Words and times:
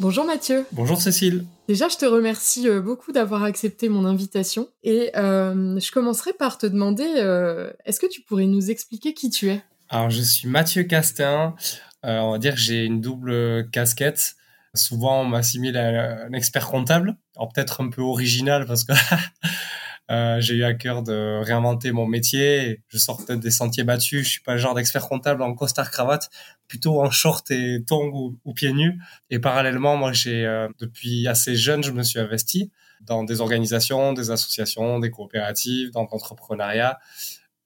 Bonjour 0.00 0.24
Mathieu. 0.24 0.64
Bonjour 0.72 0.98
Cécile. 0.98 1.44
Déjà, 1.68 1.88
je 1.88 1.98
te 1.98 2.06
remercie 2.06 2.66
euh, 2.66 2.80
beaucoup 2.80 3.12
d'avoir 3.12 3.42
accepté 3.42 3.90
mon 3.90 4.06
invitation. 4.06 4.66
Et 4.82 5.10
euh, 5.14 5.78
je 5.78 5.92
commencerai 5.92 6.32
par 6.32 6.56
te 6.56 6.64
demander, 6.64 7.04
euh, 7.18 7.70
est-ce 7.84 8.00
que 8.00 8.06
tu 8.06 8.22
pourrais 8.22 8.46
nous 8.46 8.70
expliquer 8.70 9.12
qui 9.12 9.28
tu 9.28 9.50
es? 9.50 9.62
Alors, 9.90 10.08
je 10.08 10.22
suis 10.22 10.48
Mathieu 10.48 10.84
Castin. 10.84 11.54
on 12.02 12.30
va 12.30 12.38
dire 12.38 12.54
que 12.54 12.60
j'ai 12.60 12.86
une 12.86 13.02
double 13.02 13.68
casquette. 13.72 14.36
Souvent, 14.72 15.20
on 15.20 15.26
m'assimile 15.26 15.76
à 15.76 16.24
un 16.24 16.32
expert 16.32 16.68
comptable. 16.68 17.18
Alors, 17.36 17.52
peut-être 17.52 17.82
un 17.82 17.90
peu 17.90 18.00
original 18.00 18.64
parce 18.64 18.84
que 18.84 18.94
Euh, 20.10 20.40
j'ai 20.40 20.54
eu 20.56 20.64
à 20.64 20.74
cœur 20.74 21.02
de 21.02 21.40
réinventer 21.44 21.92
mon 21.92 22.06
métier. 22.06 22.82
Je 22.88 22.98
peut-être 22.98 23.38
des 23.38 23.52
sentiers 23.52 23.84
battus. 23.84 24.24
Je 24.24 24.30
suis 24.30 24.40
pas 24.40 24.54
le 24.54 24.58
genre 24.58 24.74
d'expert 24.74 25.08
comptable 25.08 25.42
en 25.42 25.54
costard 25.54 25.90
cravate, 25.90 26.30
plutôt 26.66 27.00
en 27.00 27.10
short 27.10 27.48
et 27.52 27.84
tongs 27.84 28.10
ou, 28.44 28.52
pieds 28.54 28.72
nus. 28.72 29.00
Et 29.30 29.38
parallèlement, 29.38 29.96
moi, 29.96 30.12
j'ai 30.12 30.44
euh, 30.44 30.68
depuis 30.80 31.28
assez 31.28 31.54
jeune, 31.54 31.84
je 31.84 31.92
me 31.92 32.02
suis 32.02 32.18
investi 32.18 32.72
dans 33.02 33.22
des 33.22 33.40
organisations, 33.40 34.12
des 34.12 34.30
associations, 34.30 34.98
des 34.98 35.10
coopératives, 35.10 35.90
dans 35.92 36.08
l'entrepreneuriat. 36.10 36.98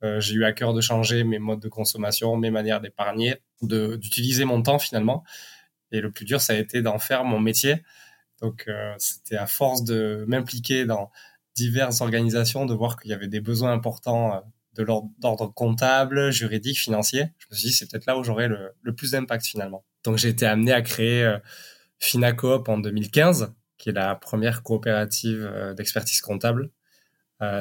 Euh, 0.03 0.21
j'ai 0.21 0.35
eu 0.35 0.45
à 0.45 0.53
cœur 0.53 0.75
de 0.75 0.83
changer 0.83 1.25
mes 1.25 1.39
modes 1.39 1.61
de 1.61 1.69
consommation, 1.69 2.37
mes 2.37 2.51
manières 2.51 2.81
d'épargner, 2.83 3.37
d'utiliser 3.63 4.45
mon 4.45 4.61
temps 4.61 4.79
finalement. 4.79 5.25
Et 5.93 6.01
le 6.01 6.11
plus 6.11 6.27
dur, 6.27 6.43
ça 6.43 6.53
a 6.53 6.57
été 6.57 6.83
d'en 6.83 6.99
faire 6.99 7.25
mon 7.25 7.41
métier. 7.41 7.83
Donc, 8.43 8.69
c'était 8.99 9.37
à 9.37 9.47
force 9.47 9.85
de 9.85 10.25
m'impliquer 10.27 10.85
dans 10.85 11.11
diverses 11.55 12.01
organisations 12.01 12.67
de 12.67 12.75
voir 12.75 13.01
qu'il 13.01 13.11
y 13.11 13.15
avait 13.15 13.29
des 13.29 13.41
besoins 13.41 13.73
importants 13.73 14.35
euh, 14.35 14.41
de 14.75 14.83
l'ordre 14.83 15.53
comptable, 15.55 16.33
juridique, 16.33 16.79
financier. 16.79 17.29
Je 17.39 17.47
me 17.51 17.57
suis 17.57 17.69
dit, 17.69 17.73
c'est 17.73 17.89
peut-être 17.89 18.07
là 18.07 18.19
où 18.19 18.25
j'aurais 18.25 18.49
le, 18.49 18.75
plus 18.97 19.13
d'impact 19.13 19.47
finalement. 19.47 19.85
Donc 20.03 20.19
j'ai 20.19 20.29
été 20.29 20.47
amené 20.47 20.73
à 20.73 20.83
créer 20.83 21.23
euh, 21.23 21.39
Finacoop 22.01 22.69
en 22.69 22.79
2015, 22.79 23.55
qui 23.79 23.91
est 23.91 23.93
la 23.93 24.17
première 24.17 24.65
coopérative 24.65 25.49
euh, 25.49 25.75
d'expertise 25.75 26.21
comptable 26.21 26.71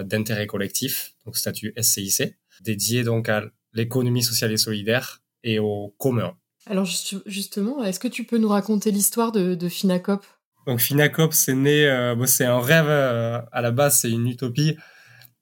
d'intérêt 0.06 0.48
collectif, 0.48 1.14
donc 1.26 1.36
statut 1.36 1.74
SCIC, 1.78 2.38
dédiée 2.62 3.04
donc 3.04 3.28
à 3.28 3.44
l'économie 3.74 4.24
sociale 4.24 4.54
et 4.54 4.58
solidaire 4.58 5.22
et 5.44 5.60
au 5.60 5.94
commun. 5.98 6.38
Alors 6.68 6.86
justement, 7.26 7.84
est-ce 7.84 8.00
que 8.00 8.08
tu 8.08 8.24
peux 8.24 8.38
nous 8.38 8.48
raconter 8.48 8.92
l'histoire 8.92 9.34
de, 9.34 9.56
de 9.56 9.68
Finacop 9.68 10.26
donc 10.66 10.80
Finacop, 10.80 11.33
c'est 11.33 11.56
né, 11.56 11.86
euh, 11.88 12.25
c'est 12.25 12.45
un 12.45 12.59
rêve 12.59 12.88
euh, 12.88 13.42
à 13.52 13.61
la 13.61 13.72
base, 13.72 14.00
c'est 14.00 14.09
une 14.09 14.28
utopie. 14.28 14.78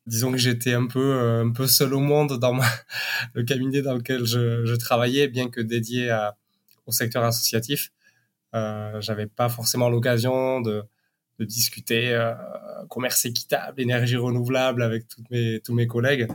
Disons 0.08 0.32
que 0.32 0.38
j'étais 0.38 0.74
un 0.74 0.88
peu 0.88 1.00
euh, 1.00 1.44
un 1.46 1.52
peu 1.52 1.68
seul 1.68 1.94
au 1.94 2.00
monde 2.00 2.40
dans 2.40 2.60
le 3.34 3.44
cabinet 3.44 3.82
dans 3.82 3.96
lequel 3.96 4.26
je, 4.26 4.76
travaillais, 4.76 5.28
bien 5.28 5.50
que 5.50 5.62
dédié 5.62 6.12
au 6.88 6.92
secteur 6.92 7.24
associatif. 7.24 7.92
J'avais 8.54 9.28
pas 9.28 9.50
forcément 9.50 9.90
l'occasion 9.90 10.62
de, 10.62 10.84
discuter 11.40 12.16
commerce 12.90 13.26
équitable, 13.26 13.82
énergie 13.82 14.16
renouvelable 14.16 14.84
avec 14.84 15.06
tous 15.08 15.74
mes 15.74 15.88
collègues. 15.88 16.28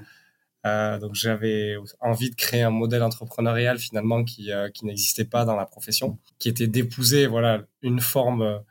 donc 0.65 1.15
j'avais 1.15 1.77
envie 2.01 2.31
de 2.31 2.35
créer 2.37 2.63
un 2.63 2.71
modèle 2.71 3.03
entrepreneurial 3.03 3.79
finalement 3.79 4.25
qui, 4.25 4.51
qui 4.75 4.85
n'existait 4.85 5.25
pas 5.25 5.45
dans 5.45 5.57
la 5.57 5.67
profession, 5.67 6.19
qui 6.39 6.49
était 6.49 6.67
d'épouser 6.67 7.27
voilà 7.27 7.63
une 7.83 8.01
forme 8.01 8.63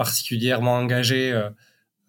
particulièrement 0.00 0.76
engagé 0.76 1.30
euh, 1.30 1.50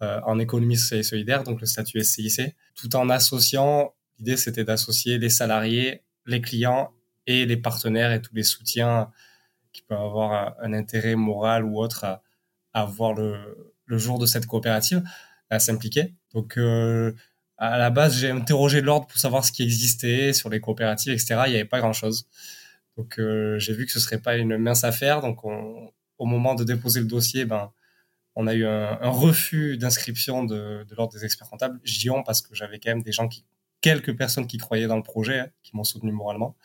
euh, 0.00 0.18
en 0.24 0.38
économie 0.38 0.78
sociale 0.78 1.00
et 1.00 1.02
solidaire, 1.02 1.42
donc 1.44 1.60
le 1.60 1.66
statut 1.66 2.02
SCIC, 2.02 2.56
tout 2.74 2.96
en 2.96 3.10
associant, 3.10 3.92
l'idée 4.18 4.38
c'était 4.38 4.64
d'associer 4.64 5.18
les 5.18 5.28
salariés, 5.28 6.00
les 6.24 6.40
clients 6.40 6.90
et 7.26 7.44
les 7.44 7.58
partenaires 7.58 8.10
et 8.12 8.22
tous 8.22 8.34
les 8.34 8.44
soutiens 8.44 9.10
qui 9.74 9.82
peuvent 9.82 10.00
avoir 10.00 10.54
un, 10.62 10.72
intérêt 10.72 11.16
moral 11.16 11.66
ou 11.66 11.78
autre 11.78 12.06
à, 12.72 12.84
voir 12.86 13.12
le, 13.12 13.74
le, 13.84 13.98
jour 13.98 14.18
de 14.18 14.24
cette 14.24 14.46
coopérative, 14.46 15.02
à 15.50 15.58
s'impliquer. 15.58 16.14
Donc 16.32 16.56
euh, 16.56 17.12
à 17.58 17.76
la 17.76 17.90
base, 17.90 18.16
j'ai 18.16 18.30
interrogé 18.30 18.80
l'ordre 18.80 19.06
pour 19.06 19.18
savoir 19.18 19.44
ce 19.44 19.52
qui 19.52 19.64
existait 19.64 20.32
sur 20.32 20.48
les 20.48 20.60
coopératives, 20.60 21.12
etc. 21.12 21.42
Il 21.44 21.50
n'y 21.50 21.56
avait 21.56 21.66
pas 21.66 21.80
grand-chose. 21.80 22.26
Donc 22.96 23.20
j'ai 23.58 23.74
vu 23.74 23.84
que 23.84 23.92
ce 23.92 24.00
serait 24.00 24.22
pas 24.22 24.36
une 24.36 24.56
mince 24.56 24.82
affaire. 24.82 25.20
Donc 25.20 25.44
on, 25.44 25.92
au 26.16 26.24
moment 26.24 26.54
de 26.54 26.64
déposer 26.64 27.00
le 27.00 27.06
dossier, 27.06 27.44
ben 27.44 27.70
on 28.34 28.46
a 28.46 28.54
eu 28.54 28.64
un, 28.64 29.10
refus 29.10 29.76
d'inscription 29.76 30.44
de, 30.44 30.86
l'ordre 30.96 31.12
des 31.12 31.24
experts 31.24 31.48
comptables. 31.48 31.80
Dis 31.84 32.10
on 32.10 32.22
parce 32.22 32.42
que 32.42 32.54
j'avais 32.54 32.78
quand 32.78 32.90
même 32.90 33.02
des 33.02 33.12
gens 33.12 33.28
qui, 33.28 33.44
quelques 33.80 34.16
personnes 34.16 34.46
qui 34.46 34.56
croyaient 34.56 34.86
dans 34.86 34.96
le 34.96 35.02
projet, 35.02 35.40
hein, 35.40 35.48
qui 35.62 35.76
m'ont 35.76 35.84
soutenu 35.84 36.12
moralement. 36.12 36.56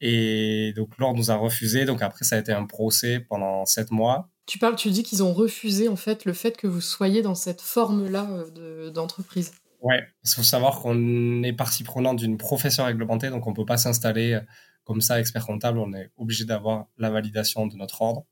Et 0.00 0.72
donc 0.76 0.96
l'ordre 0.98 1.18
nous 1.18 1.30
a 1.30 1.36
refusé. 1.36 1.84
Donc 1.84 2.02
après, 2.02 2.24
ça 2.24 2.36
a 2.36 2.38
été 2.38 2.52
un 2.52 2.66
procès 2.66 3.20
pendant 3.20 3.66
sept 3.66 3.90
mois. 3.90 4.28
Tu 4.46 4.58
parles, 4.58 4.76
tu 4.76 4.90
dis 4.90 5.02
qu'ils 5.02 5.22
ont 5.22 5.32
refusé 5.32 5.88
en 5.88 5.96
fait 5.96 6.24
le 6.24 6.32
fait 6.32 6.56
que 6.56 6.66
vous 6.66 6.80
soyez 6.80 7.22
dans 7.22 7.34
cette 7.34 7.60
forme-là 7.60 8.28
euh, 8.58 8.90
d'entreprise. 8.90 9.52
ouais, 9.80 10.02
il 10.24 10.30
faut 10.30 10.42
savoir 10.42 10.80
qu'on 10.80 11.42
est 11.42 11.52
partie 11.52 11.84
prenante 11.84 12.18
d'une 12.18 12.36
profession 12.36 12.84
réglementée, 12.84 13.30
donc 13.30 13.46
on 13.46 13.54
peut 13.54 13.64
pas 13.64 13.76
s'installer 13.76 14.32
euh, 14.32 14.40
comme 14.84 15.00
ça 15.00 15.20
expert 15.20 15.46
comptable. 15.46 15.78
On 15.78 15.92
est 15.92 16.10
obligé 16.16 16.44
d'avoir 16.44 16.86
la 16.98 17.10
validation 17.10 17.66
de 17.66 17.76
notre 17.76 18.02
ordre. 18.02 18.26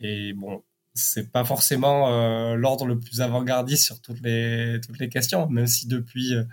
Et 0.00 0.34
bon, 0.34 0.62
c'est 0.96 1.30
pas 1.30 1.44
forcément 1.44 2.12
euh, 2.12 2.56
l'ordre 2.56 2.86
le 2.86 2.98
plus 2.98 3.20
avant-gardiste 3.20 3.84
sur 3.84 4.00
toutes 4.00 4.20
les 4.22 4.80
toutes 4.84 4.98
les 4.98 5.08
questions, 5.08 5.48
même 5.48 5.66
si 5.66 5.86
depuis 5.86 6.34
euh, 6.34 6.44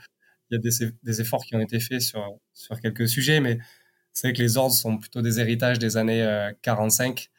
il 0.52 0.56
y 0.56 0.58
a 0.58 0.60
des, 1.04 1.22
efforts 1.22 1.46
qui 1.46 1.56
ont 1.56 1.62
été 1.62 1.80
faits 1.80 2.02
sur 2.02 2.40
sur 2.54 2.80
quelques 2.82 3.08
sujets, 3.08 3.40
mais 3.40 3.60
c'est 4.14 4.28
vrai 4.28 4.34
que 4.34 4.42
les 4.42 4.58
ordres 4.58 4.76
sont 4.76 4.98
plutôt 4.98 5.22
des 5.22 5.40
héritages 5.40 5.80
des 5.80 5.98
années 5.98 6.52
45, 6.62 7.30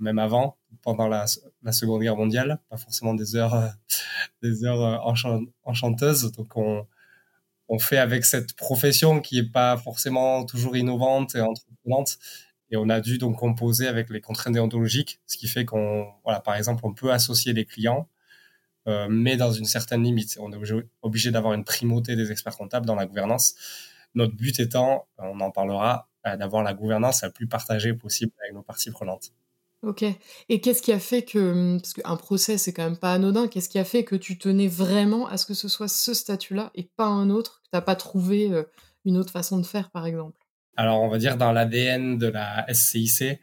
euh, 0.00 0.04
même 0.04 0.18
avant, 0.18 0.58
pendant 0.82 1.08
la, 1.08 1.26
Seconde 1.72 2.02
Guerre 2.02 2.16
mondiale, 2.16 2.60
pas 2.68 2.76
forcément 2.76 3.14
des 3.14 3.36
heures 3.36 3.72
des 4.42 4.64
heures 4.64 5.06
enchanteuses. 5.64 6.32
Donc 6.32 6.56
on 6.56 6.86
on 7.68 7.78
fait 7.78 7.98
avec 7.98 8.24
cette 8.24 8.54
profession 8.54 9.20
qui 9.20 9.38
est 9.38 9.50
pas 9.50 9.76
forcément 9.76 10.44
toujours 10.44 10.76
innovante 10.76 11.34
et 11.34 11.40
entreprenante 11.40 12.18
et 12.70 12.76
on 12.76 12.88
a 12.88 13.00
dû 13.00 13.18
donc 13.18 13.38
composer 13.38 13.86
avec 13.86 14.10
les 14.10 14.20
contraintes 14.20 14.54
déontologiques, 14.54 15.20
ce 15.26 15.36
qui 15.36 15.48
fait 15.48 15.64
qu'on, 15.64 16.08
voilà, 16.24 16.40
par 16.40 16.56
exemple, 16.56 16.80
on 16.84 16.94
peut 16.94 17.12
associer 17.12 17.52
les 17.52 17.64
clients, 17.64 18.08
euh, 18.88 19.06
mais 19.10 19.36
dans 19.36 19.52
une 19.52 19.64
certaine 19.64 20.02
limite. 20.02 20.36
On 20.40 20.52
est 20.52 20.84
obligé, 21.02 21.30
d'avoir 21.30 21.54
une 21.54 21.64
primauté 21.64 22.16
des 22.16 22.30
experts 22.32 22.56
comptables 22.56 22.86
dans 22.86 22.94
la 22.94 23.06
gouvernance. 23.06 23.54
Notre 24.14 24.34
but 24.34 24.58
étant, 24.60 25.06
on 25.18 25.40
en 25.40 25.50
parlera, 25.50 26.08
euh, 26.26 26.36
d'avoir 26.36 26.62
la 26.62 26.74
gouvernance 26.74 27.22
la 27.22 27.30
plus 27.30 27.46
partagée 27.46 27.94
possible 27.94 28.32
avec 28.42 28.54
nos 28.54 28.62
parties 28.62 28.90
prenantes. 28.90 29.32
Ok. 29.82 30.04
Et 30.48 30.60
qu'est-ce 30.60 30.80
qui 30.80 30.92
a 30.92 30.98
fait 30.98 31.22
que, 31.22 31.76
parce 31.76 31.92
qu'un 31.92 32.16
procès, 32.16 32.56
c'est 32.56 32.72
quand 32.72 32.84
même 32.84 32.96
pas 32.96 33.12
anodin, 33.12 33.48
qu'est-ce 33.48 33.68
qui 33.68 33.78
a 33.78 33.84
fait 33.84 34.04
que 34.04 34.16
tu 34.16 34.38
tenais 34.38 34.68
vraiment 34.68 35.28
à 35.28 35.36
ce 35.36 35.44
que 35.44 35.54
ce 35.54 35.68
soit 35.68 35.88
ce 35.88 36.14
statut-là 36.14 36.70
et 36.74 36.84
pas 36.96 37.06
un 37.06 37.28
autre, 37.28 37.60
que 37.62 37.70
tu 37.70 37.76
n'as 37.76 37.82
pas 37.82 37.96
trouvé 37.96 38.50
euh, 38.50 38.64
une 39.04 39.18
autre 39.18 39.30
façon 39.30 39.58
de 39.58 39.66
faire, 39.66 39.90
par 39.90 40.06
exemple? 40.06 40.43
Alors, 40.76 41.02
on 41.02 41.08
va 41.08 41.18
dire 41.18 41.36
dans 41.36 41.52
l'ADN 41.52 42.18
de 42.18 42.26
la 42.26 42.66
SCIC, 42.72 43.38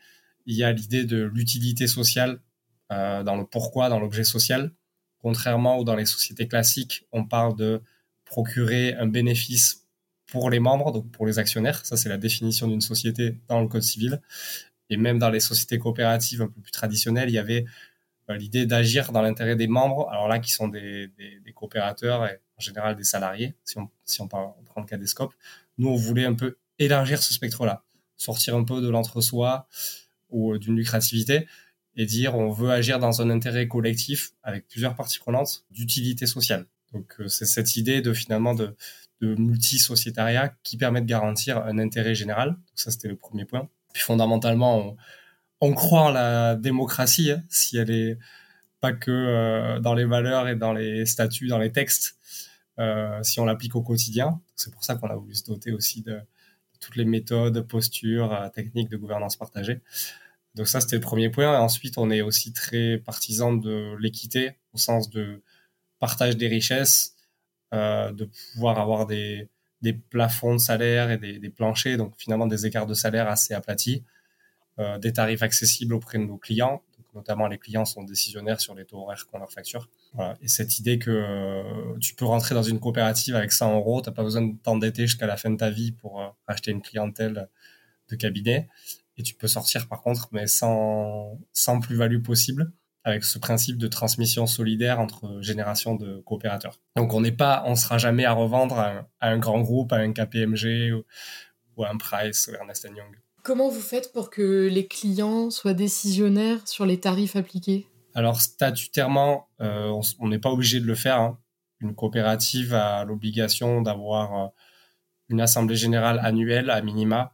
il 0.45 0.55
y 0.55 0.63
a 0.63 0.71
l'idée 0.71 1.05
de 1.05 1.23
l'utilité 1.23 1.87
sociale 1.87 2.39
euh, 2.91 3.23
dans 3.23 3.35
le 3.35 3.45
pourquoi, 3.45 3.89
dans 3.89 3.99
l'objet 3.99 4.23
social. 4.23 4.71
Contrairement 5.19 5.79
ou 5.79 5.83
dans 5.83 5.95
les 5.95 6.05
sociétés 6.05 6.47
classiques, 6.47 7.07
on 7.11 7.25
parle 7.25 7.55
de 7.55 7.81
procurer 8.25 8.95
un 8.95 9.07
bénéfice 9.07 9.87
pour 10.25 10.49
les 10.49 10.59
membres, 10.59 10.91
donc 10.91 11.11
pour 11.11 11.25
les 11.25 11.39
actionnaires. 11.39 11.85
Ça, 11.85 11.95
c'est 11.95 12.09
la 12.09 12.17
définition 12.17 12.67
d'une 12.67 12.81
société 12.81 13.37
dans 13.47 13.61
le 13.61 13.67
Code 13.67 13.83
civil. 13.83 14.21
Et 14.89 14.97
même 14.97 15.19
dans 15.19 15.29
les 15.29 15.39
sociétés 15.39 15.77
coopératives 15.77 16.41
un 16.41 16.47
peu 16.47 16.61
plus 16.61 16.71
traditionnelles, 16.71 17.29
il 17.29 17.33
y 17.33 17.37
avait 17.37 17.65
euh, 18.29 18.35
l'idée 18.35 18.65
d'agir 18.65 19.11
dans 19.11 19.21
l'intérêt 19.21 19.55
des 19.55 19.67
membres, 19.67 20.09
alors 20.09 20.27
là, 20.27 20.39
qui 20.39 20.51
sont 20.51 20.67
des, 20.67 21.07
des, 21.17 21.39
des, 21.39 21.53
coopérateurs 21.53 22.25
et 22.25 22.39
en 22.57 22.61
général 22.61 22.95
des 22.95 23.03
salariés, 23.03 23.53
si 23.63 23.77
on, 23.77 23.89
si 24.05 24.21
on, 24.21 24.25
on 24.25 24.63
prend 24.63 24.81
le 24.81 24.85
cas 24.85 24.97
des 24.97 25.07
scopes. 25.07 25.33
Nous, 25.77 25.87
on 25.87 25.95
voulait 25.95 26.25
un 26.25 26.33
peu 26.33 26.57
élargir 26.81 27.21
ce 27.21 27.33
spectre-là, 27.33 27.83
sortir 28.17 28.55
un 28.55 28.63
peu 28.63 28.81
de 28.81 28.89
l'entre-soi 28.89 29.67
ou 30.29 30.57
d'une 30.57 30.75
lucrativité 30.75 31.47
et 31.95 32.05
dire 32.05 32.35
on 32.35 32.51
veut 32.51 32.71
agir 32.71 32.99
dans 32.99 33.21
un 33.21 33.29
intérêt 33.29 33.67
collectif 33.67 34.31
avec 34.43 34.67
plusieurs 34.67 34.95
parties 34.95 35.19
prenantes 35.19 35.65
d'utilité 35.71 36.25
sociale. 36.25 36.65
Donc 36.93 37.15
euh, 37.19 37.27
c'est 37.27 37.45
cette 37.45 37.75
idée 37.75 38.01
de 38.01 38.13
finalement 38.13 38.53
de, 38.53 38.75
de 39.21 39.35
multi-sociétariat 39.35 40.53
qui 40.63 40.77
permet 40.77 41.01
de 41.01 41.05
garantir 41.05 41.57
un 41.57 41.77
intérêt 41.79 42.15
général. 42.15 42.49
Donc 42.49 42.75
ça 42.75 42.91
c'était 42.91 43.07
le 43.07 43.17
premier 43.17 43.45
point. 43.45 43.69
Puis 43.93 44.03
fondamentalement, 44.03 44.95
on 45.59 45.73
croit 45.73 46.03
en 46.03 46.11
la 46.11 46.55
démocratie, 46.55 47.31
hein, 47.31 47.43
si 47.49 47.77
elle 47.77 47.91
est 47.91 48.17
pas 48.79 48.93
que 48.93 49.11
euh, 49.11 49.79
dans 49.79 49.93
les 49.93 50.05
valeurs 50.05 50.47
et 50.47 50.55
dans 50.55 50.73
les 50.73 51.05
statuts, 51.05 51.47
dans 51.47 51.59
les 51.59 51.71
textes, 51.71 52.17
euh, 52.79 53.21
si 53.21 53.39
on 53.39 53.45
l'applique 53.45 53.75
au 53.75 53.81
quotidien. 53.81 54.41
C'est 54.55 54.73
pour 54.73 54.83
ça 54.83 54.95
qu'on 54.95 55.07
a 55.07 55.15
voulu 55.15 55.35
se 55.35 55.45
doter 55.45 55.71
aussi 55.71 56.01
de, 56.01 56.19
toutes 56.81 56.97
les 56.97 57.05
méthodes, 57.05 57.61
postures, 57.61 58.33
euh, 58.33 58.49
techniques 58.49 58.89
de 58.89 58.97
gouvernance 58.97 59.37
partagée. 59.37 59.79
Donc 60.55 60.67
ça, 60.67 60.81
c'était 60.81 60.97
le 60.97 61.01
premier 61.01 61.29
point. 61.29 61.53
Et 61.53 61.57
ensuite, 61.57 61.97
on 61.97 62.09
est 62.11 62.21
aussi 62.21 62.51
très 62.51 62.97
partisan 62.97 63.53
de 63.53 63.95
l'équité, 63.99 64.57
au 64.73 64.77
sens 64.77 65.09
de 65.09 65.41
partage 65.99 66.35
des 66.35 66.47
richesses, 66.47 67.15
euh, 67.73 68.11
de 68.11 68.25
pouvoir 68.53 68.79
avoir 68.79 69.05
des, 69.05 69.49
des 69.81 69.93
plafonds 69.93 70.53
de 70.53 70.59
salaire 70.59 71.11
et 71.11 71.17
des, 71.17 71.39
des, 71.39 71.49
planchers, 71.49 71.97
donc 71.97 72.13
finalement 72.17 72.47
des 72.47 72.65
écarts 72.65 72.87
de 72.87 72.93
salaire 72.93 73.29
assez 73.29 73.53
aplatis, 73.53 74.03
euh, 74.79 74.97
des 74.97 75.13
tarifs 75.13 75.43
accessibles 75.43 75.93
auprès 75.93 76.17
de 76.17 76.25
nos 76.25 76.37
clients, 76.37 76.83
notamment 77.13 77.47
les 77.47 77.57
clients 77.57 77.85
sont 77.85 78.03
décisionnaires 78.03 78.61
sur 78.61 78.75
les 78.75 78.85
taux 78.85 78.99
horaires 78.99 79.25
qu'on 79.27 79.39
leur 79.39 79.51
facture. 79.51 79.89
Et 80.41 80.47
cette 80.47 80.79
idée 80.79 80.99
que 80.99 81.11
euh, 81.11 81.97
tu 81.99 82.15
peux 82.15 82.25
rentrer 82.25 82.55
dans 82.55 82.63
une 82.63 82.79
coopérative 82.79 83.35
avec 83.35 83.51
100 83.51 83.75
euros, 83.75 84.01
t'as 84.01 84.11
pas 84.11 84.23
besoin 84.23 84.41
de 84.41 84.55
t'endetter 84.61 85.07
jusqu'à 85.07 85.27
la 85.27 85.37
fin 85.37 85.49
de 85.49 85.57
ta 85.57 85.69
vie 85.69 85.91
pour 85.91 86.21
euh, 86.21 86.27
acheter 86.47 86.71
une 86.71 86.81
clientèle 86.81 87.49
de 88.09 88.15
cabinet, 88.15 88.67
et 89.17 89.23
tu 89.23 89.35
peux 89.35 89.47
sortir 89.47 89.87
par 89.87 90.01
contre, 90.01 90.29
mais 90.31 90.47
sans, 90.47 91.39
sans 91.53 91.79
plus-value 91.79 92.21
possible 92.21 92.71
avec 93.03 93.23
ce 93.23 93.39
principe 93.39 93.77
de 93.77 93.87
transmission 93.87 94.45
solidaire 94.45 94.99
entre 94.99 95.41
générations 95.41 95.95
de 95.95 96.19
coopérateurs. 96.21 96.79
Donc 96.95 97.13
on 97.13 97.21
n'est 97.21 97.31
pas, 97.31 97.63
on 97.65 97.75
sera 97.75 97.97
jamais 97.97 98.25
à 98.25 98.33
revendre 98.33 98.77
à 98.79 99.07
un, 99.21 99.37
grand 99.39 99.61
groupe, 99.61 99.91
à 99.91 99.97
un 99.97 100.13
KPMG 100.13 100.93
ou, 100.93 101.03
ou 101.77 101.83
à 101.83 101.89
un 101.89 101.97
Price 101.97 102.47
ou 102.47 102.55
Ernest 102.55 102.83
Young. 102.83 103.17
Comment 103.43 103.69
vous 103.69 103.81
faites 103.81 104.13
pour 104.13 104.29
que 104.29 104.67
les 104.71 104.85
clients 104.85 105.49
soient 105.49 105.73
décisionnaires 105.73 106.67
sur 106.67 106.85
les 106.85 106.99
tarifs 106.99 107.35
appliqués? 107.35 107.87
Alors 108.13 108.39
statutairement, 108.39 109.47
euh, 109.61 109.99
on 110.19 110.27
n'est 110.27 110.39
pas 110.39 110.51
obligé 110.51 110.79
de 110.79 110.85
le 110.85 110.93
faire. 110.93 111.19
Hein. 111.19 111.39
Une 111.79 111.95
coopérative 111.95 112.75
a 112.75 113.03
l'obligation 113.03 113.81
d'avoir 113.81 114.37
euh, 114.37 114.47
une 115.29 115.41
assemblée 115.41 115.75
générale 115.75 116.19
annuelle 116.23 116.69
à 116.69 116.81
minima 116.81 117.33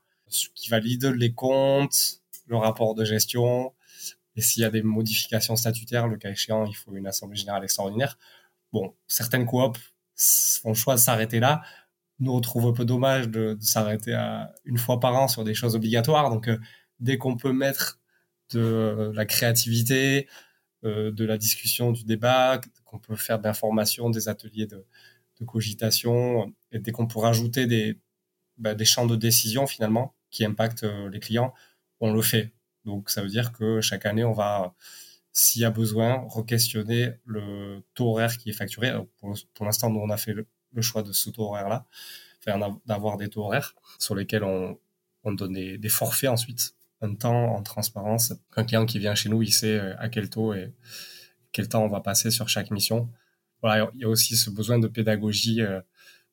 qui 0.56 0.70
valide 0.70 1.06
les 1.06 1.34
comptes, 1.34 2.22
le 2.46 2.56
rapport 2.56 2.96
de 2.96 3.04
gestion. 3.04 3.74
Et 4.38 4.42
s'il 4.42 4.62
y 4.62 4.66
a 4.66 4.70
des 4.70 4.84
modifications 4.84 5.58
statutaires, 5.58 6.08
le 6.08 6.16
cas 6.16 6.30
échéant, 6.30 6.66
il 6.66 6.76
faut 6.76 6.96
une 6.96 7.08
assemblée 7.08 7.38
générale 7.38 7.66
extraordinaire. 7.66 8.18
Bon, 8.72 8.94
certaines 9.08 9.46
coops 9.46 9.80
font 10.62 10.70
le 10.70 10.76
choix 10.76 10.96
de 10.96 11.00
s'arrêter 11.00 11.40
là 11.40 11.64
nous 12.20 12.32
on 12.32 12.42
trouve 12.42 12.66
un 12.68 12.74
peu 12.74 12.86
dommage 12.86 13.30
de, 13.30 13.58
s'arrêter 13.62 14.14
à 14.14 14.54
une 14.66 14.78
fois 14.78 15.00
par 15.00 15.16
an 15.16 15.28
sur 15.28 15.44
des 15.44 15.54
choses 15.54 15.76
obligatoires. 15.76 16.30
Donc 16.30 16.48
euh, 16.48 16.58
dès 17.00 17.18
qu'on 17.18 17.38
peut 17.38 17.54
mettre 17.54 18.00
de 18.54 18.60
euh, 18.60 19.14
la 19.14 19.26
créativité, 19.26 20.28
euh, 20.86 21.12
de 21.12 21.26
la 21.26 21.38
discussion, 21.38 21.92
du 21.92 22.04
débat, 22.06 22.62
qu'on 22.86 23.00
peut 23.00 23.16
faire 23.16 23.40
de 23.40 23.44
l'information, 23.46 24.10
des 24.10 24.30
ateliers 24.30 24.68
de, 24.68 24.86
cogitation, 25.46 26.54
et 26.72 26.80
dès 26.80 26.92
qu'on 26.92 27.08
peut 27.08 27.20
rajouter 27.20 27.68
des, 27.68 28.00
bah, 28.58 28.76
champs 28.84 29.06
de 29.06 29.16
décision 29.16 29.68
finalement 29.68 30.16
qui 30.32 30.44
impactent 30.46 30.86
les 31.12 31.20
clients, 31.20 31.54
on 32.00 32.12
le 32.12 32.22
fait. 32.24 32.54
Donc 32.86 33.10
ça 33.12 33.22
veut 33.22 33.30
dire 33.30 33.52
que 33.52 33.82
chaque 33.82 34.06
année 34.08 34.24
on 34.24 34.34
va 34.34 34.76
s'il 35.34 35.62
y 35.62 35.66
a 35.66 35.72
besoin, 35.72 36.26
re-questionner 36.30 37.12
le 37.26 37.84
taux 37.94 38.10
horaire 38.12 38.38
qui 38.38 38.50
est 38.50 38.54
facturé. 38.54 38.92
pour, 39.20 39.36
pour 39.54 39.66
l'instant, 39.66 39.92
nous, 39.92 40.00
on 40.00 40.10
a 40.10 40.18
fait 40.18 40.34
le, 40.34 40.48
le 40.74 40.82
choix 40.82 41.04
de 41.04 41.12
ce 41.12 41.30
taux 41.30 41.44
horaire-là, 41.44 41.86
d'avoir 42.86 43.18
des 43.18 43.30
taux 43.30 43.44
horaires 43.44 43.76
sur 44.00 44.16
lesquels 44.16 44.44
on, 44.44 44.78
on 45.28 45.34
donne 45.34 45.54
des, 45.54 45.90
forfaits 45.90 46.30
ensuite, 46.30 46.74
un 47.02 47.14
temps 47.14 47.54
en 47.56 47.62
transparence. 47.62 48.34
Un 48.56 48.64
client 48.64 48.86
qui 48.86 49.00
vient 49.00 49.16
chez 49.16 49.30
nous, 49.30 49.42
il 49.42 49.52
sait 49.52 49.78
euh, 49.78 49.94
à 50.00 50.10
quel 50.10 50.30
taux 50.30 50.54
et 50.54 50.74
quel 51.52 51.68
temps 51.68 51.84
on 51.84 51.90
va 51.90 52.00
passer 52.00 52.32
sur 52.32 52.50
chaque 52.50 52.72
mission. 52.72 53.10
Voilà, 53.62 53.90
il 53.96 54.02
y 54.02 54.06
a 54.06 54.10
aussi 54.10 54.38
ce 54.38 54.50
besoin 54.50 54.80
de 54.80 54.88
pédagogie 54.88 55.62
euh, 55.62 55.82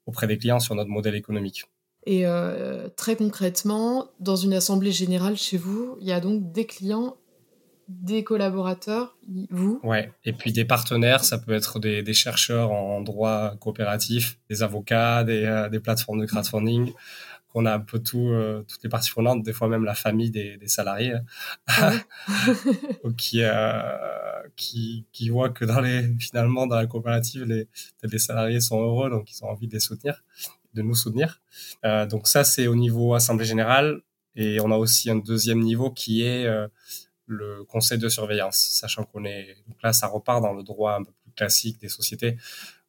auprès 0.06 0.26
des 0.26 0.38
clients 0.38 0.60
sur 0.60 0.75
notre 0.75 0.90
modèle 0.90 1.14
économique. 1.14 1.64
Et 2.06 2.26
euh, 2.26 2.88
très 2.90 3.16
concrètement, 3.16 4.10
dans 4.20 4.36
une 4.36 4.52
assemblée 4.52 4.92
générale 4.92 5.36
chez 5.36 5.56
vous, 5.56 5.96
il 6.00 6.06
y 6.06 6.12
a 6.12 6.20
donc 6.20 6.52
des 6.52 6.66
clients 6.66 7.16
des 7.88 8.25
collaborateurs, 8.25 9.16
vous? 9.50 9.81
Ouais, 9.82 10.12
et 10.25 10.32
puis 10.32 10.52
des 10.52 10.64
partenaires, 10.64 11.25
ça 11.25 11.38
peut 11.38 11.52
être 11.52 11.78
des, 11.78 12.02
des 12.02 12.14
chercheurs 12.14 12.72
en 12.72 13.00
droit 13.00 13.56
coopératif, 13.60 14.38
des 14.48 14.62
avocats, 14.62 15.25
des, 15.25 15.44
euh, 15.44 15.69
des 15.69 15.81
plateformes 15.81 16.20
de 16.20 16.26
crowdfunding, 16.26 16.92
qu'on 17.48 17.66
a 17.66 17.75
un 17.75 17.81
peu 17.81 17.98
tout, 17.98 18.28
euh, 18.28 18.64
toutes 18.66 18.82
les 18.82 18.88
parties 18.88 19.10
prenantes, 19.10 19.42
des 19.42 19.52
fois 19.52 19.69
même 19.69 19.84
la 19.84 19.94
famille 19.94 20.31
des, 20.31 20.56
des 20.56 20.69
salariés, 20.69 21.14
ah 21.66 21.92
qui, 23.16 23.42
euh, 23.42 23.82
qui, 24.56 25.04
qui 25.12 25.28
voient 25.28 25.50
que 25.50 25.64
dans 25.64 25.81
les, 25.81 26.08
finalement, 26.19 26.66
dans 26.66 26.76
la 26.76 26.86
coopérative, 26.86 27.44
les, 27.44 27.69
les 28.02 28.19
salariés 28.19 28.60
sont 28.60 28.81
heureux, 28.81 29.10
donc 29.10 29.31
ils 29.31 29.44
ont 29.44 29.48
envie 29.48 29.69
de 29.69 29.75
les 29.75 29.81
soutenir, 29.81 30.25
de 30.72 30.82
nous 30.82 30.94
soutenir. 30.94 31.40
Donc 31.82 32.28
ça, 32.28 32.44
c'est 32.44 32.66
au 32.66 32.75
niveau 32.75 33.14
Assemblée 33.14 33.44
Générale, 33.44 34.00
et 34.36 34.58
on 34.60 34.72
a 34.72 34.76
aussi 34.76 35.10
un 35.10 35.16
deuxième 35.16 35.60
niveau 35.60 35.90
qui 35.90 36.22
est 36.22 36.48
le 37.26 37.65
conseil 37.65 37.99
de 37.99 38.09
surveillance, 38.09 38.56
sachant 38.56 39.05
qu'on 39.05 39.25
est 39.25 39.56
donc 39.67 39.82
là, 39.82 39.93
ça 39.93 40.06
repart 40.06 40.43
dans 40.43 40.53
le 40.53 40.62
droit 40.62 40.94
un 40.94 41.05
peu 41.05 41.12
plus 41.23 41.32
classique 41.32 41.81
des 41.81 41.88
sociétés. 41.88 42.37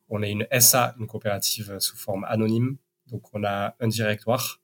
On 0.09 0.21
est 0.21 0.31
une 0.31 0.47
SA, 0.59 0.95
une 0.99 1.07
coopérative 1.07 1.79
sous 1.79 1.97
forme 1.97 2.25
anonyme, 2.25 2.77
donc 3.07 3.23
on 3.33 3.43
a 3.43 3.75
un 3.79 3.87
directoire 3.87 4.61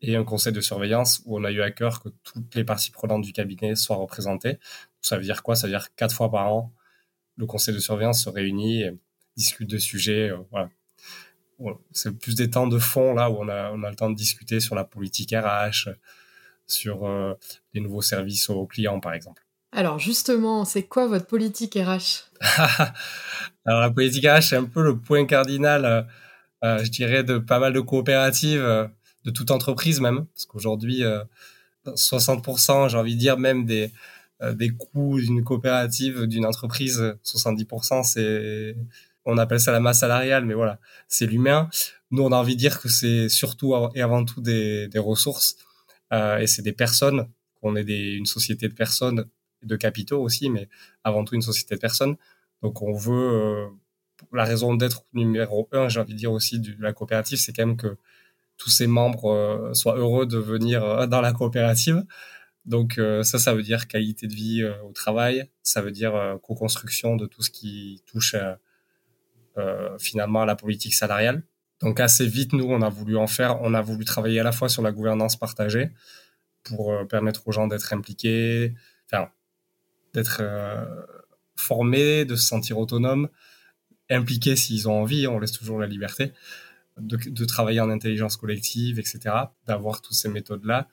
et 0.00 0.16
un 0.16 0.24
conseil 0.24 0.52
de 0.52 0.60
surveillance 0.60 1.22
où 1.24 1.38
on 1.38 1.44
a 1.44 1.50
eu 1.50 1.60
à 1.60 1.70
cœur 1.70 2.00
que 2.00 2.08
toutes 2.22 2.54
les 2.54 2.64
parties 2.64 2.90
prenantes 2.90 3.22
du 3.22 3.32
cabinet 3.32 3.74
soient 3.74 3.96
représentées. 3.96 4.58
Ça 5.02 5.16
veut 5.16 5.24
dire 5.24 5.42
quoi? 5.42 5.56
Ça 5.56 5.66
veut 5.66 5.72
dire 5.72 5.94
quatre 5.96 6.14
fois 6.14 6.30
par 6.30 6.52
an, 6.52 6.72
le 7.36 7.46
conseil 7.46 7.74
de 7.74 7.80
surveillance 7.80 8.24
se 8.24 8.28
réunit, 8.28 8.82
et 8.82 8.92
discute 9.36 9.68
de 9.68 9.78
sujets. 9.78 10.30
Euh. 10.30 11.74
C'est 11.92 12.16
plus 12.16 12.36
des 12.36 12.50
temps 12.50 12.68
de 12.68 12.78
fond 12.78 13.14
là 13.14 13.30
où 13.30 13.36
on 13.38 13.48
a, 13.48 13.72
on 13.72 13.82
a 13.82 13.90
le 13.90 13.96
temps 13.96 14.10
de 14.10 14.14
discuter 14.14 14.60
sur 14.60 14.74
la 14.74 14.84
politique 14.84 15.34
RH, 15.34 15.88
sur 16.68 17.06
euh, 17.06 17.34
les 17.74 17.80
nouveaux 17.80 18.02
services 18.02 18.48
aux 18.50 18.66
clients, 18.66 19.00
par 19.00 19.14
exemple. 19.14 19.44
Alors 19.72 19.98
justement, 19.98 20.64
c'est 20.64 20.84
quoi 20.84 21.06
votre 21.06 21.26
politique 21.26 21.74
RH 21.74 22.30
Alors 23.66 23.80
la 23.80 23.90
politique 23.90 24.26
RH, 24.26 24.42
c'est 24.42 24.56
un 24.56 24.64
peu 24.64 24.82
le 24.82 24.96
point 24.98 25.26
cardinal, 25.26 25.84
euh, 25.84 26.02
euh, 26.64 26.84
je 26.84 26.90
dirais, 26.90 27.24
de 27.24 27.38
pas 27.38 27.58
mal 27.58 27.72
de 27.72 27.80
coopératives, 27.80 28.88
de 29.24 29.30
toute 29.30 29.50
entreprise 29.50 30.00
même, 30.00 30.26
parce 30.26 30.46
qu'aujourd'hui, 30.46 31.02
60%, 31.86 32.88
j'ai 32.88 32.96
envie 32.96 33.14
de 33.14 33.20
dire 33.20 33.38
même 33.38 33.66
des, 33.66 33.92
des 34.52 34.70
coûts 34.70 35.20
d'une 35.20 35.44
coopérative, 35.44 36.26
d'une 36.26 36.46
entreprise, 36.46 37.16
70%, 37.24 38.04
c'est, 38.04 38.74
on 39.26 39.36
appelle 39.36 39.60
ça 39.60 39.70
la 39.70 39.80
masse 39.80 40.00
salariale, 40.00 40.46
mais 40.46 40.54
voilà, 40.54 40.78
c'est 41.08 41.26
l'humain. 41.26 41.68
Nous, 42.10 42.22
on 42.22 42.32
a 42.32 42.36
envie 42.36 42.54
de 42.54 42.60
dire 42.60 42.80
que 42.80 42.88
c'est 42.88 43.28
surtout 43.28 43.74
et 43.94 44.00
avant 44.00 44.24
tout 44.24 44.40
des, 44.40 44.88
des 44.88 44.98
ressources 44.98 45.56
euh, 45.56 45.67
et 46.12 46.46
c'est 46.46 46.62
des 46.62 46.72
personnes, 46.72 47.28
qu'on 47.60 47.76
est 47.76 47.84
des, 47.84 48.14
une 48.14 48.26
société 48.26 48.68
de 48.68 48.74
personnes, 48.74 49.26
de 49.62 49.76
capitaux 49.76 50.22
aussi, 50.22 50.50
mais 50.50 50.68
avant 51.04 51.24
tout 51.24 51.34
une 51.34 51.42
société 51.42 51.74
de 51.74 51.80
personnes. 51.80 52.16
Donc 52.62 52.82
on 52.82 52.92
veut, 52.92 53.12
euh, 53.12 53.66
la 54.32 54.44
raison 54.44 54.74
d'être 54.74 55.04
numéro 55.12 55.68
un, 55.72 55.88
j'ai 55.88 56.00
envie 56.00 56.12
de 56.12 56.18
dire 56.18 56.32
aussi 56.32 56.60
de 56.60 56.74
la 56.80 56.92
coopérative, 56.92 57.38
c'est 57.38 57.52
quand 57.52 57.66
même 57.66 57.76
que 57.76 57.96
tous 58.56 58.70
ses 58.70 58.86
membres 58.86 59.30
euh, 59.30 59.74
soient 59.74 59.96
heureux 59.96 60.26
de 60.26 60.38
venir 60.38 61.08
dans 61.08 61.20
la 61.20 61.32
coopérative. 61.32 62.04
Donc 62.64 63.00
ça, 63.22 63.38
ça 63.38 63.54
veut 63.54 63.62
dire 63.62 63.88
qualité 63.88 64.26
de 64.26 64.34
vie 64.34 64.62
au 64.84 64.92
travail, 64.92 65.48
ça 65.62 65.80
veut 65.80 65.90
dire 65.90 66.36
co-construction 66.42 67.16
de 67.16 67.24
tout 67.24 67.42
ce 67.42 67.50
qui 67.50 68.02
touche 68.04 68.36
finalement 69.98 70.42
à 70.42 70.46
la 70.46 70.54
politique 70.54 70.92
salariale. 70.92 71.42
Donc 71.80 72.00
assez 72.00 72.26
vite, 72.26 72.52
nous, 72.52 72.64
on 72.64 72.82
a 72.82 72.88
voulu 72.88 73.16
en 73.16 73.26
faire, 73.26 73.60
on 73.62 73.72
a 73.74 73.80
voulu 73.80 74.04
travailler 74.04 74.40
à 74.40 74.42
la 74.42 74.52
fois 74.52 74.68
sur 74.68 74.82
la 74.82 74.92
gouvernance 74.92 75.36
partagée 75.36 75.90
pour 76.64 76.92
euh, 76.92 77.04
permettre 77.04 77.46
aux 77.46 77.52
gens 77.52 77.68
d'être 77.68 77.92
impliqués, 77.92 78.74
enfin, 79.06 79.30
d'être 80.12 80.38
euh, 80.40 80.84
formés, 81.56 82.24
de 82.24 82.34
se 82.34 82.46
sentir 82.46 82.78
autonomes, 82.78 83.28
impliqués 84.10 84.56
s'ils 84.56 84.88
ont 84.88 85.00
envie, 85.00 85.26
on 85.26 85.38
laisse 85.38 85.52
toujours 85.52 85.78
la 85.78 85.86
liberté, 85.86 86.32
de, 86.98 87.16
de 87.16 87.44
travailler 87.44 87.80
en 87.80 87.90
intelligence 87.90 88.36
collective, 88.36 88.98
etc., 88.98 89.20
d'avoir 89.66 90.02
toutes 90.02 90.16
ces 90.16 90.28
méthodes-là 90.28 90.88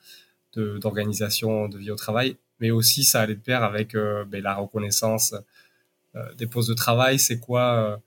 d'organisation 0.80 1.68
de, 1.68 1.76
vie 1.76 1.90
au 1.90 1.96
travail, 1.96 2.38
mais 2.60 2.70
aussi 2.70 3.04
ça 3.04 3.20
allait 3.20 3.34
de 3.34 3.40
pair 3.40 3.62
avec 3.62 3.94
euh, 3.94 4.24
ben, 4.24 4.42
la 4.42 4.54
reconnaissance 4.54 5.34
des 6.38 6.46
postes 6.46 6.70
de 6.70 6.74
travail. 6.74 7.18
C'est 7.18 7.38
quoi 7.38 8.00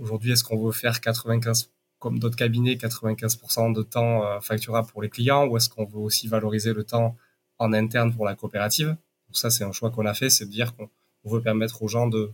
aujourd'hui 0.00 0.32
Est-ce 0.32 0.42
qu'on 0.42 0.60
veut 0.60 0.72
faire 0.72 1.00
95 1.00 1.70
comme 2.06 2.20
d'autres 2.20 2.36
cabinets, 2.36 2.74
95% 2.74 3.72
de 3.72 3.82
temps 3.82 4.24
euh, 4.24 4.38
facturable 4.38 4.86
pour 4.86 5.02
les 5.02 5.08
clients 5.08 5.44
ou 5.48 5.56
est-ce 5.56 5.68
qu'on 5.68 5.86
veut 5.86 5.98
aussi 5.98 6.28
valoriser 6.28 6.72
le 6.72 6.84
temps 6.84 7.16
en 7.58 7.72
interne 7.72 8.14
pour 8.14 8.24
la 8.24 8.36
coopérative? 8.36 8.90
Donc 8.90 9.32
ça, 9.32 9.50
c'est 9.50 9.64
un 9.64 9.72
choix 9.72 9.90
qu'on 9.90 10.06
a 10.06 10.14
fait, 10.14 10.30
c'est 10.30 10.46
de 10.46 10.50
dire 10.52 10.76
qu'on 10.76 10.88
veut 11.24 11.42
permettre 11.42 11.82
aux 11.82 11.88
gens 11.88 12.06
de, 12.06 12.30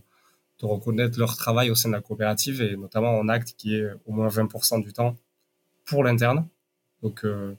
de 0.59 0.65
reconnaître 0.67 1.17
leur 1.17 1.35
travail 1.37 1.71
au 1.71 1.75
sein 1.75 1.89
de 1.89 1.95
la 1.95 2.01
coopérative 2.01 2.61
et 2.61 2.77
notamment 2.77 3.17
en 3.17 3.27
acte 3.29 3.55
qui 3.57 3.73
est 3.75 3.89
au 4.05 4.11
moins 4.11 4.27
20% 4.27 4.83
du 4.83 4.93
temps 4.93 5.15
pour 5.85 6.03
l'interne. 6.03 6.47
Donc 7.01 7.25
euh, 7.25 7.55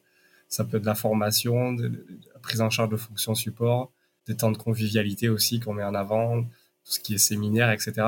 ça 0.48 0.64
peut 0.64 0.76
être 0.76 0.84
de 0.84 0.86
la 0.86 0.94
formation, 0.94 1.72
de, 1.72 2.06
la 2.32 2.38
prise 2.38 2.60
en 2.60 2.70
charge 2.70 2.90
de 2.90 2.96
fonctions 2.96 3.34
support, 3.34 3.90
des 4.28 4.36
temps 4.36 4.52
de 4.52 4.56
convivialité 4.56 5.28
aussi 5.28 5.58
qu'on 5.58 5.74
met 5.74 5.82
en 5.82 5.96
avant, 5.96 6.44
tout 6.44 6.92
ce 6.92 7.00
qui 7.00 7.14
est 7.14 7.18
séminaire, 7.18 7.72
etc. 7.72 8.06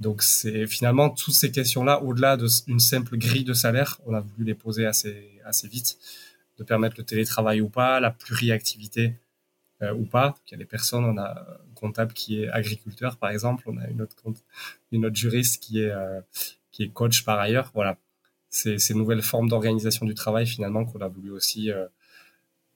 Donc 0.00 0.22
c'est 0.22 0.66
finalement 0.66 1.10
toutes 1.10 1.34
ces 1.34 1.52
questions-là, 1.52 2.02
au-delà 2.02 2.36
d'une 2.36 2.80
simple 2.80 3.16
grille 3.16 3.44
de 3.44 3.54
salaire, 3.54 4.00
on 4.06 4.14
a 4.14 4.20
voulu 4.20 4.44
les 4.44 4.54
poser 4.54 4.86
assez, 4.86 5.40
assez 5.44 5.68
vite, 5.68 5.98
de 6.58 6.64
permettre 6.64 6.96
le 6.98 7.04
télétravail 7.04 7.60
ou 7.60 7.68
pas, 7.68 8.00
la 8.00 8.10
pluriactivité 8.10 9.14
euh, 9.82 9.94
ou 9.94 10.04
pas. 10.04 10.34
Il 10.46 10.52
y 10.52 10.54
a 10.54 10.58
des 10.58 10.64
personnes, 10.64 11.04
on 11.04 11.16
a 11.16 11.30
un 11.30 11.74
comptable 11.74 12.12
qui 12.12 12.42
est 12.42 12.48
agriculteur 12.48 13.16
par 13.16 13.30
exemple, 13.30 13.64
on 13.66 13.78
a 13.78 13.86
une 13.88 14.02
autre, 14.02 14.16
une 14.90 15.06
autre 15.06 15.16
juriste 15.16 15.62
qui 15.62 15.80
est, 15.80 15.90
euh, 15.90 16.20
qui 16.72 16.82
est 16.82 16.88
coach 16.88 17.24
par 17.24 17.38
ailleurs. 17.38 17.70
Voilà, 17.74 17.96
ces 18.50 18.94
nouvelles 18.94 19.22
formes 19.22 19.48
d'organisation 19.48 20.06
du 20.06 20.14
travail 20.14 20.46
finalement 20.46 20.84
qu'on 20.84 21.00
a 21.00 21.08
voulu 21.08 21.30
aussi 21.30 21.70
euh, 21.70 21.86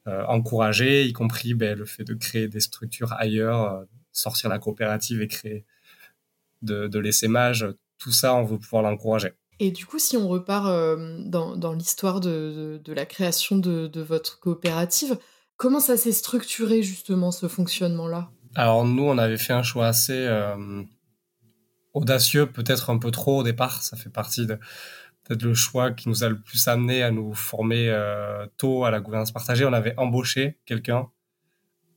encourager, 0.06 1.04
y 1.04 1.12
compris 1.12 1.54
ben, 1.54 1.76
le 1.76 1.84
fait 1.84 2.04
de 2.04 2.14
créer 2.14 2.48
des 2.48 2.60
structures 2.60 3.12
ailleurs, 3.12 3.84
sortir 4.12 4.48
la 4.50 4.58
coopérative 4.58 5.20
et 5.20 5.28
créer 5.28 5.64
de, 6.62 6.86
de 6.88 6.98
l'essaimage, 6.98 7.66
tout 7.98 8.12
ça, 8.12 8.34
on 8.34 8.44
veut 8.44 8.58
pouvoir 8.58 8.82
l'encourager. 8.82 9.32
Et 9.60 9.70
du 9.70 9.86
coup, 9.86 9.98
si 9.98 10.16
on 10.16 10.28
repart 10.28 10.66
euh, 10.66 11.18
dans, 11.24 11.56
dans 11.56 11.72
l'histoire 11.72 12.20
de, 12.20 12.80
de, 12.82 12.92
la 12.92 13.06
création 13.06 13.58
de, 13.58 13.88
de, 13.88 14.00
votre 14.00 14.38
coopérative, 14.38 15.18
comment 15.56 15.80
ça 15.80 15.96
s'est 15.96 16.12
structuré 16.12 16.82
justement 16.82 17.32
ce 17.32 17.48
fonctionnement-là? 17.48 18.30
Alors 18.54 18.84
nous, 18.84 19.02
on 19.02 19.18
avait 19.18 19.36
fait 19.36 19.52
un 19.52 19.64
choix 19.64 19.88
assez 19.88 20.26
euh, 20.26 20.82
audacieux, 21.92 22.46
peut-être 22.46 22.90
un 22.90 22.98
peu 22.98 23.10
trop 23.10 23.40
au 23.40 23.42
départ. 23.42 23.82
Ça 23.82 23.96
fait 23.96 24.10
partie 24.10 24.46
de 24.46 24.58
peut-être 25.24 25.42
le 25.42 25.54
choix 25.54 25.90
qui 25.90 26.08
nous 26.08 26.22
a 26.22 26.28
le 26.28 26.40
plus 26.40 26.68
amené 26.68 27.02
à 27.02 27.10
nous 27.10 27.34
former 27.34 27.88
euh, 27.88 28.46
tôt 28.56 28.84
à 28.84 28.92
la 28.92 29.00
gouvernance 29.00 29.32
partagée. 29.32 29.64
On 29.64 29.72
avait 29.72 29.94
embauché 29.96 30.58
quelqu'un 30.66 31.08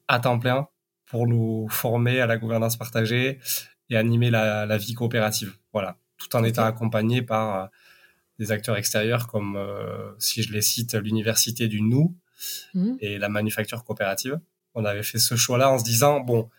à 0.08 0.20
temps 0.20 0.40
plein 0.40 0.68
pour 1.06 1.28
nous 1.28 1.68
former 1.70 2.22
à 2.22 2.26
la 2.26 2.38
gouvernance 2.38 2.76
partagée 2.76 3.40
et 3.92 3.98
animer 3.98 4.32
la, 4.32 4.66
la 4.66 4.78
vie 4.78 4.94
coopérative. 4.94 5.54
Voilà, 5.74 5.98
tout 6.18 6.36
en 6.36 6.44
étant 6.44 6.64
accompagné 6.64 7.22
par 7.22 7.56
euh, 7.56 7.68
des 8.40 8.52
acteurs 8.52 8.78
extérieurs 8.78 9.28
comme, 9.28 9.56
euh, 9.58 10.14
si 10.18 10.42
je 10.42 10.52
les 10.52 10.62
cite, 10.62 10.96
l'université 10.96 11.68
du 11.68 11.82
Nou 11.82 12.16
mmh. 12.74 12.94
et 13.02 13.20
la 13.20 13.30
manufacture 13.30 13.84
coopérative. 13.84 14.40
On 14.74 14.86
avait 14.86 15.04
fait 15.04 15.20
ce 15.20 15.36
choix-là 15.36 15.70
en 15.70 15.78
se 15.78 15.84
disant 15.84 16.22
bon, 16.22 16.50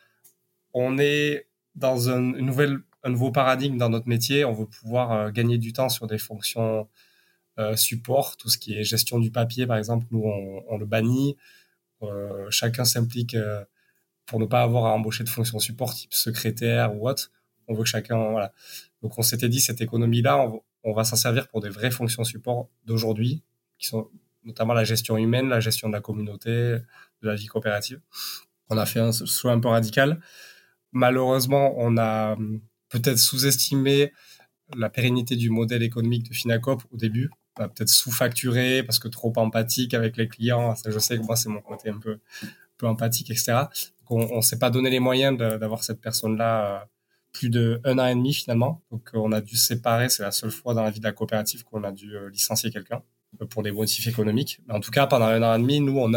on 0.75 0.99
est 0.99 1.49
dans 1.75 2.11
un, 2.11 2.35
une 2.35 2.47
nouvelle, 2.47 2.79
un 3.03 3.11
nouveau 3.11 3.33
paradigme 3.33 3.79
dans 3.79 3.89
notre 3.89 4.09
métier. 4.09 4.45
On 4.45 4.53
veut 4.53 4.67
pouvoir 4.67 5.13
euh, 5.13 5.31
gagner 5.31 5.57
du 5.57 5.73
temps 5.73 5.89
sur 5.89 6.07
des 6.07 6.19
fonctions 6.19 6.89
support, 7.77 8.39
tout 8.39 8.49
ce 8.49 8.57
qui 8.57 8.75
est 8.75 8.83
gestion 8.83 9.19
du 9.21 9.31
papier, 9.31 9.67
par 9.67 9.77
exemple. 9.77 10.07
Nous, 10.11 10.23
on, 10.25 10.65
on 10.69 10.79
le 10.79 10.87
bannit. 10.87 11.37
chacun 12.49 12.87
s'implique 12.87 13.37
pour 14.27 14.41
ne 14.41 14.47
pas 14.47 14.63
avoir 14.63 14.87
à 14.87 14.93
embaucher 14.93 15.25
de 15.25 15.29
fonction 15.29 15.59
support 15.59 15.95
type 15.95 16.15
secrétaire 16.15 16.95
ou 16.95 17.09
autre. 17.09 17.31
On 17.69 17.75
veut 17.75 17.83
que 17.83 17.89
chacun, 17.89 18.31
voilà. 18.31 18.53
Donc 19.03 19.19
on 19.19 19.23
s'était 19.23 19.49
dit 19.49 19.61
cette 19.61 19.81
économie-là, 19.81 20.51
on, 20.85 20.93
va 20.93 21.05
s'en 21.05 21.17
servir 21.17 21.49
pour 21.49 21.61
des 21.61 21.69
vraies 21.69 21.91
fonctions 21.91 22.25
support 22.25 22.69
d'aujourd'hui, 22.85 23.43
qui 23.79 23.87
sont 23.87 24.09
notamment 24.45 24.75
la 24.75 24.85
gestion 24.85 25.17
humaine, 25.17 25.49
la 25.49 25.61
gestion 25.61 25.89
de 25.89 25.93
la 25.93 26.01
communauté, 26.01 26.51
de 26.51 26.85
la 27.23 27.35
vie 27.35 27.47
coopérative. 27.47 28.01
On 28.69 28.79
a 28.79 28.87
fait 28.87 29.01
un 29.01 29.13
choix 29.13 29.53
un 29.53 29.61
peu 29.61 29.69
radical. 29.69 30.21
Malheureusement, 30.93 31.75
on 31.77 31.97
a 31.97 32.33
hum, 32.33 32.61
peut-être 32.89 33.19
sous-estimé 33.19 34.13
la 34.77 34.89
pérennité 34.89 35.37
du 35.37 35.51
modèle 35.51 35.83
économique 35.83 36.29
de 36.29 36.35
Finacop 36.35 36.83
au 36.91 36.97
début. 36.97 37.31
On 37.59 37.65
a 37.65 37.69
peut-être 37.69 37.91
sous-facturé 37.91 38.83
parce 38.83 38.99
que 38.99 39.09
trop 39.09 39.33
empathique 39.37 39.95
avec 39.95 40.17
les 40.17 40.27
clients. 40.27 40.75
Je 40.87 40.99
sais 40.99 41.19
que 41.19 41.23
moi, 41.23 41.37
c'est 41.37 41.51
mon 41.51 41.61
côté 41.61 41.91
un 41.91 41.99
peu, 41.99 42.19
peu 42.79 42.87
empathique, 42.87 43.31
etc 43.31 43.67
on, 44.13 44.37
ne 44.37 44.43
s'est 44.43 44.59
pas 44.59 44.71
donné 44.71 44.91
les 44.91 45.01
moyens 45.01 45.37
d'avoir 45.37 45.83
cette 45.85 46.01
personne-là 46.01 46.67
euh, 46.67 46.85
plus 47.33 47.49
de 47.49 47.81
un 47.85 47.99
an 47.99 48.07
et 48.07 48.15
demi 48.15 48.35
finalement. 48.35 48.83
Donc 48.91 49.11
euh, 49.15 49.19
on 49.19 49.33
a 49.33 49.41
dû 49.41 49.57
séparer. 49.57 50.09
C'est 50.09 50.23
la 50.23 50.33
seule 50.33 50.51
fois 50.51 50.75
dans 50.75 50.83
la 50.83 50.91
vie 50.91 51.01
de 51.01 51.05
la 51.05 51.13
coopérative 51.13 51.65
qu'on 51.65 51.85
a 51.85 51.93
dû 51.93 52.15
euh, 52.17 52.31
licencier 52.31 52.71
quelqu'un 52.71 53.03
pour 53.49 53.63
des 53.63 53.73
motifs 53.73 54.07
économiques. 54.07 54.61
Mais 54.67 54.75
en 54.75 54.81
tout 54.81 54.91
cas, 54.91 55.07
pendant 55.07 55.27
un 55.27 55.43
an 55.43 55.55
et 55.55 55.59
demi, 55.59 55.81
nous, 55.81 55.99
on 55.99 56.13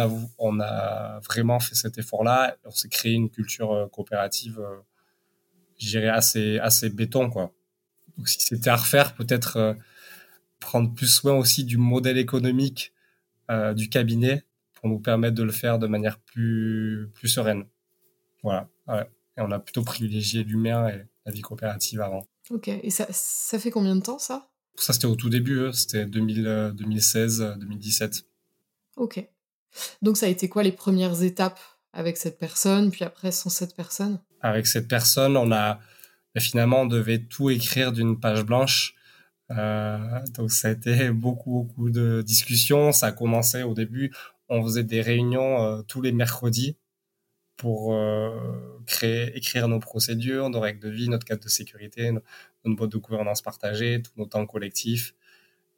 a, 0.59 1.19
vraiment 1.21 1.61
fait 1.61 1.75
cet 1.75 1.97
effort-là. 1.97 2.57
On 2.65 2.71
s'est 2.71 2.89
créé 2.89 3.13
une 3.13 3.29
culture 3.29 3.87
coopérative, 3.93 4.59
je 5.79 5.87
dirais, 5.87 6.09
assez, 6.09 6.59
assez 6.59 6.89
béton, 6.89 7.29
quoi. 7.29 7.53
Donc, 8.17 8.27
si 8.27 8.41
c'était 8.41 8.69
à 8.69 8.75
refaire, 8.75 9.15
peut-être 9.15 9.77
prendre 10.59 10.93
plus 10.93 11.07
soin 11.07 11.35
aussi 11.35 11.63
du 11.63 11.77
modèle 11.77 12.17
économique 12.17 12.91
du 13.75 13.87
cabinet 13.87 14.43
pour 14.73 14.89
nous 14.89 14.99
permettre 14.99 15.35
de 15.35 15.43
le 15.43 15.53
faire 15.53 15.79
de 15.79 15.87
manière 15.87 16.19
plus 16.19 17.09
sereine. 17.23 17.63
Voilà. 18.45 18.69
Et 19.37 19.41
on 19.41 19.51
a 19.51 19.59
plutôt 19.59 19.83
privilégié 19.83 20.43
l'humain 20.43 20.87
et 20.87 21.05
la 21.25 21.31
vie 21.31 21.41
coopérative 21.41 21.99
avant. 21.99 22.25
Ok. 22.49 22.69
Et 22.69 22.89
ça, 22.89 23.07
ça 23.11 23.59
fait 23.59 23.71
combien 23.71 23.95
de 23.95 24.01
temps 24.01 24.19
ça? 24.19 24.49
Ça, 24.77 24.93
c'était 24.93 25.07
au 25.07 25.15
tout 25.15 25.29
début. 25.29 25.65
Hein. 25.65 25.73
C'était 25.73 26.05
2016, 26.05 27.55
2017. 27.59 28.23
Ok. 28.97 29.27
Donc, 30.01 30.15
ça 30.15 30.27
a 30.27 30.29
été 30.29 30.47
quoi 30.47 30.63
les 30.63 30.71
premières 30.71 31.21
étapes 31.21 31.59
avec 31.91 32.17
cette 32.17 32.37
personne, 32.37 32.91
puis 32.91 33.03
après 33.03 33.31
sans 33.31 33.49
cette 33.49 33.75
personne? 33.75 34.19
Avec 34.41 34.67
cette 34.67 34.87
personne, 34.87 35.35
on 35.37 35.51
a 35.51 35.79
bah, 36.35 36.41
finalement 36.41 36.81
on 36.81 36.85
devait 36.85 37.19
tout 37.19 37.49
écrire 37.49 37.93
d'une 37.93 38.19
page 38.19 38.43
blanche. 38.43 38.93
Euh, 39.51 39.97
donc 40.33 40.51
ça 40.51 40.67
a 40.67 40.71
été 40.71 41.09
beaucoup 41.11 41.63
beaucoup 41.63 41.89
de 41.89 42.21
discussions. 42.21 42.91
Ça 42.91 43.07
a 43.07 43.11
commencé 43.13 43.63
au 43.63 43.73
début, 43.73 44.13
on 44.49 44.61
faisait 44.63 44.83
des 44.83 45.01
réunions 45.01 45.63
euh, 45.63 45.81
tous 45.83 46.01
les 46.01 46.11
mercredis 46.11 46.77
pour 47.57 47.93
euh, 47.93 48.31
créer, 48.85 49.35
écrire 49.37 49.67
nos 49.67 49.79
procédures, 49.79 50.49
nos 50.49 50.59
règles 50.59 50.79
de 50.79 50.89
vie, 50.89 51.09
notre 51.09 51.25
cadre 51.25 51.43
de 51.43 51.49
sécurité, 51.49 52.11
notre 52.11 52.27
mode 52.63 52.91
de 52.91 52.97
gouvernance 52.97 53.41
partagée, 53.41 54.01
tous 54.01 54.11
nos 54.17 54.25
temps 54.25 54.45
collectifs, 54.45 55.15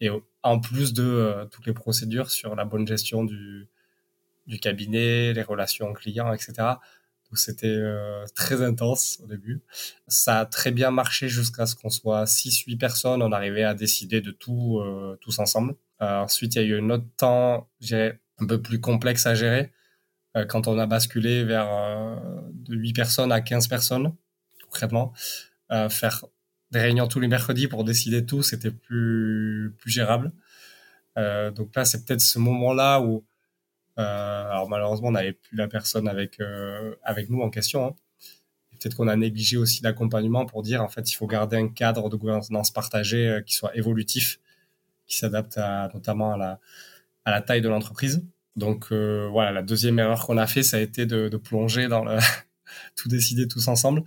et 0.01 0.10
en 0.43 0.60
plus 0.60 0.93
de 0.93 1.03
euh, 1.03 1.46
toutes 1.46 1.65
les 1.65 1.74
procédures 1.74 2.31
sur 2.31 2.55
la 2.55 2.65
bonne 2.65 2.88
gestion 2.88 3.24
du, 3.24 3.67
du 4.48 4.60
cabinet, 4.60 5.34
les 5.34 5.43
relations 5.43 5.93
clients, 5.93 6.34
etc. 6.34 6.53
Donc 6.57 7.38
c'était 7.38 7.67
euh, 7.67 8.25
très 8.36 8.63
intense 8.63 9.19
au 9.24 9.27
début. 9.27 9.62
Ça 10.07 10.39
a 10.39 10.46
très 10.46 10.72
bien 10.72 10.91
marché 10.91 11.29
jusqu'à 11.29 11.65
ce 11.65 11.75
qu'on 11.75 11.89
soit 11.89 12.24
6-8 12.24 12.77
personnes. 12.77 13.22
On 13.22 13.31
arrivait 13.31 13.63
à 13.63 13.74
décider 13.74 14.22
de 14.22 14.31
tout 14.31 14.81
tous 15.19 15.39
ensemble. 15.39 15.75
ensuite, 16.00 16.55
il 16.55 16.62
y 16.62 16.62
a 16.62 16.67
eu 16.67 16.79
un 16.79 16.89
autre 16.89 17.07
temps, 17.17 17.69
j'ai 17.81 18.13
un 18.39 18.46
peu 18.48 18.62
plus 18.62 18.79
complexe 18.79 19.25
à 19.25 19.36
gérer 19.36 19.60
euh, 19.60 19.76
quand 20.46 20.67
on 20.67 20.77
a 20.77 20.86
basculé 20.86 21.44
vers 21.44 21.67
euh, 21.72 22.15
de 22.53 22.75
8 22.75 22.94
personnes 22.94 23.32
à 23.32 23.41
15 23.41 23.67
personnes, 23.67 24.13
concrètement, 24.63 25.13
euh, 25.72 25.89
faire 25.89 26.25
des 26.72 26.79
réunions 26.79 27.08
tous 27.08 27.20
les 27.20 27.27
mercredis 27.27 27.67
pour 27.67 27.84
décider 27.84 28.25
tout, 28.25 28.44
c'était 28.44 28.72
plus, 28.72 29.74
plus 29.79 29.91
gérable. 29.91 30.32
donc 31.15 31.75
là, 31.75 31.86
c'est 31.86 32.06
peut-être 32.06 32.22
ce 32.22 32.39
moment-là 32.39 33.01
où, 33.01 33.25
alors 33.96 34.70
malheureusement, 34.70 35.08
on 35.08 35.12
n'avait 35.12 35.34
plus 35.34 35.56
la 35.56 35.67
personne 35.67 36.08
avec, 36.08 36.39
avec 37.03 37.29
nous 37.29 37.41
en 37.41 37.50
question. 37.50 37.88
Hein. 37.88 37.96
Peut-être 38.72 38.96
qu'on 38.96 39.08
a 39.08 39.15
négligé 39.15 39.58
aussi 39.58 39.82
l'accompagnement 39.82 40.46
pour 40.46 40.62
dire, 40.62 40.84
en 40.84 40.89
fait, 40.89 41.10
il 41.10 41.15
faut 41.15 41.25
garder 41.25 41.58
un 41.58 41.70
cadre 41.70 42.10
de 42.10 42.17
gouvernance 42.17 42.70
partagée 42.70 43.41
qui 43.46 43.56
soit 43.56 43.75
évolutif, 43.75 44.39
qui 45.08 45.17
s'adapte 45.17 45.58
notamment 45.94 46.34
à 46.34 46.38
la, 46.38 46.60
à 47.24 47.32
la 47.32 47.41
taille 47.41 47.62
de 47.62 47.70
l'entreprise. 47.70 48.24
Donc 48.57 48.87
euh, 48.91 49.29
voilà, 49.31 49.51
la 49.51 49.61
deuxième 49.61 49.99
erreur 49.99 50.25
qu'on 50.25 50.37
a 50.37 50.47
fait, 50.47 50.63
ça 50.63 50.77
a 50.77 50.79
été 50.81 51.05
de, 51.05 51.29
de 51.29 51.37
plonger 51.37 51.87
dans 51.87 52.03
le 52.03 52.17
tout 52.95 53.07
décider 53.07 53.47
tous 53.47 53.67
ensemble, 53.67 54.03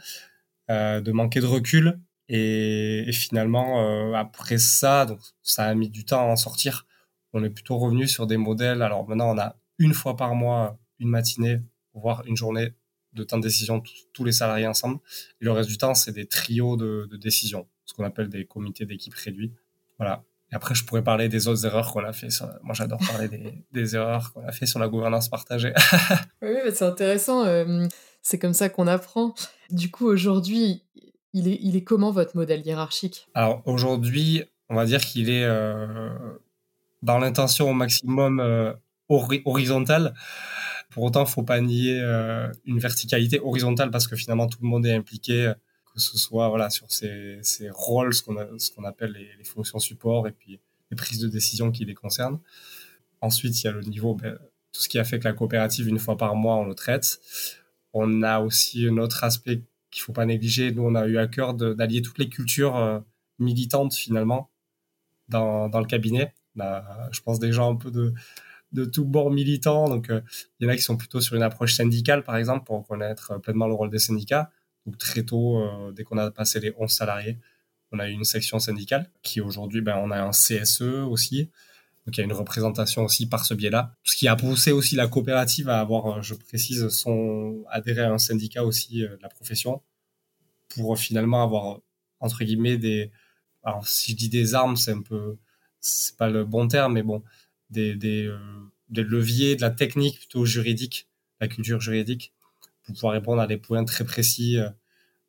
euh, 0.71 1.01
de 1.01 1.13
manquer 1.13 1.41
de 1.41 1.47
recul. 1.47 2.01
Et, 2.29 3.11
finalement, 3.13 3.85
euh, 3.85 4.13
après 4.15 4.59
ça, 4.59 5.07
donc 5.07 5.21
ça 5.43 5.65
a 5.65 5.75
mis 5.75 5.89
du 5.89 6.05
temps 6.05 6.21
à 6.21 6.25
en 6.25 6.37
sortir. 6.37 6.87
On 7.33 7.43
est 7.45 7.51
plutôt 7.51 7.79
revenu 7.79 8.07
sur 8.09 8.27
des 8.27 8.37
modèles. 8.37 8.83
Alors 8.83 9.09
maintenant, 9.09 9.35
on 9.35 9.39
a 9.39 9.57
une 9.79 9.95
fois 9.95 10.17
par 10.17 10.35
mois, 10.35 10.79
une 10.99 11.09
matinée, 11.09 11.61
voire 11.95 12.23
une 12.27 12.37
journée 12.37 12.75
de 13.15 13.25
temps 13.25 13.39
de 13.39 13.43
décision, 13.43 13.83
tous 14.13 14.25
les 14.25 14.33
salariés 14.33 14.67
ensemble. 14.67 14.99
Et 15.41 15.45
le 15.45 15.53
reste 15.53 15.69
du 15.69 15.79
temps, 15.79 15.95
c'est 15.95 16.13
des 16.13 16.27
trios 16.27 16.77
de, 16.77 17.09
de 17.11 17.31
ce 17.31 17.95
qu'on 17.95 18.05
appelle 18.05 18.29
des 18.29 18.47
comités 18.47 18.87
d'équipe 18.87 19.15
réduits. 19.15 19.53
Voilà. 19.99 20.25
Et 20.53 20.57
après, 20.57 20.75
je 20.75 20.85
pourrais 20.85 21.03
parler 21.03 21.29
des 21.29 21.49
autres 21.49 21.65
erreurs 21.65 21.93
qu'on 21.93 22.05
a 22.05 22.13
fait. 22.13 22.31
Sur... 22.31 22.49
Moi, 22.63 22.75
j'adore 22.75 22.99
parler 23.07 23.29
des, 23.29 23.65
des 23.73 23.97
erreurs 23.97 24.33
qu'on 24.33 24.47
a 24.47 24.53
fait 24.53 24.67
sur 24.67 24.79
la 24.79 24.89
gouvernance 24.89 25.29
partagée. 25.29 25.73
oui, 26.43 26.57
mais 26.65 26.73
c'est 26.73 26.85
intéressant. 26.85 27.45
Euh, 27.45 27.87
c'est 28.23 28.39
comme 28.39 28.55
ça 28.55 28.69
qu'on 28.69 28.87
apprend. 28.87 29.35
Du 29.71 29.91
coup, 29.91 30.07
aujourd'hui, 30.07 30.83
il 31.33 31.49
est, 31.49 31.59
il 31.63 31.77
est 31.77 31.85
comment 31.85 32.11
votre 32.11 32.37
modèle 32.37 32.67
hiérarchique? 32.67 33.29
Alors, 33.35 33.63
aujourd'hui, 33.67 34.45
on 34.69 34.75
va 34.75 34.85
dire 34.85 35.01
qu'il 35.01 35.31
est 35.31 35.45
euh, 35.45 36.11
dans 37.03 37.19
l'intention 37.19 37.71
au 37.71 37.75
maximum 37.75 38.41
euh, 38.41 38.73
horizontale. 39.09 40.15
Pour 40.91 41.05
autant, 41.05 41.21
il 41.21 41.25
ne 41.25 41.31
faut 41.31 41.43
pas 41.43 41.61
nier 41.61 42.01
euh, 42.01 42.49
une 42.67 42.79
verticalité 42.79 43.41
horizontale 43.41 43.91
parce 43.91 44.07
que 44.07 44.17
finalement, 44.17 44.47
tout 44.49 44.59
le 44.63 44.69
monde 44.69 44.87
est 44.87 44.95
impliqué 44.95 45.53
que 45.95 46.01
ce 46.01 46.19
soit 46.19 46.49
voilà 46.49 46.71
sur 46.71 46.91
ces, 46.91 47.41
rôles, 47.71 48.15
ce 48.15 48.23
qu'on 48.23 48.35
qu'on 48.35 48.85
appelle 48.85 49.13
les, 49.13 49.45
fonctions 49.45 49.79
support 49.79 50.29
et 50.29 50.33
puis 50.33 50.61
les 50.91 50.97
prises 50.97 51.21
de 51.21 51.29
décision 51.29 51.71
qui 51.71 51.85
les 51.85 51.95
concernent. 51.95 52.41
Ensuite, 53.21 53.63
il 53.63 53.67
y 53.67 53.69
a 53.69 53.73
le 53.73 53.83
niveau, 53.83 54.15
ben, 54.15 54.39
tout 54.73 54.81
ce 54.81 54.89
qui 54.89 54.99
a 54.99 55.05
fait 55.05 55.19
que 55.19 55.25
la 55.25 55.33
coopérative, 55.33 55.89
une 55.89 55.99
fois 55.99 56.17
par 56.17 56.35
mois, 56.35 56.57
on 56.57 56.65
le 56.65 56.75
traite. 56.75 57.21
On 57.93 58.23
a 58.23 58.41
aussi 58.41 58.87
un 58.87 58.97
autre 58.99 59.25
aspect 59.25 59.63
qu'il 59.91 60.03
faut 60.03 60.13
pas 60.13 60.27
négliger. 60.27 60.73
Nous, 60.73 60.83
on 60.83 60.95
a 60.95 61.07
eu 61.07 61.19
à 61.19 61.27
cœur 61.27 61.55
d'allier 61.55 62.03
toutes 62.03 62.19
les 62.19 62.29
cultures 62.29 62.77
euh, 62.77 63.01
militantes 63.39 63.95
finalement 63.95 64.51
dans, 65.29 65.69
dans 65.69 65.81
le 65.81 65.87
cabinet. 65.87 66.35
je 66.57 67.21
pense 67.21 67.39
des 67.39 67.53
gens 67.53 67.73
un 67.73 67.77
peu 67.77 67.91
de, 67.91 68.15
de 68.73 68.85
tout 68.85 69.05
bord 69.05 69.31
militant. 69.31 69.89
Donc, 69.89 70.11
euh, 70.11 70.21
il 70.59 70.67
y 70.67 70.71
en 70.71 70.73
a 70.73 70.77
qui 70.77 70.83
sont 70.83 70.97
plutôt 70.97 71.21
sur 71.21 71.37
une 71.37 71.43
approche 71.43 71.75
syndicale, 71.75 72.23
par 72.25 72.37
exemple, 72.37 72.65
pour 72.65 72.87
connaître 72.87 73.39
pleinement 73.41 73.67
le 73.67 73.75
rôle 73.75 73.91
des 73.91 73.99
syndicats. 73.99 74.51
Donc, 74.87 74.99
très 74.99 75.25
tôt, 75.25 75.59
euh, 75.59 75.93
dès 75.93 76.05
qu'on 76.05 76.19
a 76.19 76.31
passé 76.31 76.61
les 76.61 76.73
11 76.79 76.91
salariés, 76.91 77.39
on 77.93 77.99
a 77.99 78.09
eu 78.09 78.13
une 78.13 78.25
section 78.25 78.59
syndicale 78.59 79.11
qui 79.23 79.41
aujourd'hui, 79.41 79.81
ben, 79.81 79.97
on 79.97 80.11
a 80.11 80.21
un 80.23 80.31
CSE 80.31 80.83
aussi. 80.83 81.51
Donc, 82.07 82.17
il 82.17 82.19
y 82.19 82.23
a 82.23 82.25
une 82.25 82.33
représentation 82.33 83.05
aussi 83.05 83.29
par 83.29 83.45
ce 83.45 83.55
biais-là. 83.55 83.95
Ce 84.05 84.17
qui 84.17 84.29
a 84.29 84.37
poussé 84.37 84.73
aussi 84.73 84.97
la 84.97 85.09
coopérative 85.09 85.69
à 85.69 85.81
avoir, 85.81 86.19
euh, 86.19 86.23
je 86.23 86.35
précise, 86.35 86.89
son 86.89 87.65
adhéré 87.69 88.03
à 88.03 88.13
un 88.13 88.19
syndicat 88.19 88.65
aussi 88.65 89.01
de 89.01 89.19
la 89.23 89.29
profession 89.29 89.83
pour 90.69 90.99
finalement 90.99 91.43
avoir, 91.43 91.81
entre 92.21 92.45
guillemets, 92.45 92.79
des, 92.79 93.11
alors 93.63 93.87
si 93.87 94.13
je 94.13 94.17
dis 94.17 94.29
des 94.29 94.55
armes, 94.55 94.77
c'est 94.77 94.93
un 94.93 95.03
peu, 95.03 95.37
c'est 95.81 96.17
pas 96.17 96.31
le 96.31 96.45
bon 96.45 96.69
terme, 96.69 96.95
mais 96.95 97.03
bon, 97.03 97.23
des, 97.71 97.97
euh, 98.27 98.39
des, 98.89 99.03
leviers, 99.03 99.57
de 99.57 99.61
la 99.61 99.71
technique 99.71 100.19
plutôt 100.19 100.45
juridique, 100.45 101.09
la 101.41 101.49
culture 101.49 101.81
juridique, 101.81 102.33
pour 102.91 103.01
pouvoir 103.01 103.13
répondre 103.15 103.41
à 103.41 103.47
des 103.47 103.57
points 103.57 103.85
très 103.85 104.05
précis 104.05 104.59
euh, 104.59 104.69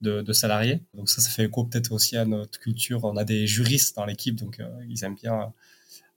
de, 0.01 0.33
salariés. 0.33 0.81
Donc 0.93 1.09
ça, 1.09 1.21
ça 1.21 1.29
fait 1.29 1.45
écho 1.45 1.65
peut-être 1.65 1.91
aussi 1.91 2.17
à 2.17 2.25
notre 2.25 2.59
culture. 2.59 3.03
On 3.03 3.17
a 3.17 3.23
des 3.23 3.47
juristes 3.47 3.95
dans 3.95 4.05
l'équipe, 4.05 4.35
donc 4.35 4.59
euh, 4.59 4.67
ils 4.89 5.03
aiment 5.03 5.15
bien 5.15 5.53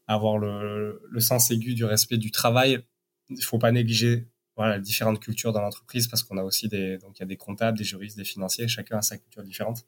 avoir 0.06 0.38
le, 0.38 1.02
le, 1.08 1.20
sens 1.20 1.50
aigu 1.50 1.74
du 1.74 1.84
respect 1.84 2.16
du 2.16 2.30
travail. 2.30 2.82
Il 3.30 3.42
faut 3.42 3.58
pas 3.58 3.72
négliger 3.72 4.26
voilà, 4.56 4.78
différentes 4.78 5.20
cultures 5.20 5.52
dans 5.52 5.60
l'entreprise 5.60 6.08
parce 6.08 6.22
qu'on 6.22 6.38
a 6.38 6.42
aussi 6.42 6.68
des, 6.68 6.98
donc 6.98 7.18
il 7.18 7.20
y 7.20 7.24
a 7.24 7.26
des 7.26 7.36
comptables, 7.36 7.76
des 7.76 7.84
juristes, 7.84 8.16
des 8.16 8.24
financiers, 8.24 8.68
chacun 8.68 8.98
a 8.98 9.02
sa 9.02 9.18
culture 9.18 9.42
différente 9.42 9.84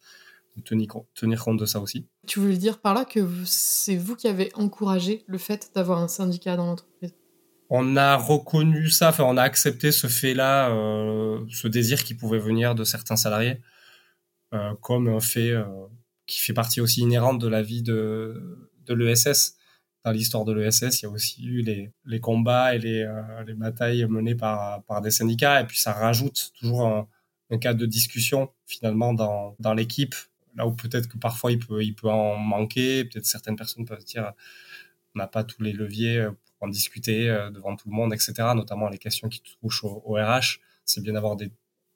tenir, 0.63 0.89
tenir 1.15 1.43
compte 1.43 1.59
de 1.59 1.67
ça 1.67 1.81
aussi. 1.81 2.07
Tu 2.27 2.41
voulais 2.41 2.57
dire 2.57 2.81
par 2.81 2.95
là 2.95 3.05
que 3.05 3.21
c'est 3.45 3.97
vous 3.97 4.17
qui 4.17 4.29
avez 4.29 4.51
encouragé 4.55 5.25
le 5.27 5.39
fait 5.39 5.71
d'avoir 5.75 6.01
un 6.01 6.09
syndicat 6.09 6.57
dans 6.57 6.67
l'entreprise? 6.67 7.15
On 7.71 7.97
a 7.97 8.17
reconnu 8.17 8.91
ça, 8.91 9.09
enfin 9.11 9.25
on 9.25 9.37
a 9.37 9.43
accepté 9.43 9.93
ce 9.93 10.07
fait-là, 10.07 10.71
euh, 10.71 11.45
ce 11.51 11.69
désir 11.69 12.05
qui 12.05 12.15
pouvait 12.15 12.39
venir 12.39 12.75
de 12.75 12.85
certains 12.85 13.17
salariés, 13.17 13.61
euh, 14.55 14.75
comme 14.81 15.09
un 15.09 15.21
fait 15.21 15.51
euh, 15.51 15.65
qui 16.27 16.41
fait 16.41 16.53
partie 16.53 16.81
aussi 16.81 17.01
inhérente 17.01 17.41
de 17.41 17.49
la 17.49 17.63
vie 17.63 17.83
de, 17.83 18.71
de 18.87 18.95
l'ESS. 18.95 19.57
Dans 20.05 20.13
l'histoire 20.13 20.45
de 20.45 20.53
l'ESS, 20.53 21.03
il 21.03 21.05
y 21.05 21.07
a 21.07 21.11
aussi 21.11 21.45
eu 21.45 21.63
les, 21.63 21.91
les 22.05 22.21
combats 22.21 22.77
et 22.77 22.79
les, 22.79 23.13
les 23.47 23.55
batailles 23.55 24.07
menées 24.07 24.37
par, 24.37 24.85
par 24.85 25.01
des 25.01 25.11
syndicats, 25.11 25.61
et 25.61 25.67
puis 25.67 25.79
ça 25.81 25.93
rajoute 25.93 26.53
toujours 26.59 26.87
un, 26.87 27.09
un 27.51 27.59
cadre 27.59 27.81
de 27.81 27.87
discussion 27.87 28.51
finalement 28.67 29.15
dans, 29.15 29.57
dans 29.59 29.75
l'équipe 29.75 30.15
là 30.57 30.67
où 30.67 30.73
peut-être 30.73 31.09
que 31.09 31.19
parfois 31.19 31.53
il 31.53 31.59
peut, 31.59 31.83
il 31.83 31.95
peut 31.95 32.09
en 32.09 32.37
manquer, 32.37 33.05
peut-être 33.05 33.27
certaines 33.27 33.57
personnes 33.57 33.85
peuvent 33.85 34.05
dire 34.05 34.33
on 35.15 35.19
n'a 35.19 35.27
pas 35.27 35.45
tous 35.45 35.63
les 35.63 35.73
leviers 35.73 36.19
euh, 36.19 36.31
en 36.61 36.69
discuter 36.69 37.29
euh, 37.29 37.51
devant 37.51 37.77
tout 37.77 37.89
le 37.89 37.95
monde, 37.95 38.13
etc. 38.13 38.33
Notamment 38.55 38.89
les 38.89 38.99
questions 38.99 39.29
qui 39.29 39.43
touchent 39.61 39.85
au, 39.85 40.15
RH. 40.15 40.61
C'est 40.85 41.03
bien 41.03 41.13
d'avoir 41.13 41.37
des, 41.37 41.51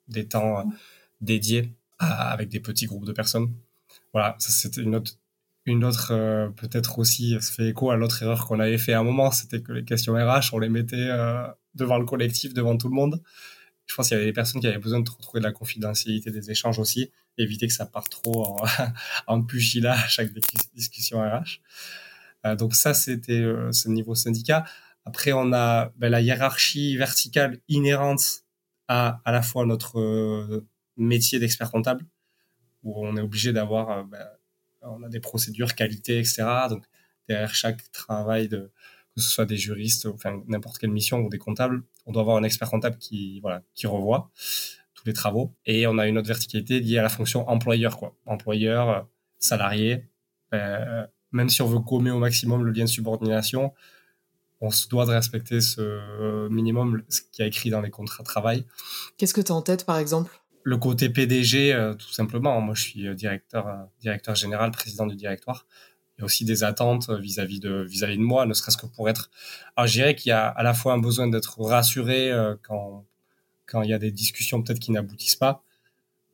des 0.08 0.26
temps 0.26 0.60
euh, 0.60 0.64
dédiés 1.20 1.74
avec 1.98 2.48
des 2.48 2.60
petits 2.60 2.86
groupes 2.86 3.04
de 3.04 3.12
personnes. 3.12 3.52
Voilà, 4.14 4.34
ça 4.38 4.50
c'était 4.50 4.80
une 4.80 4.94
autre, 4.94 5.12
une 5.66 5.84
autre 5.84 6.50
peut-être 6.56 6.98
aussi, 6.98 7.36
ça 7.40 7.52
fait 7.52 7.68
écho 7.68 7.90
à 7.90 7.96
l'autre 7.96 8.22
erreur 8.22 8.46
qu'on 8.46 8.58
avait 8.58 8.78
fait 8.78 8.94
à 8.94 9.00
un 9.00 9.02
moment, 9.02 9.30
c'était 9.30 9.60
que 9.60 9.72
les 9.72 9.84
questions 9.84 10.14
RH, 10.14 10.54
on 10.54 10.58
les 10.60 10.70
mettait 10.70 11.10
devant 11.74 11.98
le 11.98 12.06
collectif, 12.06 12.54
devant 12.54 12.78
tout 12.78 12.88
le 12.88 12.94
monde. 12.94 13.22
Je 13.84 13.94
pense 13.94 14.08
qu'il 14.08 14.16
y 14.16 14.20
avait 14.20 14.30
des 14.30 14.32
personnes 14.32 14.62
qui 14.62 14.66
avaient 14.66 14.78
besoin 14.78 15.00
de 15.00 15.10
retrouver 15.10 15.40
de 15.40 15.44
la 15.44 15.52
confidentialité 15.52 16.30
des 16.30 16.50
échanges 16.50 16.78
aussi 16.78 17.10
éviter 17.42 17.66
que 17.66 17.72
ça 17.72 17.86
parte 17.86 18.10
trop 18.10 18.44
en, 18.44 18.56
en 19.26 19.42
pugilat 19.42 19.94
à 19.94 20.08
chaque 20.08 20.30
discussion 20.74 21.20
RH. 21.20 21.60
Euh, 22.46 22.56
donc 22.56 22.74
ça, 22.74 22.94
c'était 22.94 23.40
euh, 23.40 23.72
ce 23.72 23.88
niveau 23.88 24.14
syndicat. 24.14 24.64
Après, 25.04 25.32
on 25.32 25.52
a 25.52 25.92
ben, 25.96 26.10
la 26.10 26.20
hiérarchie 26.20 26.96
verticale 26.96 27.60
inhérente 27.68 28.44
à 28.88 29.20
à 29.24 29.32
la 29.32 29.42
fois 29.42 29.66
notre 29.66 29.98
euh, 30.00 30.66
métier 30.96 31.38
d'expert 31.38 31.70
comptable, 31.70 32.04
où 32.82 33.06
on 33.06 33.16
est 33.16 33.20
obligé 33.20 33.52
d'avoir, 33.52 34.04
ben, 34.04 34.26
on 34.82 35.02
a 35.02 35.08
des 35.08 35.20
procédures 35.20 35.74
qualité, 35.74 36.18
etc. 36.18 36.44
Donc 36.68 36.84
derrière 37.28 37.54
chaque 37.54 37.90
travail 37.92 38.48
de 38.48 38.72
que 39.16 39.20
ce 39.22 39.28
soit 39.30 39.46
des 39.46 39.56
juristes, 39.56 40.06
enfin 40.06 40.42
n'importe 40.46 40.78
quelle 40.78 40.90
mission 40.90 41.18
ou 41.20 41.28
des 41.28 41.38
comptables, 41.38 41.82
on 42.06 42.12
doit 42.12 42.22
avoir 42.22 42.36
un 42.36 42.44
expert 42.44 42.70
comptable 42.70 42.96
qui 42.98 43.40
voilà 43.40 43.62
qui 43.74 43.86
revoit 43.86 44.30
les 45.06 45.12
travaux. 45.12 45.54
Et 45.66 45.86
on 45.86 45.98
a 45.98 46.06
une 46.06 46.18
autre 46.18 46.28
verticalité 46.28 46.80
liée 46.80 46.98
à 46.98 47.02
la 47.02 47.08
fonction 47.08 47.48
employeur, 47.48 47.96
quoi. 47.96 48.16
Employeur, 48.26 49.08
salarié. 49.38 50.04
Euh, 50.54 51.06
même 51.32 51.48
si 51.48 51.62
on 51.62 51.66
veut 51.66 51.78
gommer 51.78 52.10
au 52.10 52.18
maximum 52.18 52.64
le 52.64 52.72
lien 52.72 52.84
de 52.84 52.88
subordination, 52.88 53.72
on 54.60 54.70
se 54.70 54.88
doit 54.88 55.06
de 55.06 55.10
respecter 55.10 55.60
ce 55.60 56.48
minimum, 56.48 57.02
ce 57.08 57.20
qui 57.32 57.42
a 57.42 57.46
écrit 57.46 57.70
dans 57.70 57.80
les 57.80 57.90
contrats 57.90 58.22
de 58.22 58.28
travail. 58.28 58.66
Qu'est-ce 59.16 59.32
que 59.32 59.40
tu 59.40 59.52
as 59.52 59.54
en 59.54 59.62
tête, 59.62 59.86
par 59.86 59.96
exemple? 59.98 60.40
Le 60.62 60.76
côté 60.76 61.08
PDG, 61.08 61.72
euh, 61.72 61.94
tout 61.94 62.12
simplement. 62.12 62.60
Moi, 62.60 62.74
je 62.74 62.82
suis 62.82 63.14
directeur, 63.14 63.88
directeur 64.00 64.34
général, 64.34 64.70
président 64.70 65.06
du 65.06 65.16
directoire. 65.16 65.66
Il 66.18 66.20
y 66.20 66.22
a 66.22 66.24
aussi 66.26 66.44
des 66.44 66.62
attentes 66.64 67.08
vis-à-vis 67.08 67.60
de, 67.60 67.86
vis-à-vis 67.88 68.18
de 68.18 68.22
moi, 68.22 68.44
ne 68.44 68.52
serait-ce 68.52 68.76
que 68.76 68.84
pour 68.84 69.08
être. 69.08 69.30
Alors, 69.76 69.86
je 69.86 69.94
dirais 69.94 70.14
qu'il 70.14 70.28
y 70.28 70.32
a 70.32 70.46
à 70.46 70.62
la 70.62 70.74
fois 70.74 70.92
un 70.92 70.98
besoin 70.98 71.28
d'être 71.28 71.58
rassuré 71.62 72.30
quand 72.62 73.06
quand 73.70 73.82
il 73.82 73.90
y 73.90 73.94
a 73.94 73.98
des 73.98 74.10
discussions 74.10 74.62
peut-être 74.62 74.80
qui 74.80 74.90
n'aboutissent 74.92 75.36
pas, 75.36 75.62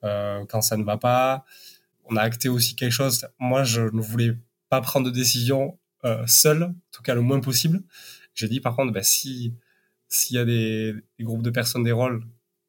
euh, 0.04 0.44
quand 0.48 0.62
ça 0.62 0.76
ne 0.76 0.84
va 0.84 0.96
pas. 0.96 1.44
On 2.06 2.16
a 2.16 2.22
acté 2.22 2.48
aussi 2.48 2.76
quelque 2.76 2.92
chose. 2.92 3.28
Moi, 3.38 3.64
je 3.64 3.82
ne 3.82 4.00
voulais 4.00 4.36
pas 4.68 4.80
prendre 4.80 5.06
de 5.06 5.10
décision 5.12 5.78
euh, 6.04 6.26
seul, 6.26 6.62
en 6.64 6.74
tout 6.92 7.02
cas 7.02 7.14
le 7.14 7.20
moins 7.20 7.40
possible. 7.40 7.82
J'ai 8.34 8.48
dit 8.48 8.60
par 8.60 8.76
contre, 8.76 8.92
bah, 8.92 9.02
si 9.02 9.54
s'il 10.08 10.36
y 10.36 10.38
a 10.38 10.44
des, 10.44 10.94
des, 11.18 11.24
groupes 11.24 11.42
de 11.42 11.50
personnes, 11.50 11.82
des 11.82 11.92
rôles 11.92 12.22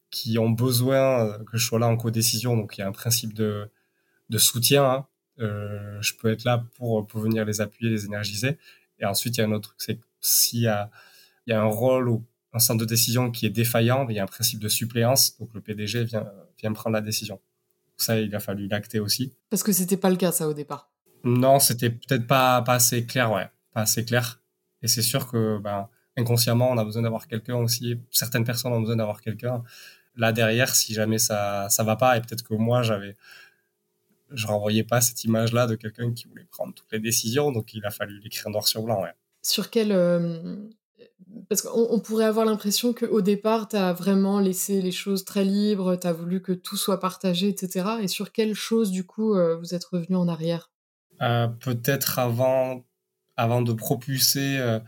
qui 0.09 0.39
ont 0.39 0.49
besoin 0.49 1.25
euh, 1.27 1.43
que 1.43 1.57
je 1.57 1.65
sois 1.65 1.79
là 1.79 1.87
en 1.87 1.97
co-décision, 1.97 2.57
donc 2.57 2.77
il 2.77 2.81
y 2.81 2.83
a 2.83 2.87
un 2.87 2.91
principe 2.91 3.33
de, 3.33 3.69
de 4.29 4.37
soutien. 4.37 4.85
Hein, 4.85 5.07
euh, 5.39 6.01
je 6.01 6.13
peux 6.15 6.31
être 6.31 6.43
là 6.45 6.65
pour, 6.75 7.05
pour 7.05 7.19
venir 7.19 7.45
les 7.45 7.61
appuyer, 7.61 7.91
les 7.91 8.05
énergiser. 8.05 8.57
Et 8.99 9.05
ensuite, 9.05 9.37
il 9.37 9.41
y 9.41 9.43
a 9.43 9.47
un 9.47 9.51
autre 9.51 9.69
truc, 9.69 9.81
c'est 9.81 9.99
s'il 10.21 10.61
y 10.61 10.67
a, 10.67 10.89
il 11.45 11.51
y 11.51 11.53
a 11.53 11.61
un 11.61 11.65
rôle 11.65 12.09
ou 12.09 12.25
un 12.53 12.59
centre 12.59 12.79
de 12.79 12.85
décision 12.85 13.29
qui 13.29 13.45
est 13.45 13.51
défaillant, 13.51 14.07
il 14.09 14.15
y 14.15 14.19
a 14.19 14.23
un 14.23 14.27
principe 14.27 14.59
de 14.59 14.69
suppléance, 14.69 15.37
donc 15.37 15.53
le 15.53 15.61
PDG 15.61 16.05
vient, 16.05 16.25
vient 16.59 16.73
prendre 16.73 16.95
la 16.95 17.01
décision. 17.01 17.39
Ça, 17.97 18.19
il 18.19 18.33
a 18.35 18.39
fallu 18.39 18.67
l'acter 18.67 18.99
aussi. 18.99 19.33
Parce 19.49 19.63
que 19.63 19.71
c'était 19.71 19.97
pas 19.97 20.09
le 20.09 20.15
cas, 20.17 20.31
ça, 20.31 20.47
au 20.47 20.53
départ. 20.53 20.91
Non, 21.27 21.59
c'était 21.59 21.89
peut-être 21.89 22.25
pas, 22.25 22.61
pas 22.61 22.75
assez 22.75 23.05
clair, 23.05 23.31
ouais. 23.31 23.49
Pas 23.73 23.81
assez 23.81 24.05
clair. 24.05 24.41
Et 24.81 24.87
c'est 24.87 25.01
sûr 25.01 25.27
que, 25.27 25.57
ben, 25.59 25.89
inconsciemment, 26.15 26.71
on 26.71 26.77
a 26.77 26.85
besoin 26.85 27.01
d'avoir 27.01 27.27
quelqu'un 27.27 27.55
aussi. 27.57 27.99
Certaines 28.11 28.45
personnes 28.45 28.71
ont 28.71 28.79
besoin 28.79 28.95
d'avoir 28.95 29.21
quelqu'un 29.21 29.63
là 30.15 30.31
derrière 30.31 30.73
si 30.75 30.93
jamais 30.93 31.19
ça, 31.19 31.67
ça 31.69 31.83
va 31.83 31.95
pas. 31.95 32.17
Et 32.17 32.21
peut-être 32.21 32.43
que 32.43 32.53
moi, 32.53 32.81
j'avais, 32.81 33.15
je 34.31 34.47
renvoyais 34.47 34.83
pas 34.83 35.01
cette 35.01 35.23
image-là 35.25 35.67
de 35.67 35.75
quelqu'un 35.75 36.13
qui 36.13 36.27
voulait 36.27 36.47
prendre 36.49 36.73
toutes 36.73 36.91
les 36.91 36.99
décisions. 36.99 37.51
Donc, 37.51 37.73
il 37.73 37.85
a 37.85 37.91
fallu 37.91 38.19
l'écrire 38.19 38.49
noir 38.49 38.67
sur 38.67 38.83
blanc, 38.83 39.01
ouais. 39.03 39.13
Sur 39.41 39.69
quel, 39.69 39.91
euh, 39.91 40.57
parce 41.49 41.61
qu'on 41.61 41.99
pourrait 41.99 42.25
avoir 42.25 42.45
l'impression 42.45 42.93
qu'au 42.93 43.21
départ, 43.21 43.67
tu 43.67 43.75
as 43.75 43.93
vraiment 43.93 44.39
laissé 44.39 44.81
les 44.81 44.91
choses 44.91 45.25
très 45.25 45.43
libres, 45.43 45.95
tu 45.95 46.07
as 46.07 46.13
voulu 46.13 46.41
que 46.41 46.51
tout 46.51 46.77
soit 46.77 46.99
partagé, 46.99 47.49
etc. 47.49 47.85
Et 48.01 48.07
sur 48.07 48.31
quelles 48.31 48.55
choses, 48.55 48.91
du 48.91 49.05
coup, 49.05 49.33
euh, 49.33 49.55
vous 49.57 49.73
êtes 49.73 49.85
revenu 49.85 50.15
en 50.15 50.27
arrière? 50.27 50.71
Euh, 51.21 51.47
Peut-être 51.47 52.19
avant, 52.19 52.85
avant 53.35 53.61
de 53.61 53.73
propulser 53.73 54.57
euh, 54.59 54.79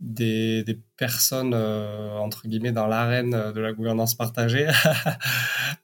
des, 0.00 0.64
des, 0.64 0.80
personnes, 0.96 1.54
entre 1.54 2.46
guillemets, 2.46 2.72
dans 2.72 2.86
l'arène 2.86 3.30
de 3.30 3.60
la 3.60 3.72
gouvernance 3.72 4.14
partagée, 4.14 4.68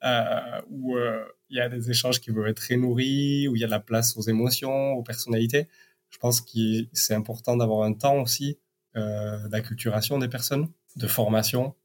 où 0.70 0.96
il 1.48 1.56
y 1.56 1.60
a 1.60 1.68
des 1.68 1.90
échanges 1.90 2.20
qui 2.20 2.30
peuvent 2.32 2.46
être 2.46 2.58
très 2.58 2.76
nourris, 2.76 3.48
où 3.48 3.56
il 3.56 3.60
y 3.60 3.64
a 3.64 3.66
de 3.66 3.72
la 3.72 3.80
place 3.80 4.16
aux 4.16 4.22
émotions, 4.22 4.92
aux 4.92 5.02
personnalités. 5.02 5.68
Je 6.10 6.18
pense 6.18 6.40
que 6.40 6.86
c'est 6.92 7.14
important 7.14 7.56
d'avoir 7.56 7.84
un 7.84 7.94
temps 7.94 8.20
aussi 8.20 8.58
euh, 8.96 9.48
d'acculturation 9.48 10.18
des 10.18 10.26
personnes, 10.26 10.68
de 10.96 11.06
formation, 11.06 11.76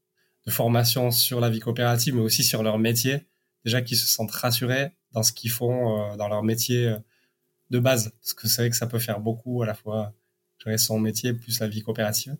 de 0.44 0.50
formation 0.50 1.12
sur 1.12 1.38
la 1.40 1.48
vie 1.50 1.60
coopérative, 1.60 2.16
mais 2.16 2.20
aussi 2.20 2.42
sur 2.42 2.64
leur 2.64 2.78
métier. 2.78 3.28
Déjà 3.64 3.80
qu'ils 3.80 3.96
se 3.96 4.08
sentent 4.08 4.32
rassurés 4.32 4.90
dans 5.12 5.22
ce 5.22 5.32
qu'ils 5.32 5.52
font 5.52 6.12
euh, 6.12 6.16
dans 6.16 6.28
leur 6.28 6.42
métier 6.42 6.88
euh, 6.88 6.98
de 7.70 7.78
base. 7.78 8.12
Parce 8.20 8.34
que 8.34 8.48
c'est 8.48 8.62
vrai 8.62 8.70
que 8.70 8.76
ça 8.76 8.86
peut 8.86 8.98
faire 8.98 9.20
beaucoup 9.20 9.62
à 9.62 9.66
la 9.66 9.74
fois 9.74 10.14
gérer 10.62 10.78
son 10.78 10.98
métier 10.98 11.34
plus 11.34 11.60
la 11.60 11.68
vie 11.68 11.82
coopérative. 11.82 12.36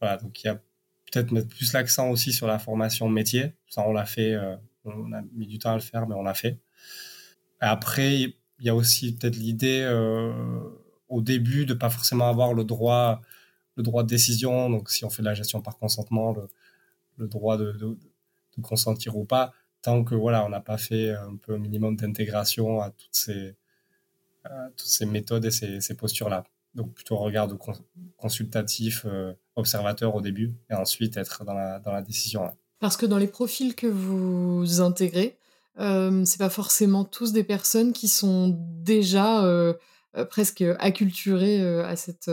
Voilà, 0.00 0.16
donc 0.16 0.42
il 0.42 0.46
y 0.46 0.50
a 0.50 0.54
peut-être 0.54 1.32
mettre 1.32 1.48
plus 1.48 1.72
l'accent 1.72 2.10
aussi 2.10 2.32
sur 2.32 2.46
la 2.46 2.58
formation 2.58 3.08
métier. 3.08 3.54
Ça, 3.68 3.82
on 3.86 3.92
l'a 3.92 4.04
fait, 4.04 4.34
euh, 4.34 4.56
on 4.84 5.12
a 5.12 5.22
mis 5.34 5.46
du 5.46 5.58
temps 5.58 5.72
à 5.72 5.74
le 5.74 5.80
faire, 5.80 6.06
mais 6.06 6.14
on 6.14 6.22
l'a 6.22 6.34
fait. 6.34 6.58
Après, 7.60 8.20
il 8.20 8.34
y 8.60 8.68
a 8.68 8.74
aussi 8.74 9.14
peut-être 9.16 9.36
l'idée 9.36 9.80
euh, 9.82 10.32
au 11.08 11.22
début 11.22 11.66
de 11.66 11.74
pas 11.74 11.90
forcément 11.90 12.28
avoir 12.28 12.54
le 12.54 12.64
droit 12.64 13.22
le 13.76 13.82
droit 13.82 14.02
de 14.02 14.08
décision, 14.08 14.70
donc 14.70 14.90
si 14.90 15.04
on 15.04 15.10
fait 15.10 15.20
de 15.22 15.26
la 15.28 15.34
gestion 15.34 15.60
par 15.60 15.76
consentement, 15.78 16.32
le, 16.32 16.48
le 17.18 17.28
droit 17.28 17.58
de, 17.58 17.72
de, 17.72 17.98
de 18.56 18.62
consentir 18.62 19.16
ou 19.16 19.24
pas, 19.26 19.52
tant 19.82 20.02
que 20.02 20.14
voilà, 20.14 20.46
on 20.46 20.48
n'a 20.48 20.60
pas 20.60 20.78
fait 20.78 21.10
un 21.14 21.36
peu 21.36 21.54
un 21.54 21.58
minimum 21.58 21.94
d'intégration 21.96 22.80
à 22.80 22.90
toutes 22.90 23.14
ces, 23.14 23.54
toutes 24.76 24.88
ces 24.88 25.06
méthodes 25.06 25.44
et 25.44 25.50
ces, 25.50 25.80
ces 25.80 25.94
postures-là. 25.94 26.44
Donc 26.76 26.92
plutôt 26.92 27.16
regard 27.16 27.48
de 27.48 27.56
consultatif, 28.18 29.06
euh, 29.06 29.32
observateur 29.56 30.14
au 30.14 30.20
début, 30.20 30.54
et 30.70 30.74
ensuite 30.74 31.16
être 31.16 31.42
dans 31.42 31.54
la, 31.54 31.80
dans 31.80 31.90
la 31.90 32.02
décision. 32.02 32.50
Parce 32.80 32.98
que 32.98 33.06
dans 33.06 33.16
les 33.16 33.28
profils 33.28 33.74
que 33.74 33.86
vous 33.86 34.82
intégrez, 34.82 35.38
euh, 35.80 36.22
c'est 36.26 36.38
pas 36.38 36.50
forcément 36.50 37.04
tous 37.04 37.32
des 37.32 37.44
personnes 37.44 37.94
qui 37.94 38.08
sont 38.08 38.54
déjà 38.58 39.42
euh, 39.44 39.72
presque 40.28 40.62
acculturées 40.78 41.66
à 41.82 41.96
cette, 41.96 42.30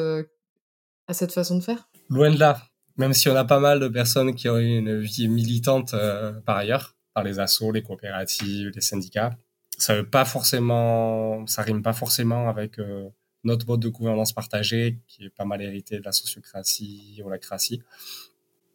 à 1.08 1.13
cette 1.13 1.32
façon 1.32 1.58
de 1.58 1.63
faire? 1.63 1.89
Loin 2.10 2.30
de 2.30 2.38
là. 2.38 2.62
Même 2.97 3.13
si 3.13 3.30
on 3.30 3.36
a 3.36 3.45
pas 3.45 3.60
mal 3.60 3.80
de 3.80 3.88
personnes 3.88 4.36
qui 4.36 4.49
ont 4.49 4.58
une 4.58 4.99
vie 4.99 5.30
militante 5.30 5.95
par 6.45 6.58
ailleurs, 6.58 6.95
par 7.13 7.23
les 7.23 7.39
assos, 7.39 7.71
les 7.71 7.82
coopératives, 7.82 8.71
les 8.76 8.82
syndicats, 8.82 9.38
ça 9.77 9.95
veut 9.95 10.07
pas 10.07 10.25
forcément, 10.25 11.45
ça 11.47 11.62
rime 11.62 11.81
pas 11.81 11.93
forcément 11.93 12.49
avec 12.49 12.79
euh, 12.79 13.09
notre 13.43 13.67
mode 13.67 13.79
de 13.79 13.89
gouvernance 13.89 14.33
partagée, 14.33 14.99
qui 15.07 15.25
est 15.25 15.29
pas 15.29 15.45
mal 15.45 15.62
hérité 15.62 15.99
de 15.99 16.03
la 16.03 16.12
sociocratie, 16.12 17.21
ou 17.23 17.29
la 17.29 17.38
cratie. 17.38 17.81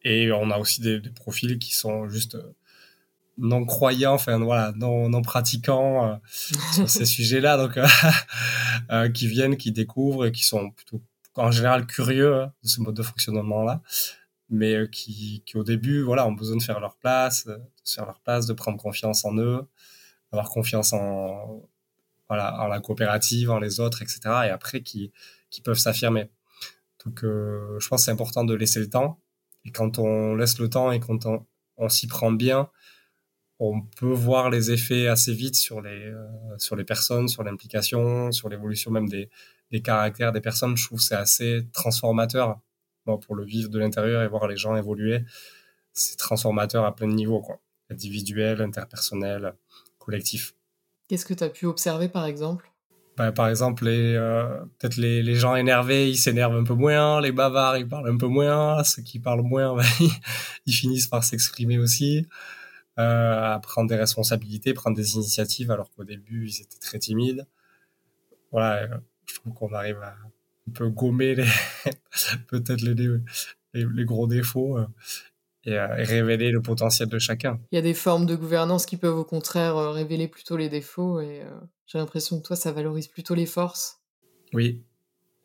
Et 0.03 0.31
on 0.33 0.51
a 0.51 0.59
aussi 0.59 0.81
des, 0.81 1.01
profils 1.01 1.59
qui 1.59 1.75
sont 1.75 2.09
juste 2.09 2.37
euh, 2.37 2.55
non 3.39 3.65
croyants, 3.65 4.15
enfin 4.15 4.39
voilà, 4.39 4.73
non, 4.77 5.09
non 5.09 5.23
pratiquants 5.23 6.13
euh, 6.13 6.17
sur 6.75 6.89
ces 6.89 7.07
sujets-là, 7.07 7.57
donc 7.57 7.79
qui 9.15 9.29
viennent, 9.29 9.57
qui 9.57 9.73
découvrent, 9.73 10.27
et 10.27 10.33
qui 10.33 10.45
sont 10.45 10.71
plutôt 10.71 11.03
en 11.37 11.51
général 11.53 11.87
curieux 11.87 12.35
hein, 12.35 12.53
de 12.65 12.69
ce 12.69 12.81
mode 12.81 12.97
de 12.97 13.03
fonctionnement-là, 13.03 13.81
mais 14.51 14.89
qui, 14.91 15.43
qui 15.47 15.57
au 15.57 15.65
début, 15.65 16.03
voilà, 16.03 16.27
ont 16.27 16.33
besoin 16.33 16.57
de 16.57 16.63
faire 16.63 16.81
leur 16.81 16.97
place, 16.97 17.47
de 17.47 17.61
faire 17.85 18.07
leur 18.07 18.21
place, 18.21 18.47
de 18.47 18.55
prendre 18.55 18.79
confiance 18.79 19.25
en 19.25 19.37
eux, 19.37 19.69
avoir 20.33 20.49
confiance 20.51 20.93
en, 20.93 21.69
voilà, 22.29 22.61
en 22.63 22.69
la 22.69 22.81
coopérative, 22.81 23.51
en 23.51 23.59
les 23.59 23.81
autres, 23.81 24.03
etc. 24.03 24.21
Et 24.47 24.51
après, 24.51 24.83
qui, 24.83 25.13
qui 25.51 25.61
peuvent 25.61 25.79
s'affirmer. 25.79 26.31
Donc, 27.05 27.25
euh, 27.25 27.79
je 27.79 27.89
pense 27.89 28.03
que 28.03 28.05
c'est 28.07 28.11
important 28.11 28.45
de 28.45 28.55
laisser 28.55 28.81
le 28.81 28.91
temps. 28.91 29.21
Et 29.65 29.71
quand 29.71 29.99
on 29.99 30.35
laisse 30.35 30.59
le 30.59 30.69
temps 30.69 30.93
et 30.93 31.01
quand 31.01 31.27
on, 31.27 31.89
s'y 31.89 32.07
prend 32.07 32.33
bien, 32.33 32.69
on 33.61 33.83
peut 33.83 34.13
voir 34.13 34.51
les 34.51 34.71
effets 34.71 35.09
assez 35.09 35.33
vite 35.33 35.57
sur 35.57 35.81
les, 35.81 36.07
euh, 36.07 36.27
sur 36.59 36.77
les 36.77 36.85
personnes, 36.85 37.29
sur 37.29 37.43
l'implication, 37.45 38.33
sur 38.33 38.49
l'évolution 38.49 38.91
même 38.91 39.09
des, 39.09 39.31
des 39.71 39.83
caractères 39.83 40.33
des 40.33 40.41
personnes. 40.41 40.77
Je 40.77 40.85
trouve 40.87 40.99
que 40.99 41.05
c'est 41.05 41.15
assez 41.15 41.67
transformateur 41.73 42.61
bon, 43.07 43.19
pour 43.19 43.35
le 43.35 43.45
vivre 43.45 43.69
de 43.71 43.79
l'intérieur 43.79 44.23
et 44.23 44.29
voir 44.29 44.49
les 44.49 44.57
gens 44.57 44.77
évoluer. 44.77 45.25
C'est 45.93 46.17
transformateur 46.17 46.85
à 46.85 46.95
plein 46.95 47.09
de 47.09 47.15
niveaux, 47.15 47.41
quoi. 47.41 47.61
Individuel, 47.91 48.61
interpersonnel, 48.61 49.55
collectif. 50.09 50.55
Qu'est-ce 51.07 51.27
que 51.27 51.35
tu 51.35 51.45
as 51.45 51.51
pu 51.51 51.67
observer 51.67 52.09
par 52.09 52.25
exemple? 52.25 52.71
Bah, 53.19 53.31
Par 53.31 53.49
exemple, 53.49 53.85
les, 53.85 54.15
euh, 54.15 54.65
peut-être 54.79 54.97
les, 54.97 55.23
les, 55.23 55.35
gens 55.35 55.55
énervés, 55.55 56.09
ils 56.09 56.17
s'énervent 56.17 56.57
un 56.57 56.65
peu 56.65 56.75
moins, 56.75 57.21
les 57.21 57.33
bavards, 57.33 57.77
ils 57.77 57.87
parlent 57.87 58.09
un 58.09 58.17
peu 58.17 58.29
moins, 58.29 58.83
ceux 58.85 59.03
qui 59.03 59.19
parlent 59.19 59.43
moins, 59.43 59.77
bah, 59.77 59.83
ils, 60.67 60.73
finissent 60.73 61.09
par 61.09 61.25
s'exprimer 61.25 61.79
aussi, 61.79 62.27
euh, 62.99 63.55
à 63.55 63.59
prendre 63.59 63.89
des 63.89 63.97
responsabilités, 63.97 64.73
prendre 64.73 64.97
des 64.97 65.17
initiatives, 65.17 65.71
alors 65.71 65.91
qu'au 65.91 66.05
début, 66.05 66.49
ils 66.49 66.63
étaient 66.63 66.79
très 66.81 66.99
timides. 66.99 67.47
Voilà, 68.51 68.85
euh, 68.85 68.97
je 69.27 69.35
trouve 69.35 69.53
qu'on 69.53 69.75
arrive 69.75 70.01
à 70.01 70.15
un 70.69 70.73
peu 70.73 70.89
gommer 70.89 71.35
les 71.35 71.45
peut-être 72.49 72.81
les, 72.81 72.95
les, 72.95 73.19
les, 73.75 74.05
gros 74.05 74.27
défauts 74.27 74.79
euh, 75.67 75.97
et, 75.97 76.05
révéler 76.05 76.51
le 76.51 76.63
potentiel 76.63 77.09
de 77.09 77.19
chacun. 77.19 77.61
Il 77.73 77.77
y 77.77 77.79
a 77.79 77.83
des 77.83 77.95
formes 77.95 78.27
de 78.27 78.37
gouvernance 78.37 78.87
qui 78.87 78.97
peuvent 78.97 79.19
au 79.19 79.25
contraire 79.25 79.77
euh, 79.77 79.91
révéler 79.91 80.29
plutôt 80.29 80.57
les 80.57 80.69
défauts 80.69 81.21
et 81.21 81.43
euh, 81.43 81.51
j'ai 81.87 81.99
l'impression 81.99 82.41
que 82.41 82.47
toi, 82.47 82.57
ça 82.57 82.71
valorise 82.71 83.09
plutôt 83.09 83.35
les 83.35 83.47
forces. 83.47 84.01
Oui, 84.53 84.85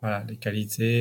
voilà, 0.02 0.24
les 0.30 0.38
qualités. 0.38 1.00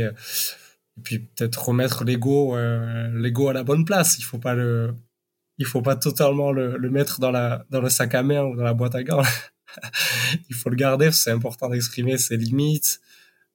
Et 0.96 1.00
puis 1.02 1.18
peut-être 1.18 1.68
remettre 1.68 2.04
l'ego, 2.04 2.56
l'ego 2.56 3.48
à 3.48 3.52
la 3.52 3.64
bonne 3.64 3.84
place. 3.84 4.18
Il 4.18 4.22
faut 4.22 4.38
pas 4.38 4.54
le, 4.54 4.94
il 5.58 5.66
faut 5.66 5.82
pas 5.82 5.96
totalement 5.96 6.52
le, 6.52 6.76
le, 6.76 6.90
mettre 6.90 7.20
dans 7.20 7.30
la 7.30 7.64
dans 7.70 7.80
le 7.80 7.90
sac 7.90 8.14
à 8.14 8.22
main 8.22 8.42
ou 8.42 8.56
dans 8.56 8.64
la 8.64 8.74
boîte 8.74 8.94
à 8.94 9.02
gants. 9.02 9.22
il 10.48 10.54
faut 10.54 10.70
le 10.70 10.76
garder. 10.76 11.10
C'est 11.12 11.30
important 11.30 11.68
d'exprimer 11.68 12.18
ses 12.18 12.36
limites, 12.36 13.00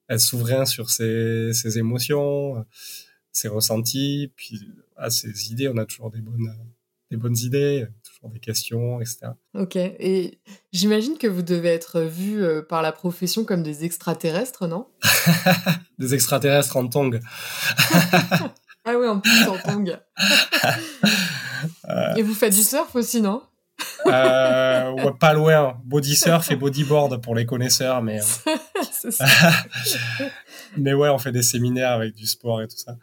être 0.08 0.20
souverain 0.20 0.64
sur 0.66 0.90
ses, 0.90 1.52
ses 1.52 1.78
émotions, 1.78 2.64
ses 3.32 3.48
ressentis, 3.48 4.32
puis 4.36 4.60
à 4.98 5.10
ces 5.10 5.50
idées, 5.50 5.68
on 5.68 5.76
a 5.76 5.86
toujours 5.86 6.10
des 6.10 6.20
bonnes, 6.20 6.52
des 7.10 7.16
bonnes 7.16 7.36
idées, 7.36 7.86
toujours 8.04 8.30
des 8.30 8.40
questions, 8.40 9.00
etc. 9.00 9.28
Ok. 9.54 9.76
Et 9.76 10.40
j'imagine 10.72 11.16
que 11.18 11.26
vous 11.26 11.42
devez 11.42 11.68
être 11.68 12.02
vus 12.02 12.42
euh, 12.42 12.62
par 12.62 12.82
la 12.82 12.92
profession 12.92 13.44
comme 13.44 13.62
des 13.62 13.84
extraterrestres, 13.84 14.66
non? 14.66 14.86
Des 15.98 16.14
extraterrestres 16.14 16.76
en 16.76 16.86
tongs. 16.86 17.18
ah 18.84 18.96
oui, 18.96 19.08
en 19.08 19.18
plus 19.18 19.48
en 19.48 19.58
tongs. 19.58 19.98
Euh. 21.88 22.14
Et 22.16 22.22
vous 22.22 22.34
faites 22.34 22.54
du 22.54 22.62
surf 22.62 22.94
aussi, 22.94 23.20
non? 23.20 23.42
Euh, 24.06 25.10
pas 25.18 25.32
loin. 25.32 25.80
Body 25.84 26.14
surf 26.14 26.52
et 26.52 26.56
bodyboard 26.56 27.20
pour 27.20 27.34
les 27.34 27.46
connaisseurs, 27.46 28.00
mais. 28.00 28.20
mais 30.76 30.94
ouais, 30.94 31.08
on 31.08 31.18
fait 31.18 31.32
des 31.32 31.42
séminaires 31.42 31.92
avec 31.92 32.14
du 32.14 32.26
sport 32.26 32.62
et 32.62 32.68
tout 32.68 32.76
ça 32.76 32.96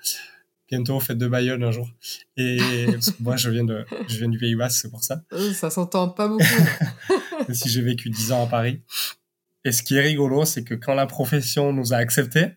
bientôt 0.70 1.00
fête 1.00 1.18
de 1.18 1.28
Bayonne 1.28 1.64
un 1.64 1.72
jour. 1.72 1.90
Et 2.38 2.58
moi, 3.20 3.36
je 3.36 3.50
viens, 3.50 3.64
de, 3.64 3.86
je 4.08 4.18
viens 4.18 4.30
du 4.30 4.38
Pays 4.38 4.56
Basque, 4.56 4.82
c'est 4.82 4.90
pour 4.90 5.04
ça. 5.04 5.22
Ça 5.54 5.70
s'entend 5.70 6.10
pas 6.10 6.28
beaucoup. 6.28 6.44
si 7.54 7.70
j'ai 7.70 7.82
vécu 7.82 8.10
10 8.10 8.32
ans 8.32 8.44
à 8.44 8.48
Paris. 8.48 8.82
Et 9.64 9.72
ce 9.72 9.84
qui 9.84 9.96
est 9.96 10.02
rigolo, 10.02 10.46
c'est 10.46 10.64
que 10.64 10.76
quand 10.76 10.94
la 10.94 11.08
profession 11.08 11.74
nous 11.74 11.94
a 11.94 11.98
acceptés, 11.98 12.52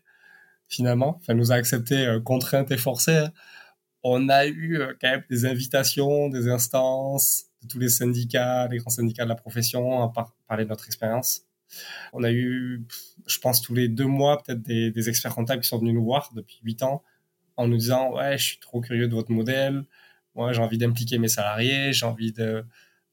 finalement, 0.68 1.16
enfin, 1.20 1.34
nous 1.34 1.52
a 1.52 1.54
acceptés 1.54 2.06
euh, 2.06 2.20
contraintes 2.20 2.70
et 2.70 2.76
forcés, 2.76 3.16
hein, 3.16 3.32
on 4.02 4.28
a 4.28 4.46
eu 4.46 4.78
euh, 4.78 4.92
quand 5.00 5.10
même 5.10 5.24
des 5.30 5.46
invitations, 5.46 6.28
des 6.28 6.48
instances 6.48 7.44
de 7.62 7.68
tous 7.68 7.78
les 7.78 7.88
syndicats, 7.88 8.68
les 8.68 8.78
grands 8.78 8.90
syndicats 8.90 9.24
de 9.24 9.28
la 9.28 9.34
profession 9.34 10.02
à 10.02 10.12
parler 10.46 10.64
de 10.64 10.68
notre 10.68 10.86
expérience. 10.86 11.42
On 12.12 12.22
a 12.22 12.30
eu, 12.30 12.86
je 13.26 13.38
pense, 13.40 13.60
tous 13.60 13.74
les 13.74 13.88
deux 13.88 14.06
mois, 14.06 14.42
peut-être 14.42 14.62
des, 14.62 14.90
des 14.90 15.08
experts 15.08 15.34
comptables 15.34 15.62
qui 15.62 15.68
sont 15.68 15.78
venus 15.78 15.94
nous 15.94 16.04
voir 16.04 16.30
depuis 16.34 16.60
huit 16.62 16.82
ans 16.82 17.02
en 17.58 17.66
nous 17.68 17.76
disant 17.76 18.14
ouais 18.14 18.38
je 18.38 18.44
suis 18.44 18.58
trop 18.58 18.80
curieux 18.80 19.08
de 19.08 19.14
votre 19.14 19.32
modèle. 19.32 19.84
Moi 20.34 20.52
j'ai 20.52 20.62
envie 20.62 20.78
d'impliquer 20.78 21.18
mes 21.18 21.28
salariés 21.28 21.92
j'ai 21.92 22.06
envie 22.06 22.32
de 22.32 22.64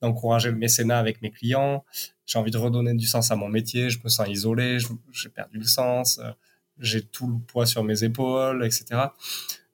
d'encourager 0.01 0.51
le 0.51 0.57
mécénat 0.57 0.99
avec 0.99 1.21
mes 1.21 1.31
clients. 1.31 1.83
J'ai 2.25 2.37
envie 2.37 2.51
de 2.51 2.57
redonner 2.57 2.93
du 2.93 3.07
sens 3.07 3.31
à 3.31 3.35
mon 3.35 3.49
métier. 3.49 3.89
Je 3.89 3.99
me 4.03 4.09
sens 4.09 4.27
isolé 4.29 4.77
j'ai 5.11 5.29
perdu 5.29 5.57
le 5.57 5.65
sens 5.65 6.19
euh, 6.19 6.31
j'ai 6.79 7.01
tout 7.01 7.27
le 7.27 7.39
poids 7.39 7.65
sur 7.65 7.83
mes 7.83 8.03
épaules 8.03 8.63
etc 8.65 9.01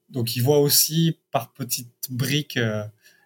donc 0.09 0.35
ils 0.35 0.43
voient 0.43 0.59
aussi 0.59 1.17
par 1.31 1.51
petites 1.51 2.11
briques 2.11 2.57
euh, 2.57 2.83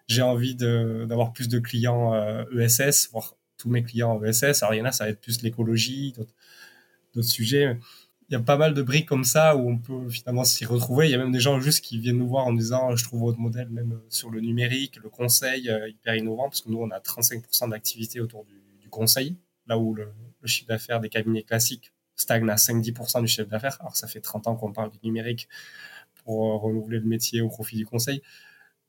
j'ai 0.08 0.22
envie 0.22 0.54
d'avoir 0.54 1.32
plus 1.32 1.48
de 1.48 1.58
clients 1.58 2.14
ESS 2.52 2.80
euh, 2.80 2.90
e 2.90 3.12
voir 3.12 3.34
tous 3.58 3.68
mes 3.68 3.82
clients 3.82 4.22
ESS 4.22 4.62
alors 4.62 4.74
il 4.74 4.78
y 4.78 4.80
en 4.80 4.86
a 4.86 4.92
ça 4.92 5.04
va 5.04 5.10
être 5.10 5.20
plus 5.20 5.42
l'écologie 5.42 6.14
d'autres 6.16 7.28
sujets 7.28 7.78
il 8.28 8.32
y 8.32 8.36
a 8.36 8.40
pas 8.40 8.56
mal 8.56 8.74
de 8.74 8.82
briques 8.82 9.06
comme 9.06 9.24
ça 9.24 9.56
où 9.56 9.68
on 9.68 9.78
peut 9.78 10.08
finalement 10.08 10.44
s'y 10.44 10.64
retrouver. 10.64 11.06
Il 11.06 11.12
y 11.12 11.14
a 11.14 11.18
même 11.18 11.30
des 11.30 11.40
gens 11.40 11.60
juste 11.60 11.84
qui 11.84 11.98
viennent 11.98 12.18
nous 12.18 12.26
voir 12.26 12.46
en 12.46 12.52
disant 12.52 12.96
je 12.96 13.04
trouve 13.04 13.20
votre 13.20 13.38
modèle 13.38 13.68
même 13.68 14.00
sur 14.08 14.30
le 14.30 14.40
numérique, 14.40 14.96
le 14.96 15.08
conseil 15.08 15.70
euh, 15.70 15.88
hyper 15.88 16.16
innovant 16.16 16.48
parce 16.48 16.60
que 16.60 16.68
nous 16.68 16.78
on 16.78 16.90
a 16.90 16.98
35% 16.98 17.70
d'activité 17.70 18.20
autour 18.20 18.44
du, 18.44 18.56
conseil, 18.88 19.36
là 19.66 19.76
où 19.78 19.94
le, 19.94 20.08
chiffre 20.44 20.68
d'affaires 20.68 21.00
des 21.00 21.08
cabinets 21.08 21.42
classiques 21.42 21.92
stagne 22.14 22.48
à 22.48 22.54
5-10% 22.54 23.20
du 23.20 23.28
chiffre 23.28 23.48
d'affaires. 23.48 23.76
Alors 23.80 23.96
ça 23.96 24.06
fait 24.06 24.20
30 24.20 24.46
ans 24.46 24.56
qu'on 24.56 24.72
parle 24.72 24.90
du 24.90 24.98
numérique 25.02 25.48
pour 26.24 26.52
euh, 26.52 26.56
renouveler 26.56 26.98
le 26.98 27.04
métier 27.04 27.42
au 27.42 27.48
profit 27.48 27.76
du 27.76 27.84
conseil. 27.84 28.22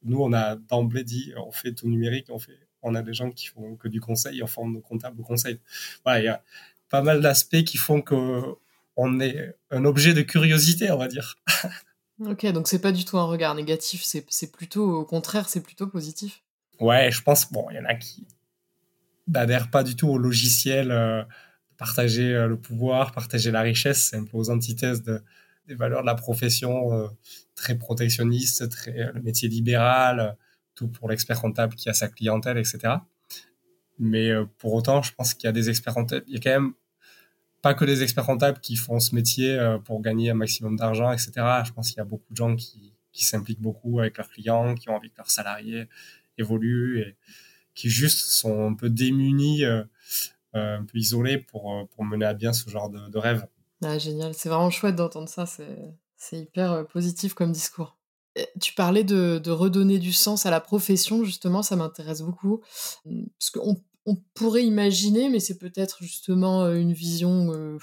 Nous 0.04 0.20
on 0.20 0.34
a 0.34 0.56
d'emblée 0.56 1.04
dit 1.04 1.34
on 1.36 1.52
fait 1.52 1.74
tout 1.74 1.90
numérique, 1.90 2.28
on 2.30 2.40
fait 2.40 2.60
on 2.84 2.96
a 2.96 3.02
des 3.02 3.14
gens 3.14 3.32
qui 3.32 3.48
font 3.48 3.76
que 3.76 3.88
du 3.88 4.00
conseil, 4.00 4.42
on 4.42 4.48
forme 4.48 4.74
nos 4.74 4.82
comptables 4.82 5.20
au 5.20 5.24
conseil. 5.24 5.60
Voilà, 6.04 6.20
il 6.22 6.26
y 6.26 6.30
a 6.30 6.44
pas 6.90 7.02
mal 7.02 7.22
d'aspects 7.22 7.64
qui 7.64 7.78
font 7.78 8.02
que 8.02 8.56
on 8.98 9.20
est 9.20 9.56
un 9.72 9.86
objet 9.86 10.14
de 10.14 10.24
curiosité, 10.24 10.92
on 10.92 10.98
va 10.98 11.08
dire. 11.08 11.36
ok, 12.26 12.48
donc 12.48 12.68
c'est 12.68 12.82
pas 12.82 12.92
du 12.92 13.06
tout 13.06 13.18
un 13.18 13.26
regard 13.26 13.56
négatif, 13.56 14.04
c'est 14.04 14.52
plutôt 14.52 15.00
au 15.00 15.06
contraire, 15.06 15.48
c'est 15.48 15.62
plutôt 15.62 15.88
positif. 15.88 16.42
Ouais, 16.80 17.12
je 17.12 17.22
pense, 17.22 17.52
bon, 17.52 17.68
il 17.70 17.78
y 17.78 17.80
en 17.80 17.86
a 17.86 17.96
qui 17.96 18.28
n'adhèrent 19.28 19.70
pas 19.70 19.84
du 19.84 19.96
tout 19.96 20.08
au 20.08 20.18
logiciel, 20.18 20.92
euh, 20.92 21.24
partager 21.78 22.34
euh, 22.34 22.48
le 22.48 22.58
pouvoir, 22.58 23.12
partager 23.12 23.52
la 23.52 23.62
richesse, 23.62 24.10
c'est 24.10 24.18
un 24.18 24.24
peu 24.24 24.38
aux 24.38 24.50
antithèses 24.50 25.04
de, 25.04 25.22
des 25.68 25.76
valeurs 25.76 26.02
de 26.02 26.08
la 26.08 26.16
profession, 26.16 26.94
euh, 26.94 27.08
très 27.56 27.76
protectionniste, 27.76 28.70
très 28.70 29.12
le 29.14 29.22
métier 29.22 29.50
libéral, 29.50 30.38
tout 30.76 30.88
pour 30.88 31.10
l'expert 31.10 31.40
comptable 31.40 31.76
qui 31.76 31.90
a 31.90 31.94
sa 31.94 32.08
clientèle, 32.08 32.58
etc. 32.58 32.96
Mais 34.00 34.30
pour 34.60 34.74
autant, 34.74 35.02
je 35.02 35.12
pense 35.14 35.34
qu'il 35.34 35.46
y 35.46 35.50
a 35.50 35.52
des 35.52 35.70
experts 35.72 35.96
comptables, 35.96 36.24
il 36.28 36.36
y 36.36 36.38
a 36.38 36.40
quand 36.40 36.52
même 36.52 36.74
pas 37.68 37.74
que 37.74 37.84
les 37.84 38.02
experts 38.02 38.26
comptables 38.26 38.60
qui 38.62 38.78
font 38.78 39.02
ce 39.02 39.14
métier 39.14 39.52
euh, 39.52 39.78
pour 39.78 40.02
gagner 40.02 40.30
un 40.30 40.36
maximum 40.36 40.78
d'argent, 40.78 41.12
etc. 41.12 41.32
Je 41.66 41.74
pense 41.74 41.90
qu'il 41.90 41.98
y 41.98 42.02
a 42.02 42.06
beaucoup 42.06 42.32
de 42.32 42.38
gens 42.38 42.56
qui, 42.56 42.94
s'impliquent 43.12 43.60
beaucoup 43.60 44.00
avec 44.00 44.18
leurs 44.18 44.30
clients, 44.30 44.76
qui 44.76 44.90
ont 44.90 44.96
envie 44.96 45.10
que 45.10 45.18
leurs 45.18 45.32
salariés 45.32 45.90
évoluent 46.38 47.02
et 47.02 47.16
qui 47.74 47.90
juste 47.90 48.20
sont 48.20 48.70
un 48.70 48.74
peu 48.76 48.90
démunis, 48.92 49.66
un 49.66 50.84
peu 50.86 50.98
isolés 51.00 51.40
pour, 51.40 51.90
pour 51.90 52.06
mener 52.06 52.26
à 52.26 52.36
bien 52.36 52.54
ce 52.54 52.70
genre 52.70 52.92
de, 52.92 53.18
rêve. 53.18 53.48
Ah, 53.84 53.98
génial, 53.98 54.36
c'est 54.36 54.50
vraiment 54.50 54.70
chouette 54.70 54.96
d'entendre 54.96 55.28
ça, 55.28 55.48
c'est 55.48 56.40
hyper 56.40 56.86
positif 56.90 57.34
comme 57.34 57.52
discours. 57.52 57.98
Tu 58.62 58.76
parlais 58.76 59.04
de, 59.04 59.50
redonner 59.50 59.98
du 59.98 60.14
sens 60.14 60.46
à 60.46 60.52
la 60.52 60.62
profession, 60.62 61.24
justement, 61.24 61.64
ça 61.64 61.76
m'intéresse 61.76 62.22
beaucoup. 62.22 62.62
Parce 63.04 63.50
qu'on 63.50 63.82
on 64.08 64.16
pourrait 64.34 64.66
imaginer, 64.66 65.30
mais 65.30 65.40
c'est 65.40 65.60
peut-être 65.60 65.98
justement 66.02 66.68
une 66.72 66.94
vision 66.94 67.78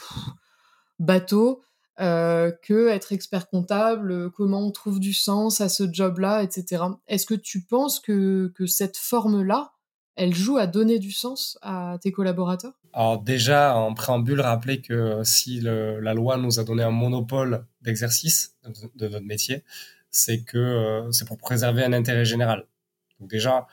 bateau, 0.98 1.62
euh, 2.00 2.50
que 2.62 2.88
être 2.88 3.12
expert 3.12 3.48
comptable, 3.48 4.30
comment 4.32 4.66
on 4.66 4.72
trouve 4.72 4.98
du 4.98 5.12
sens 5.12 5.60
à 5.60 5.68
ce 5.68 5.84
job-là, 5.90 6.42
etc. 6.42 6.82
Est-ce 7.06 7.24
que 7.24 7.34
tu 7.34 7.62
penses 7.62 8.00
que, 8.00 8.52
que 8.56 8.66
cette 8.66 8.96
forme-là, 8.96 9.74
elle 10.16 10.34
joue 10.34 10.56
à 10.56 10.66
donner 10.66 10.98
du 10.98 11.12
sens 11.12 11.56
à 11.62 11.98
tes 12.00 12.10
collaborateurs? 12.10 12.72
Alors 12.92 13.22
déjà, 13.22 13.76
en 13.76 13.94
préambule, 13.94 14.40
rappeler 14.40 14.80
que 14.80 15.22
si 15.22 15.60
la 15.60 16.14
loi 16.14 16.36
nous 16.36 16.58
a 16.58 16.64
donné 16.64 16.82
un 16.82 16.90
monopole 16.90 17.64
d'exercice 17.82 18.56
de, 18.96 19.08
notre 19.08 19.24
métier, 19.24 19.62
c'est 20.10 20.42
que 20.42 20.58
euh, 20.58 21.12
c'est 21.12 21.26
pour 21.26 21.38
préserver 21.38 21.84
un 21.84 21.92
intérêt 21.92 22.24
général. 22.24 22.66
Donc 23.20 23.30
déjà, 23.30 23.68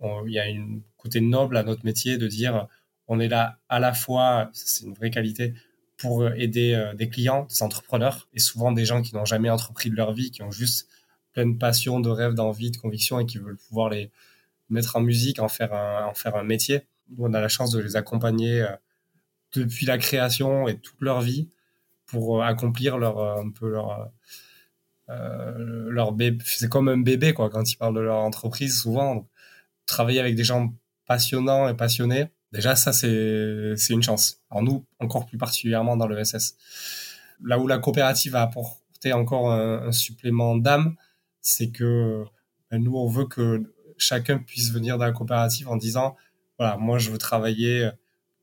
il 0.00 0.32
y 0.32 0.38
a 0.38 0.48
une 0.48 0.82
côté 0.96 1.20
noble 1.20 1.56
à 1.56 1.62
notre 1.62 1.84
métier 1.84 2.18
de 2.18 2.26
dire 2.26 2.68
on 3.06 3.20
est 3.20 3.28
là 3.28 3.58
à 3.68 3.80
la 3.80 3.92
fois, 3.92 4.50
c'est 4.52 4.84
une 4.84 4.94
vraie 4.94 5.10
qualité, 5.10 5.54
pour 5.96 6.28
aider 6.28 6.74
euh, 6.74 6.94
des 6.94 7.08
clients, 7.08 7.46
des 7.48 7.62
entrepreneurs, 7.62 8.28
et 8.32 8.38
souvent 8.38 8.72
des 8.72 8.84
gens 8.84 9.02
qui 9.02 9.14
n'ont 9.14 9.24
jamais 9.24 9.50
entrepris 9.50 9.90
de 9.90 9.96
leur 9.96 10.12
vie, 10.12 10.30
qui 10.30 10.42
ont 10.42 10.50
juste 10.50 10.88
plein 11.32 11.46
de 11.46 11.56
passion, 11.56 12.00
de 12.00 12.08
rêve, 12.08 12.34
d'envie, 12.34 12.70
de 12.70 12.76
conviction 12.76 13.18
et 13.20 13.26
qui 13.26 13.38
veulent 13.38 13.56
pouvoir 13.56 13.90
les 13.90 14.10
mettre 14.70 14.96
en 14.96 15.00
musique, 15.00 15.38
en 15.38 15.48
faire 15.48 15.72
un, 15.72 16.06
en 16.06 16.14
faire 16.14 16.36
un 16.36 16.44
métier. 16.44 16.82
Nous, 17.10 17.24
on 17.24 17.34
a 17.34 17.40
la 17.40 17.48
chance 17.48 17.70
de 17.70 17.80
les 17.80 17.96
accompagner 17.96 18.62
euh, 18.62 18.68
depuis 19.54 19.86
la 19.86 19.98
création 19.98 20.68
et 20.68 20.78
toute 20.78 21.00
leur 21.00 21.20
vie 21.20 21.48
pour 22.06 22.40
euh, 22.40 22.44
accomplir 22.44 22.98
leur 22.98 23.18
un 23.38 23.50
peu 23.50 23.70
leur 23.70 24.10
leur 25.06 26.12
bébé. 26.12 26.42
C'est 26.46 26.70
comme 26.70 26.88
un 26.88 26.96
bébé 26.96 27.34
quoi 27.34 27.50
quand 27.50 27.70
ils 27.70 27.76
parlent 27.76 27.94
de 27.94 28.00
leur 28.00 28.16
entreprise 28.16 28.80
souvent. 28.80 29.28
Travailler 29.86 30.20
avec 30.20 30.34
des 30.34 30.44
gens 30.44 30.72
passionnants 31.06 31.68
et 31.68 31.74
passionnés, 31.74 32.28
Déjà, 32.54 32.76
ça, 32.76 32.92
c'est 32.92 33.74
une 33.90 34.02
chance. 34.02 34.40
Alors 34.48 34.62
nous, 34.62 34.86
encore 35.00 35.26
plus 35.26 35.36
particulièrement 35.36 35.96
dans 35.96 36.06
le 36.06 36.22
SS. 36.22 36.56
Là 37.42 37.58
où 37.58 37.66
la 37.66 37.78
coopérative 37.78 38.36
a 38.36 38.42
apporté 38.42 39.12
encore 39.12 39.50
un, 39.50 39.90
supplément 39.90 40.56
d'âme, 40.56 40.94
c'est 41.40 41.70
que 41.70 42.22
ben, 42.70 42.80
nous, 42.80 42.96
on 42.96 43.08
veut 43.08 43.26
que 43.26 43.60
chacun 43.98 44.38
puisse 44.38 44.70
venir 44.70 44.98
dans 44.98 45.04
la 45.04 45.10
coopérative 45.10 45.68
en 45.68 45.74
disant, 45.74 46.16
voilà, 46.56 46.76
moi, 46.76 46.98
je 46.98 47.10
veux 47.10 47.18
travailler 47.18 47.90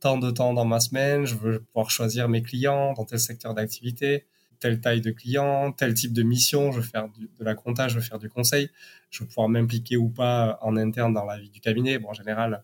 tant 0.02 0.18
de 0.18 0.30
temps 0.30 0.54
dans 0.54 0.66
ma 0.66 0.82
semaine, 0.82 1.24
je 1.26 1.36
veux 1.36 1.62
pouvoir 1.62 1.90
choisir 1.90 2.28
mes 2.28 2.42
clients 2.42 2.92
dans 2.92 3.06
tel 3.06 3.20
secteur 3.20 3.54
d'activité, 3.54 4.28
telle 4.62 4.80
taille 4.80 5.02
de 5.02 5.12
client, 5.12 5.74
tel 5.74 5.94
type 5.94 6.14
de 6.14 6.24
mission, 6.24 6.72
je 6.72 6.78
veux 6.78 6.84
faire 6.84 7.10
de 7.10 7.44
la 7.44 7.56
compta, 7.56 7.90
je 7.90 7.96
veux 7.96 8.02
faire 8.02 8.20
du 8.20 8.30
conseil, 8.30 8.70
je 9.10 9.20
veux 9.20 9.28
pouvoir 9.28 9.50
m'impliquer 9.50 9.98
ou 9.98 10.08
pas 10.08 10.60
en 10.62 10.78
interne 10.78 11.14
dans 11.14 11.26
la 11.26 11.38
vie 11.38 11.50
du 11.50 11.60
cabinet. 11.60 11.98
Bon, 12.00 12.10
en 12.10 12.14
général, 12.14 12.64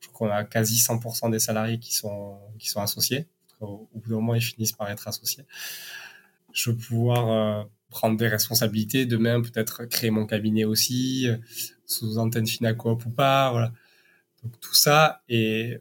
je 0.00 0.08
crois 0.08 0.28
qu'on 0.28 0.34
a 0.34 0.44
quasi 0.44 0.78
100% 0.78 1.30
des 1.30 1.40
salariés 1.40 1.78
qui 1.78 1.94
sont, 1.94 2.38
qui 2.58 2.68
sont 2.68 2.80
associés. 2.80 3.26
Au, 3.60 3.88
bout 3.92 4.08
d'un 4.08 4.16
moment, 4.16 4.34
ils 4.34 4.42
finissent 4.42 4.72
par 4.72 4.88
être 4.88 5.06
associés. 5.06 5.44
Je 6.52 6.70
veux 6.70 6.76
pouvoir 6.76 7.30
euh, 7.30 7.64
prendre 7.90 8.16
des 8.16 8.28
responsabilités, 8.28 9.04
demain 9.04 9.42
peut-être 9.42 9.84
créer 9.84 10.10
mon 10.10 10.26
cabinet 10.26 10.64
aussi, 10.64 11.28
euh, 11.28 11.36
sous 11.86 12.18
antenne 12.18 12.46
Finacoop 12.46 13.04
ou 13.04 13.10
pas, 13.10 13.50
voilà. 13.50 13.72
Donc 14.42 14.58
tout 14.60 14.74
ça. 14.74 15.22
Et 15.28 15.80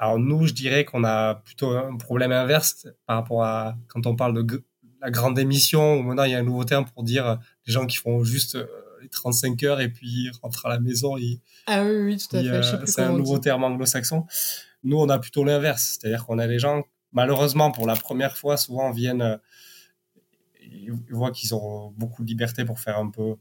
alors 0.00 0.18
nous, 0.18 0.46
je 0.46 0.54
dirais 0.54 0.86
qu'on 0.86 1.04
a 1.04 1.34
plutôt 1.34 1.72
un 1.72 1.98
problème 1.98 2.32
inverse 2.32 2.88
par 3.04 3.16
rapport 3.16 3.44
à 3.44 3.76
quand 3.86 4.06
on 4.06 4.16
parle 4.16 4.46
de 4.46 4.64
la 5.02 5.10
grande 5.10 5.38
émission, 5.38 5.98
où 5.98 6.02
maintenant 6.02 6.24
il 6.24 6.32
y 6.32 6.34
a 6.34 6.38
un 6.38 6.42
nouveau 6.42 6.64
terme 6.64 6.86
pour 6.86 7.02
dire 7.02 7.38
les 7.66 7.72
gens 7.72 7.84
qui 7.86 7.98
font 7.98 8.24
juste 8.24 8.54
euh, 8.54 8.66
les 9.02 9.10
35 9.10 9.62
heures 9.62 9.80
et 9.80 9.90
puis 9.90 10.30
rentre 10.42 10.64
à 10.64 10.70
la 10.70 10.80
maison. 10.80 11.16
ah 11.66 11.84
oui, 11.84 11.96
oui, 12.02 12.16
tout 12.16 12.34
à 12.34 12.42
fait. 12.42 12.86
C'est 12.86 13.02
un 13.02 13.12
nouveau 13.12 13.38
terme 13.38 13.62
anglo-saxon. 13.62 14.26
Nous, 14.84 14.96
on 14.96 15.08
a 15.10 15.18
plutôt 15.18 15.44
l'inverse. 15.44 15.98
C'est-à-dire 16.00 16.24
qu'on 16.24 16.38
a 16.38 16.46
les 16.46 16.58
gens, 16.58 16.84
malheureusement, 17.12 17.70
pour 17.70 17.86
la 17.86 17.94
première 17.94 18.38
fois, 18.38 18.56
souvent 18.56 18.90
viennent, 18.92 19.20
euh, 19.20 19.36
ils 20.62 20.92
voient 21.10 21.30
qu'ils 21.30 21.54
ont 21.54 21.90
beaucoup 21.90 22.22
de 22.24 22.28
liberté 22.28 22.64
pour 22.64 22.80
faire 22.80 22.98
un 22.98 23.10
peu 23.10 23.36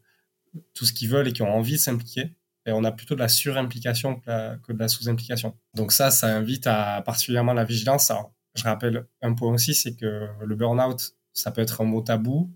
tout 0.73 0.85
ce 0.85 0.91
qu'ils 0.91 1.09
veulent 1.09 1.29
et 1.29 1.31
qui 1.31 1.41
ont 1.41 1.53
envie 1.53 1.73
de 1.73 1.77
s'impliquer. 1.77 2.33
Et 2.69 2.71
on 2.71 2.83
a 2.83 2.91
plutôt 2.91 3.15
de 3.15 3.19
la 3.19 3.27
surimplication 3.27 4.19
que, 4.19 4.57
que 4.57 4.73
de 4.73 4.77
la 4.77 4.87
sous-implication. 4.87 5.57
Donc 5.73 5.91
ça, 5.91 6.11
ça 6.11 6.27
invite 6.35 6.67
à 6.67 7.01
particulièrement 7.01 7.53
la 7.53 7.63
vigilance. 7.63 8.11
Je 8.53 8.63
rappelle 8.63 9.07
un 9.23 9.33
point 9.33 9.51
aussi, 9.51 9.73
c'est 9.73 9.95
que 9.95 10.27
le 10.39 10.55
burn-out, 10.55 11.15
ça 11.33 11.49
peut 11.49 11.61
être 11.61 11.81
un 11.81 11.85
mot 11.85 12.01
tabou 12.01 12.51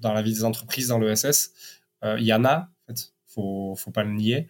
dans 0.00 0.14
la 0.14 0.22
vie 0.22 0.32
des 0.32 0.44
entreprises, 0.44 0.88
dans 0.88 0.98
l'ESS. 0.98 1.52
Euh, 2.02 2.16
il 2.18 2.24
y 2.24 2.32
en 2.32 2.46
a, 2.46 2.56
en 2.60 2.86
fait, 2.86 3.12
faut, 3.26 3.74
faut 3.76 3.90
pas 3.90 4.04
le 4.04 4.12
nier. 4.12 4.48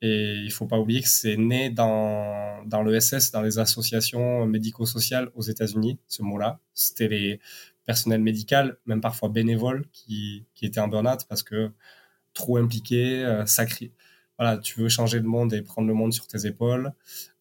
Et 0.00 0.36
il 0.36 0.50
faut 0.50 0.66
pas 0.66 0.78
oublier 0.78 1.02
que 1.02 1.08
c'est 1.08 1.36
né 1.36 1.68
dans, 1.68 2.64
dans 2.64 2.82
l'ESS, 2.82 3.32
dans 3.32 3.42
les 3.42 3.58
associations 3.58 4.46
médico-sociales 4.46 5.30
aux 5.34 5.42
États-Unis, 5.42 5.98
ce 6.08 6.22
mot-là. 6.22 6.58
C'était 6.72 7.08
les 7.08 7.40
personnels 7.84 8.22
médicaux, 8.22 8.72
même 8.86 9.02
parfois 9.02 9.28
bénévoles, 9.28 9.84
qui, 9.92 10.46
qui 10.54 10.64
étaient 10.64 10.80
en 10.80 10.88
burn-out 10.88 11.20
parce 11.28 11.42
que 11.42 11.70
trop 12.32 12.56
impliqués, 12.56 13.24
euh, 13.24 13.44
sacrés. 13.44 13.92
Voilà, 14.38 14.58
tu 14.58 14.80
veux 14.80 14.88
changer 14.88 15.18
le 15.18 15.28
monde 15.28 15.52
et 15.52 15.62
prendre 15.62 15.88
le 15.88 15.94
monde 15.94 16.12
sur 16.12 16.26
tes 16.26 16.46
épaules, 16.46 16.92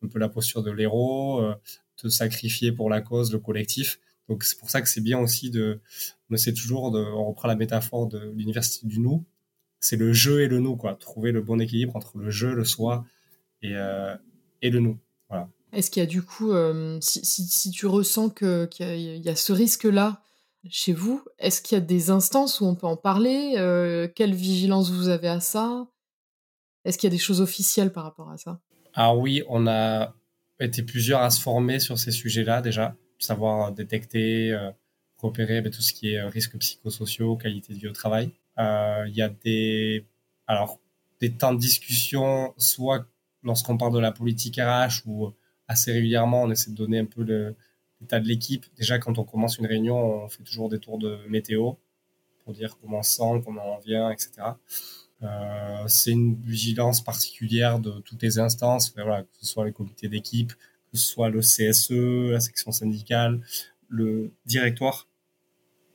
un 0.04 0.08
peu 0.08 0.20
la 0.20 0.30
posture 0.30 0.62
de 0.62 0.72
l'héros, 0.72 1.42
euh, 1.42 1.56
te 1.98 2.10
sacrifier 2.10 2.72
pour 2.72 2.90
la 2.90 3.02
cause, 3.02 3.32
le 3.32 3.40
collectif. 3.40 4.00
Donc 4.30 4.44
c'est 4.44 4.58
pour 4.58 4.70
ça 4.70 4.82
que 4.82 4.90
c'est 4.90 5.02
bien 5.02 5.20
aussi 5.20 5.50
de, 5.50 5.80
on 6.30 6.36
essaie 6.36 6.54
toujours 6.54 6.92
de, 6.92 7.00
on 7.00 7.26
reprend 7.26 7.48
la 7.48 7.56
métaphore 7.56 8.08
de 8.08 8.32
l'université 8.36 8.88
du 8.88 9.00
nous, 9.00 9.24
c'est 9.80 9.96
le 9.96 10.14
jeu 10.14 10.42
et 10.42 10.48
le 10.48 10.60
nous, 10.60 10.76
quoi. 10.76 10.96
Trouver 10.96 11.32
le 11.32 11.42
bon 11.42 11.60
équilibre 11.60 11.96
entre 11.96 12.18
le 12.18 12.30
jeu, 12.30 12.54
le 12.54 12.66
soi 12.66 13.04
et, 13.64 13.72
euh, 13.74 14.16
et 14.62 14.70
le 14.70 14.80
nous. 14.80 15.00
Voilà. 15.30 15.50
Est-ce 15.74 15.90
qu'il 15.90 16.02
y 16.02 16.04
a 16.04 16.08
du 16.08 16.22
coup, 16.22 16.52
euh, 16.52 17.00
si, 17.02 17.26
si, 17.26 17.72
tu 17.72 17.88
ressens 17.88 18.30
qu'il 18.30 18.68
y, 18.78 19.30
a 19.30 19.36
ce 19.36 19.54
risque-là 19.54 20.22
chez 20.70 20.94
vous, 20.94 21.24
est-ce 21.40 21.62
qu'il 21.62 21.78
y 21.78 21.82
a 21.82 21.84
des 21.84 22.12
instances 22.12 22.60
où 22.60 22.66
on 22.66 22.76
peut 22.76 22.86
en 22.86 22.98
parler? 22.98 23.54
Quelle 24.14 24.36
vigilance 24.36 24.92
vous 24.92 25.08
avez 25.08 25.30
à 25.30 25.40
ça? 25.40 25.88
Est-ce 26.86 26.98
qu'il 26.98 27.08
y 27.08 27.12
a 27.12 27.16
des 27.16 27.22
choses 27.22 27.42
officielles 27.42 27.92
par 27.92 28.04
rapport 28.04 28.30
à 28.30 28.38
ça? 28.38 28.60
Ah 28.94 29.16
oui, 29.16 29.44
on 29.48 29.68
a 29.68 30.14
été 30.60 30.84
plusieurs 30.84 31.22
à 31.22 31.30
se 31.30 31.42
former 31.42 31.80
sur 31.80 31.98
ces 31.98 32.12
sujets-là 32.12 32.62
déjà, 32.62 32.96
savoir 33.20 33.72
détecter, 33.72 34.58
repérer 35.18 35.62
ben, 35.62 35.72
tout 35.72 35.82
ce 35.82 35.94
qui 35.94 36.14
est 36.14 36.22
risques 36.22 36.58
psychosociaux, 36.58 37.38
qualité 37.38 37.74
de 37.74 37.80
vie 37.80 37.88
au 37.88 37.94
travail. 37.94 38.32
Euh, 38.58 39.06
il 39.08 39.16
y 39.16 39.22
a 39.22 39.30
des, 39.30 40.06
alors, 40.48 40.80
des 41.20 41.32
temps 41.32 41.54
de 41.54 41.60
discussion, 41.60 42.54
soit 42.58 43.06
lorsqu'on 43.44 43.78
parle 43.78 43.94
de 43.94 44.00
la 44.00 44.12
politique 44.12 44.58
RH 44.58 45.06
ou 45.06 45.32
assez 45.68 45.92
régulièrement, 45.92 46.44
on 46.44 46.52
essaie 46.52 46.72
de 46.72 46.76
donner 46.76 47.00
un 47.00 47.06
peu 47.06 47.24
l'état 47.24 48.20
de 48.20 48.28
l'équipe. 48.28 48.66
Déjà, 48.76 49.00
quand 49.00 49.18
on 49.18 49.24
commence 49.24 49.58
une 49.58 49.68
réunion, 49.68 50.24
on 50.24 50.30
fait 50.30 50.44
toujours 50.44 50.70
des 50.70 50.80
tours 50.80 50.98
de 50.98 51.20
météo 51.30 51.74
pour 52.44 52.54
dire 52.54 52.78
comment 52.82 53.00
on 53.00 53.04
sent, 53.04 53.42
comment 53.46 53.78
on 53.78 53.80
vient, 53.80 54.10
etc. 54.10 54.32
Euh, 55.24 55.88
c'est 55.88 56.12
une 56.12 56.36
vigilance 56.42 57.02
particulière 57.02 57.80
de 57.80 58.00
toutes 58.00 58.22
les 58.24 58.40
instances, 58.40 58.90
que 58.90 59.02
ce 59.40 59.46
soit 59.46 59.66
les 59.66 59.72
comités 59.72 60.08
d'équipe, 60.08 60.54
que 60.54 60.98
ce 60.98 61.06
soit 61.06 61.30
le 61.30 61.42
CSE, 61.42 62.32
la 62.32 62.40
section 62.40 62.72
syndicale, 62.72 63.42
le 63.88 64.32
directoire, 64.46 65.08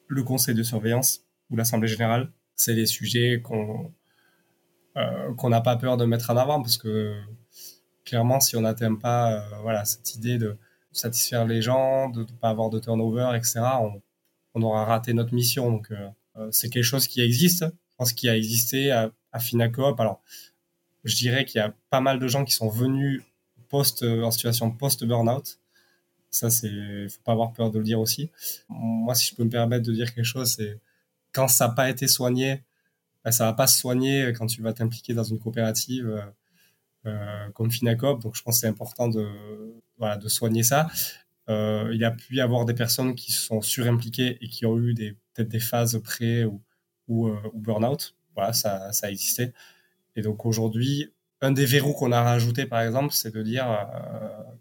le 0.07 0.23
conseil 0.23 0.55
de 0.55 0.63
surveillance 0.63 1.25
ou 1.51 1.57
l'assemblée 1.57 1.89
générale 1.89 2.31
c'est 2.57 2.73
les 2.73 2.87
sujets 2.87 3.41
qu'on 3.43 3.93
euh, 4.97 5.35
qu'on 5.35 5.51
n'a 5.51 5.61
pas 5.61 5.77
peur 5.77 5.99
de 5.99 6.07
mettre 6.07 6.31
en 6.31 6.37
avant 6.39 6.63
parce 6.63 6.79
que 6.79 7.21
clairement, 8.05 8.41
si 8.41 8.57
on 8.57 8.63
n'atteint 8.63 8.95
pas 8.95 9.33
euh, 9.33 9.59
voilà, 9.61 9.85
cette 9.85 10.15
idée 10.15 10.39
de 10.39 10.57
satisfaire 10.93 11.47
les 11.47 11.61
gens, 11.61 12.09
de 12.09 12.21
ne 12.21 12.25
pas 12.25 12.49
avoir 12.49 12.71
de 12.71 12.79
turnover, 12.79 13.33
etc., 13.37 13.61
on, 13.81 14.01
on, 14.55 14.63
aura 14.63 14.87
raté 14.87 15.13
notre 15.13 15.35
mission. 15.35 15.71
Donc, 15.71 15.93
c'est 16.51 16.71
quelque 16.71 16.85
chose 16.85 17.07
qui 17.07 17.21
existe. 17.21 17.67
Pense 17.97 18.13
qu'il 18.13 18.29
a 18.29 18.37
existé 18.37 18.91
à, 18.91 19.11
à 19.33 19.41
Finacoop. 19.41 19.99
Alors, 20.01 20.23
je 21.05 21.15
dirais 21.17 21.45
qu'il 21.45 21.59
y 21.59 21.63
a 21.63 21.75
pas 21.91 22.01
mal 22.01 22.19
de 22.19 22.29
gens 22.29 22.45
qui 22.45 22.53
sont 22.53 22.69
venus 22.69 23.23
post, 23.69 24.03
en 24.03 24.31
situation 24.31 24.71
post-burnout. 24.71 25.59
Ça, 26.31 26.51
c'est, 26.51 27.09
faut 27.09 27.23
pas 27.25 27.33
avoir 27.33 27.53
peur 27.53 27.71
de 27.71 27.79
le 27.79 27.85
dire 27.85 28.01
aussi. 28.01 28.31
Moi, 28.69 29.15
si 29.15 29.27
je 29.27 29.35
peux 29.35 29.45
me 29.45 29.51
permettre 29.51 29.87
de 29.87 29.93
dire 29.93 30.15
quelque 30.15 30.25
chose, 30.25 30.55
c'est 30.57 30.81
quand 31.33 31.49
ça 31.49 31.69
n'a 31.69 31.75
pas 31.75 31.89
été 31.89 32.09
soigné, 32.09 32.63
bah, 33.25 33.33
ça 33.33 33.45
va 33.45 33.53
pas 33.53 33.67
se 33.67 33.79
soigner 33.79 34.33
quand 34.37 34.47
tu 34.47 34.63
vas 34.63 34.73
t'impliquer 34.73 35.15
dans 35.15 35.25
une 35.25 35.39
coopérative 35.39 36.09
euh, 36.09 36.21
euh, 37.07 37.51
comme 37.51 37.71
Finacop. 37.71 38.23
Donc, 38.23 38.37
je 38.37 38.43
pense 38.43 38.57
que 38.57 38.61
c'est 38.61 38.67
important 38.67 39.09
de, 39.09 39.27
voilà, 39.99 40.17
de 40.17 40.29
soigner 40.29 40.63
ça. 40.63 40.89
Euh, 41.49 41.91
il 41.95 42.05
a 42.05 42.11
pu 42.11 42.35
y 42.37 42.41
avoir 42.41 42.65
des 42.65 42.75
personnes 42.75 43.15
qui 43.15 43.33
sont 43.33 43.63
surimpliquées 43.63 44.39
et 44.41 44.49
qui 44.49 44.67
ont 44.67 44.79
eu 44.79 44.95
des, 44.95 45.13
peut-être 45.33 45.49
des 45.49 45.61
phases 45.61 46.01
pré 46.03 46.45
ou, 46.45 46.61
ou, 47.09 47.29
ou 47.29 47.61
burn-out. 47.61 48.17
Voilà, 48.35 48.53
ça, 48.53 48.93
ça 48.93 49.07
a 49.07 49.11
existé. 49.11 49.53
Et 50.15 50.23
donc 50.23 50.47
aujourd'hui, 50.47 51.13
un 51.41 51.53
des 51.53 51.67
verrous 51.67 51.95
qu'on 51.95 52.13
a 52.13 52.23
rajouté, 52.23 52.67
par 52.67 52.81
exemple, 52.81 53.13
c'est 53.13 53.35
de 53.35 53.43
dire 53.43 53.67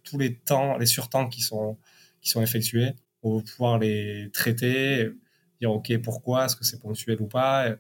tous 0.04 0.18
les 0.18 0.36
temps, 0.38 0.78
les 0.78 0.86
surtemps 0.86 1.28
qui 1.28 1.42
sont, 1.42 1.78
qui 2.22 2.30
sont 2.30 2.42
effectués, 2.42 2.94
on 3.24 3.38
va 3.38 3.44
pouvoir 3.44 3.80
les 3.80 4.30
traiter, 4.34 5.12
dire 5.62 5.72
OK, 5.72 5.98
pourquoi, 6.02 6.46
est-ce 6.46 6.56
que 6.56 6.66
c'est 6.66 6.80
ponctuel 6.80 7.22
ou 7.22 7.28
pas? 7.28 7.76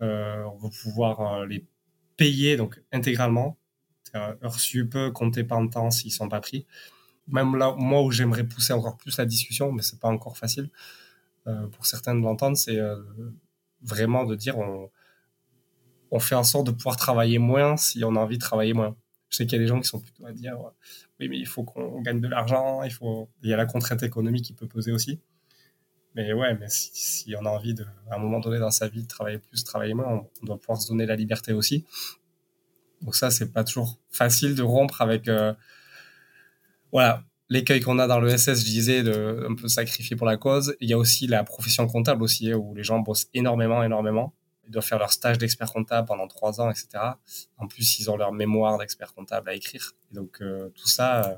on 0.00 0.56
va 0.58 0.68
pouvoir 0.82 1.46
les 1.46 1.64
payer 2.16 2.56
donc 2.56 2.82
intégralement, 2.92 3.56
heures 4.14 4.60
sup, 4.60 4.96
compter 5.14 5.44
par 5.44 5.60
temps 5.70 5.90
s'ils 5.90 6.12
sont 6.12 6.28
pas 6.28 6.40
pris. 6.40 6.66
Même 7.28 7.56
là, 7.56 7.74
moi 7.76 8.02
où 8.02 8.10
j'aimerais 8.10 8.44
pousser 8.44 8.72
encore 8.72 8.96
plus 8.96 9.16
la 9.16 9.24
discussion, 9.24 9.72
mais 9.72 9.82
c'est 9.82 9.98
pas 9.98 10.08
encore 10.08 10.36
facile 10.36 10.70
euh, 11.46 11.66
pour 11.68 11.86
certains 11.86 12.14
de 12.14 12.20
l'entendre, 12.20 12.56
c'est 12.56 12.78
euh, 12.78 12.96
vraiment 13.84 14.24
de 14.24 14.34
dire 14.34 14.58
on, 14.58 14.90
on 16.10 16.18
fait 16.18 16.34
en 16.34 16.44
sorte 16.44 16.66
de 16.66 16.72
pouvoir 16.72 16.96
travailler 16.96 17.38
moins 17.38 17.76
si 17.76 18.04
on 18.04 18.16
a 18.16 18.20
envie 18.20 18.38
de 18.38 18.42
travailler 18.42 18.72
moins. 18.72 18.96
Je 19.30 19.36
sais 19.36 19.46
qu'il 19.46 19.58
y 19.58 19.60
a 19.60 19.64
des 19.64 19.68
gens 19.68 19.80
qui 19.80 19.88
sont 19.88 20.00
plutôt 20.00 20.26
à 20.26 20.32
dire 20.32 20.56
oui 21.20 21.28
mais 21.28 21.38
il 21.38 21.46
faut 21.46 21.64
qu'on 21.64 22.00
gagne 22.02 22.20
de 22.20 22.28
l'argent, 22.28 22.82
il 22.82 22.92
faut 22.92 23.28
il 23.42 23.50
y 23.50 23.52
a 23.52 23.56
la 23.56 23.66
contrainte 23.66 24.02
économique 24.02 24.44
qui 24.44 24.52
peut 24.52 24.68
poser 24.68 24.92
aussi. 24.92 25.20
Mais 26.14 26.32
ouais, 26.32 26.54
mais 26.54 26.68
si, 26.68 26.90
si, 26.92 27.34
on 27.36 27.44
a 27.44 27.50
envie 27.50 27.74
de, 27.74 27.84
à 28.08 28.14
un 28.14 28.18
moment 28.18 28.38
donné 28.38 28.60
dans 28.60 28.70
sa 28.70 28.86
vie, 28.86 29.02
de 29.02 29.08
travailler 29.08 29.38
plus, 29.38 29.64
travailler 29.64 29.94
moins, 29.94 30.28
on, 30.42 30.46
doit 30.46 30.58
pouvoir 30.58 30.80
se 30.80 30.88
donner 30.88 31.06
la 31.06 31.16
liberté 31.16 31.52
aussi. 31.52 31.84
Donc 33.02 33.16
ça, 33.16 33.30
c'est 33.30 33.52
pas 33.52 33.64
toujours 33.64 33.98
facile 34.10 34.54
de 34.54 34.62
rompre 34.62 35.02
avec, 35.02 35.28
euh, 35.28 35.52
voilà, 36.92 37.24
l'écueil 37.48 37.80
qu'on 37.80 37.98
a 37.98 38.06
dans 38.06 38.20
le 38.20 38.36
SS, 38.36 38.60
je 38.60 38.64
disais, 38.64 39.02
de 39.02 39.46
un 39.48 39.54
peu 39.54 39.68
sacrifier 39.68 40.16
pour 40.16 40.26
la 40.26 40.36
cause. 40.36 40.76
Il 40.80 40.88
y 40.88 40.92
a 40.92 40.98
aussi 40.98 41.26
la 41.26 41.44
profession 41.44 41.86
comptable 41.86 42.22
aussi, 42.22 42.50
hein, 42.50 42.56
où 42.56 42.74
les 42.74 42.82
gens 42.82 43.00
bossent 43.00 43.28
énormément, 43.34 43.82
énormément. 43.82 44.34
Ils 44.66 44.70
doivent 44.70 44.84
faire 44.84 44.98
leur 44.98 45.12
stage 45.12 45.36
d'expert 45.38 45.70
comptable 45.72 46.08
pendant 46.08 46.26
trois 46.26 46.60
ans, 46.60 46.70
etc. 46.70 46.88
En 47.58 47.66
plus, 47.66 47.98
ils 47.98 48.10
ont 48.10 48.16
leur 48.16 48.32
mémoire 48.32 48.78
d'expert 48.78 49.12
comptable 49.12 49.50
à 49.50 49.54
écrire. 49.54 49.92
Et 50.10 50.14
donc, 50.14 50.40
euh, 50.40 50.70
tout 50.74 50.88
ça, 50.88 51.24
euh, 51.24 51.36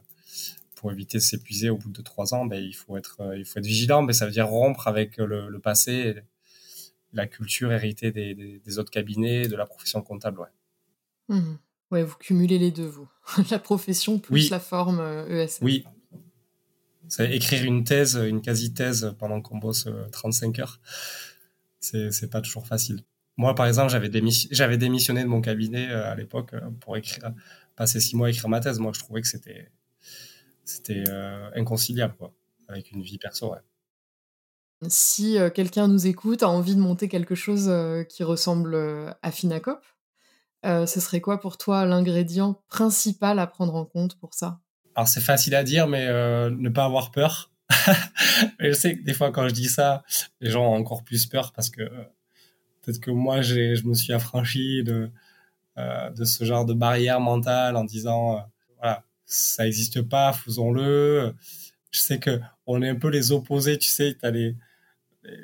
pour 0.76 0.92
éviter 0.92 1.18
de 1.18 1.22
s'épuiser 1.22 1.70
au 1.70 1.76
bout 1.76 1.90
de 1.90 2.02
trois 2.02 2.34
ans, 2.34 2.46
ben, 2.46 2.62
il 2.62 2.74
faut 2.74 2.96
être, 2.96 3.20
euh, 3.20 3.36
il 3.36 3.44
faut 3.44 3.58
être 3.58 3.66
vigilant, 3.66 4.02
mais 4.02 4.12
ça 4.12 4.26
veut 4.26 4.32
dire 4.32 4.46
rompre 4.46 4.86
avec 4.86 5.16
le, 5.16 5.48
le 5.48 5.58
passé, 5.58 6.22
la 7.12 7.26
culture 7.26 7.72
héritée 7.72 8.12
des, 8.12 8.34
des, 8.34 8.78
autres 8.78 8.90
cabinets, 8.90 9.48
de 9.48 9.56
la 9.56 9.66
profession 9.66 10.02
comptable. 10.02 10.40
Ouais. 10.40 11.36
Mmh. 11.36 11.56
Ouais, 11.90 12.02
vous 12.02 12.16
cumulez 12.16 12.58
les 12.58 12.70
deux, 12.70 12.86
vous. 12.86 13.08
la 13.50 13.58
profession 13.58 14.18
plus 14.18 14.50
la 14.50 14.60
forme. 14.60 15.00
Euh, 15.00 15.46
e 15.46 15.48
oui. 15.62 15.84
C'est 17.08 17.30
écrire 17.30 17.64
une 17.64 17.84
thèse, 17.84 18.16
une 18.16 18.40
quasi-thèse 18.40 19.14
pendant 19.18 19.40
qu'on 19.40 19.58
bosse 19.58 19.88
35 20.12 20.58
euh, 20.58 20.62
heures. 20.62 20.80
C'est 21.80 22.30
pas 22.30 22.40
toujours 22.40 22.66
facile. 22.66 23.02
Moi, 23.36 23.54
par 23.54 23.66
exemple, 23.66 23.90
j'avais 23.90 24.78
démissionné 24.78 25.22
de 25.22 25.28
mon 25.28 25.40
cabinet 25.40 25.90
à 25.92 26.14
l'époque 26.14 26.54
pour 26.80 26.96
écrire, 26.96 27.32
passer 27.76 28.00
six 28.00 28.16
mois 28.16 28.28
à 28.28 28.30
écrire 28.30 28.48
ma 28.48 28.60
thèse. 28.60 28.78
Moi, 28.78 28.92
je 28.94 29.00
trouvais 29.00 29.20
que 29.20 29.28
c'était 29.28 29.70
euh, 31.08 31.50
inconciliable 31.54 32.16
quoi, 32.16 32.32
avec 32.68 32.90
une 32.90 33.02
vie 33.02 33.18
perso. 33.18 33.54
Si 34.88 35.38
euh, 35.38 35.48
quelqu'un 35.50 35.88
nous 35.88 36.06
écoute, 36.06 36.42
a 36.42 36.48
envie 36.48 36.74
de 36.74 36.80
monter 36.80 37.08
quelque 37.08 37.34
chose 37.34 37.68
euh, 37.68 38.02
qui 38.04 38.24
ressemble 38.24 38.76
à 39.22 39.30
Finacop, 39.30 39.84
ce 40.64 40.98
serait 40.98 41.20
quoi 41.20 41.38
pour 41.38 41.58
toi 41.58 41.84
l'ingrédient 41.84 42.60
principal 42.68 43.38
à 43.38 43.46
prendre 43.46 43.76
en 43.76 43.84
compte 43.84 44.18
pour 44.18 44.34
ça? 44.34 44.60
Alors 44.96 45.08
c'est 45.08 45.20
facile 45.20 45.54
à 45.54 45.62
dire, 45.62 45.86
mais 45.86 46.06
ne 46.06 46.68
pas 46.68 46.84
avoir 46.84 47.10
peur. 47.12 47.52
je 48.60 48.72
sais 48.72 48.96
que 48.96 49.02
des 49.02 49.12
fois 49.12 49.30
quand 49.30 49.48
je 49.48 49.54
dis 49.54 49.68
ça, 49.68 50.02
les 50.40 50.50
gens 50.50 50.64
ont 50.64 50.76
encore 50.76 51.04
plus 51.04 51.26
peur 51.26 51.52
parce 51.52 51.68
que 51.68 51.82
peut-être 52.82 53.00
que 53.00 53.10
moi 53.10 53.42
je 53.42 53.86
me 53.86 53.94
suis 53.94 54.12
affranchi 54.12 54.82
de, 54.82 55.10
de 55.76 56.24
ce 56.24 56.44
genre 56.44 56.64
de 56.64 56.72
barrière 56.72 57.20
mentale 57.20 57.76
en 57.76 57.84
disant 57.84 58.48
voilà 58.78 59.04
ça 59.26 59.64
n'existe 59.64 60.00
pas, 60.02 60.32
faisons-le. 60.32 61.34
Je 61.90 61.98
sais 62.00 62.18
que 62.18 62.40
on 62.66 62.80
est 62.82 62.88
un 62.88 62.96
peu 62.96 63.08
les 63.08 63.32
opposés, 63.32 63.78
tu 63.78 63.88
sais, 63.88 64.16
tu 64.18 64.24
as 64.24 64.30
les, 64.30 64.56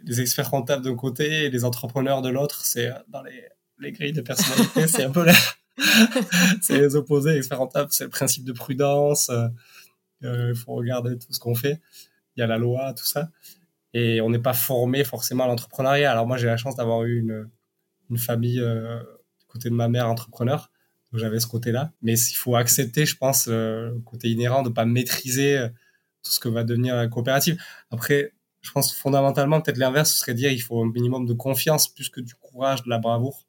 les 0.05 0.21
experts 0.21 0.51
comptables 0.51 0.85
d'un 0.85 0.97
côté 0.97 1.45
et 1.45 1.51
les 1.51 1.65
entrepreneurs 1.65 2.23
de 2.23 2.29
l'autre, 2.29 2.65
c'est 2.65 2.91
dans 3.09 3.23
les, 3.23 3.49
les 3.79 3.93
grilles 3.93 4.13
de 4.13 4.21
personnalité, 4.23 4.87
c'est 4.87 5.05
un 5.05 5.11
peu 5.11 5.25
les, 5.27 5.33
c'est 6.63 6.79
les 6.79 6.97
opposés, 6.97 7.37
experts 7.37 7.59
comptables, 7.59 7.89
c'est 7.93 8.05
le 8.05 8.11
principe 8.11 8.45
de 8.45 8.53
prudence, 8.53 9.31
euh, 9.31 10.51
il 10.51 10.55
faut 10.55 10.75
regarder 10.75 11.19
tout 11.19 11.33
ce 11.33 11.39
qu'on 11.39 11.55
fait, 11.55 11.81
il 12.37 12.41
y 12.41 12.43
a 12.43 12.47
la 12.47 12.59
loi, 12.59 12.95
tout 12.95 13.05
ça, 13.05 13.31
et 13.95 14.21
on 14.21 14.31
n'est 14.31 14.39
pas 14.39 14.55
formé 14.55 15.05
forcément 15.05 15.45
à 15.45 15.47
l'entrepreneuriat. 15.47 16.11
Alors 16.11 16.27
moi 16.27 16.37
j'ai 16.37 16.47
la 16.47 16.57
chance 16.57 16.77
d'avoir 16.77 17.05
eu 17.05 17.19
une, 17.19 17.49
famille 18.19 18.61
euh, 18.61 18.99
du 19.41 19.47
côté 19.47 19.71
de 19.71 19.75
ma 19.75 19.89
mère 19.89 20.09
entrepreneur, 20.09 20.71
j'avais 21.15 21.41
ce 21.41 21.47
côté-là. 21.47 21.93
Mais 22.03 22.19
il 22.19 22.35
faut 22.35 22.57
accepter, 22.57 23.07
je 23.07 23.17
pense, 23.17 23.49
euh, 23.49 23.91
le 23.91 24.01
côté 24.01 24.31
inhérent 24.31 24.63
de 24.63 24.69
pas 24.69 24.85
maîtriser 24.85 25.59
euh, 25.59 25.69
tout 26.23 26.31
ce 26.31 26.41
que 26.41 26.49
va 26.49 26.65
devenir 26.65 26.97
la 26.97 27.09
coopérative. 27.09 27.61
Après, 27.91 28.33
je 28.61 28.71
pense 28.71 28.95
fondamentalement, 28.95 29.61
peut-être 29.61 29.79
l'inverse, 29.79 30.13
ce 30.13 30.19
serait 30.19 30.35
dire 30.35 30.53
il 30.53 30.61
faut 30.61 30.83
un 30.83 30.91
minimum 30.91 31.27
de 31.27 31.33
confiance 31.33 31.89
plus 31.89 32.09
que 32.09 32.21
du 32.21 32.35
courage, 32.35 32.83
de 32.85 32.91
la 32.91 32.99
bravoure. 32.99 33.47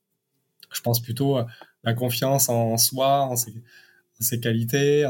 Je 0.72 0.82
pense 0.82 1.02
plutôt 1.02 1.38
la 1.84 1.94
confiance 1.94 2.50
en 2.50 2.78
soi, 2.78 3.22
en 3.22 3.36
ses, 3.36 4.40
qualités, 4.40 5.10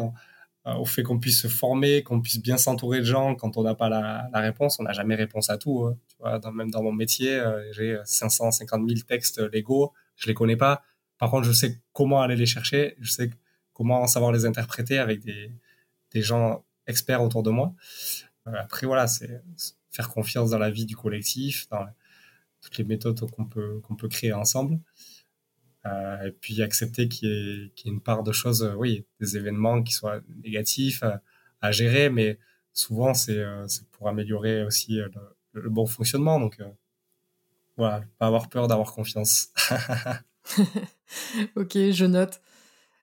au 0.65 0.85
fait 0.85 1.03
qu'on 1.03 1.19
puisse 1.19 1.41
se 1.41 1.47
former, 1.47 2.03
qu'on 2.03 2.21
puisse 2.21 2.41
bien 2.41 2.57
s'entourer 2.57 2.99
de 2.99 3.05
gens 3.05 3.35
quand 3.35 3.57
on 3.57 3.63
n'a 3.63 3.75
pas 3.75 3.89
la, 3.89 4.29
réponse. 4.33 4.79
On 4.79 4.83
n'a 4.83 4.93
jamais 4.93 5.15
réponse 5.15 5.49
à 5.49 5.57
tout. 5.57 5.83
Hein. 5.83 5.97
Tu 6.07 6.15
vois, 6.19 6.39
même 6.51 6.71
dans 6.71 6.81
mon 6.81 6.91
métier, 6.91 7.35
euh, 7.35 7.71
j'ai 7.73 7.99
550 8.05 8.87
000 8.87 9.01
textes 9.07 9.39
légaux, 9.51 9.93
je 10.15 10.27
les 10.27 10.33
connais 10.33 10.57
pas 10.57 10.83
par 11.23 11.31
contre, 11.31 11.47
je 11.47 11.53
sais 11.53 11.81
comment 11.93 12.21
aller 12.21 12.35
les 12.35 12.45
chercher, 12.45 12.97
je 12.99 13.09
sais 13.09 13.29
comment 13.71 14.05
savoir 14.07 14.33
les 14.33 14.45
interpréter 14.45 14.99
avec 14.99 15.23
des, 15.23 15.51
des 16.11 16.21
gens 16.21 16.65
experts 16.85 17.23
autour 17.23 17.43
de 17.43 17.49
moi. 17.49 17.73
Euh, 18.47 18.51
après, 18.59 18.85
voilà, 18.87 19.07
c'est 19.07 19.41
faire 19.89 20.09
confiance 20.09 20.49
dans 20.49 20.57
la 20.57 20.69
vie 20.69 20.85
du 20.85 20.97
collectif, 20.97 21.69
dans 21.69 21.85
toutes 22.61 22.77
les 22.77 22.83
méthodes 22.83 23.19
qu'on 23.31 23.45
peut, 23.45 23.79
qu'on 23.87 23.95
peut 23.95 24.09
créer 24.09 24.33
ensemble. 24.33 24.79
Euh, 25.85 26.27
et 26.27 26.31
puis 26.31 26.61
accepter 26.61 27.09
qu'il 27.09 27.27
y, 27.27 27.31
ait, 27.31 27.55
y, 27.65 27.87
ait 27.87 27.91
une 27.91 28.01
part 28.01 28.23
de 28.23 28.31
choses, 28.31 28.63
euh, 28.63 28.73
oui, 28.73 29.05
des 29.19 29.35
événements 29.35 29.83
qui 29.83 29.91
soient 29.91 30.21
négatifs 30.43 31.03
à, 31.61 31.71
gérer, 31.71 32.09
mais 32.09 32.39
souvent 32.73 33.13
c'est 33.13 33.41
pour 33.91 34.09
améliorer 34.09 34.63
aussi 34.63 34.95
le, 34.95 35.11
le 35.53 35.69
bon 35.69 35.85
fonctionnement. 35.85 36.39
Donc 36.39 36.57
voilà, 37.77 38.03
pas 38.17 38.27
avoir 38.27 38.49
peur 38.49 38.67
d'avoir 38.67 38.93
confiance. 38.93 39.47
ok, 41.55 41.71
je 41.91 42.05
note. 42.05 42.41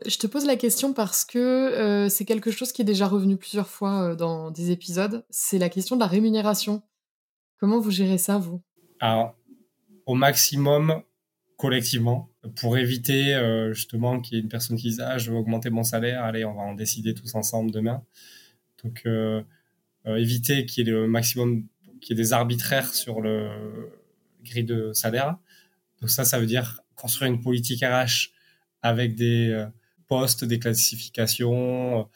Je 0.07 0.17
te 0.17 0.27
pose 0.27 0.47
la 0.47 0.57
question 0.57 0.95
parce 0.95 1.25
que 1.25 1.39
euh, 1.39 2.09
c'est 2.09 2.25
quelque 2.25 2.51
chose 2.51 2.73
qui 2.73 2.83
est 2.83 2.87
déjà 2.87 3.07
revenu 3.07 3.37
plusieurs 3.37 3.69
fois 3.69 4.03
euh, 4.03 4.15
dans 4.15 4.51
des 4.51 4.71
épisodes. 4.71 5.27
C'est 5.29 5.59
la 5.59 5.69
question 5.69 5.97
de 5.97 6.01
la 6.01 6.07
rémunération. 6.07 6.83
Comment 7.59 7.81
vous 7.81 7.91
gérez 7.91 8.17
ça, 8.17 8.39
vous? 8.39 8.63
Alors, 9.01 9.37
au 10.07 10.15
maximum, 10.15 11.03
collectivement, 11.59 12.30
pour 12.57 12.79
éviter 12.79 13.35
euh, 13.35 13.73
justement 13.73 14.21
qu'il 14.21 14.37
y 14.37 14.41
ait 14.41 14.43
une 14.43 14.49
personne 14.49 14.77
qui 14.77 14.89
dise 14.89 15.01
Ah, 15.01 15.19
je 15.19 15.31
veux 15.31 15.37
augmenter 15.37 15.71
mon 15.71 15.85
salaire, 15.85 16.25
allez, 16.25 16.45
on 16.45 16.55
va 16.55 16.63
en 16.63 16.75
décider 16.75 17.15
tous 17.15 17.35
ensemble 17.35 17.71
demain. 17.71 18.03
Donc, 18.83 19.07
éviter 20.07 20.65
qu'il 20.65 20.87
y 20.87 20.91
ait 20.91 20.93
le 20.93 21.07
maximum, 21.07 21.67
qu'il 22.01 22.17
y 22.17 22.21
ait 22.21 22.23
des 22.23 22.33
arbitraires 22.33 22.95
sur 22.95 23.21
le 23.21 23.91
grille 24.43 24.65
de 24.65 24.93
salaire. 24.95 25.37
Donc, 26.01 26.09
ça, 26.09 26.25
ça 26.25 26.39
veut 26.39 26.47
dire 26.47 26.81
construire 26.95 27.31
une 27.31 27.41
politique 27.41 27.85
RH 27.85 28.31
avec 28.83 29.15
des 29.15 29.51
euh, 29.51 29.67
postes, 30.07 30.45
des 30.45 30.59
classifications, 30.59 32.09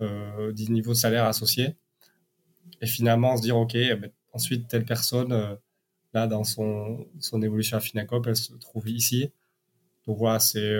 euh, 0.00 0.52
des 0.52 0.68
niveaux 0.68 0.94
de 0.94 1.16
associés. 1.16 1.76
Et 2.80 2.86
finalement, 2.86 3.36
se 3.36 3.42
dire, 3.42 3.56
OK, 3.56 3.74
eh 3.74 3.94
ben, 3.94 4.10
ensuite, 4.32 4.68
telle 4.68 4.84
personne, 4.84 5.32
euh, 5.32 5.54
là, 6.14 6.26
dans 6.26 6.44
son, 6.44 7.06
son 7.20 7.42
évolution 7.42 7.76
à 7.76 7.80
Finacop, 7.80 8.26
elle 8.26 8.36
se 8.36 8.52
trouve 8.54 8.88
ici. 8.88 9.30
Donc 10.06 10.18
voilà, 10.18 10.38
c'est 10.38 10.76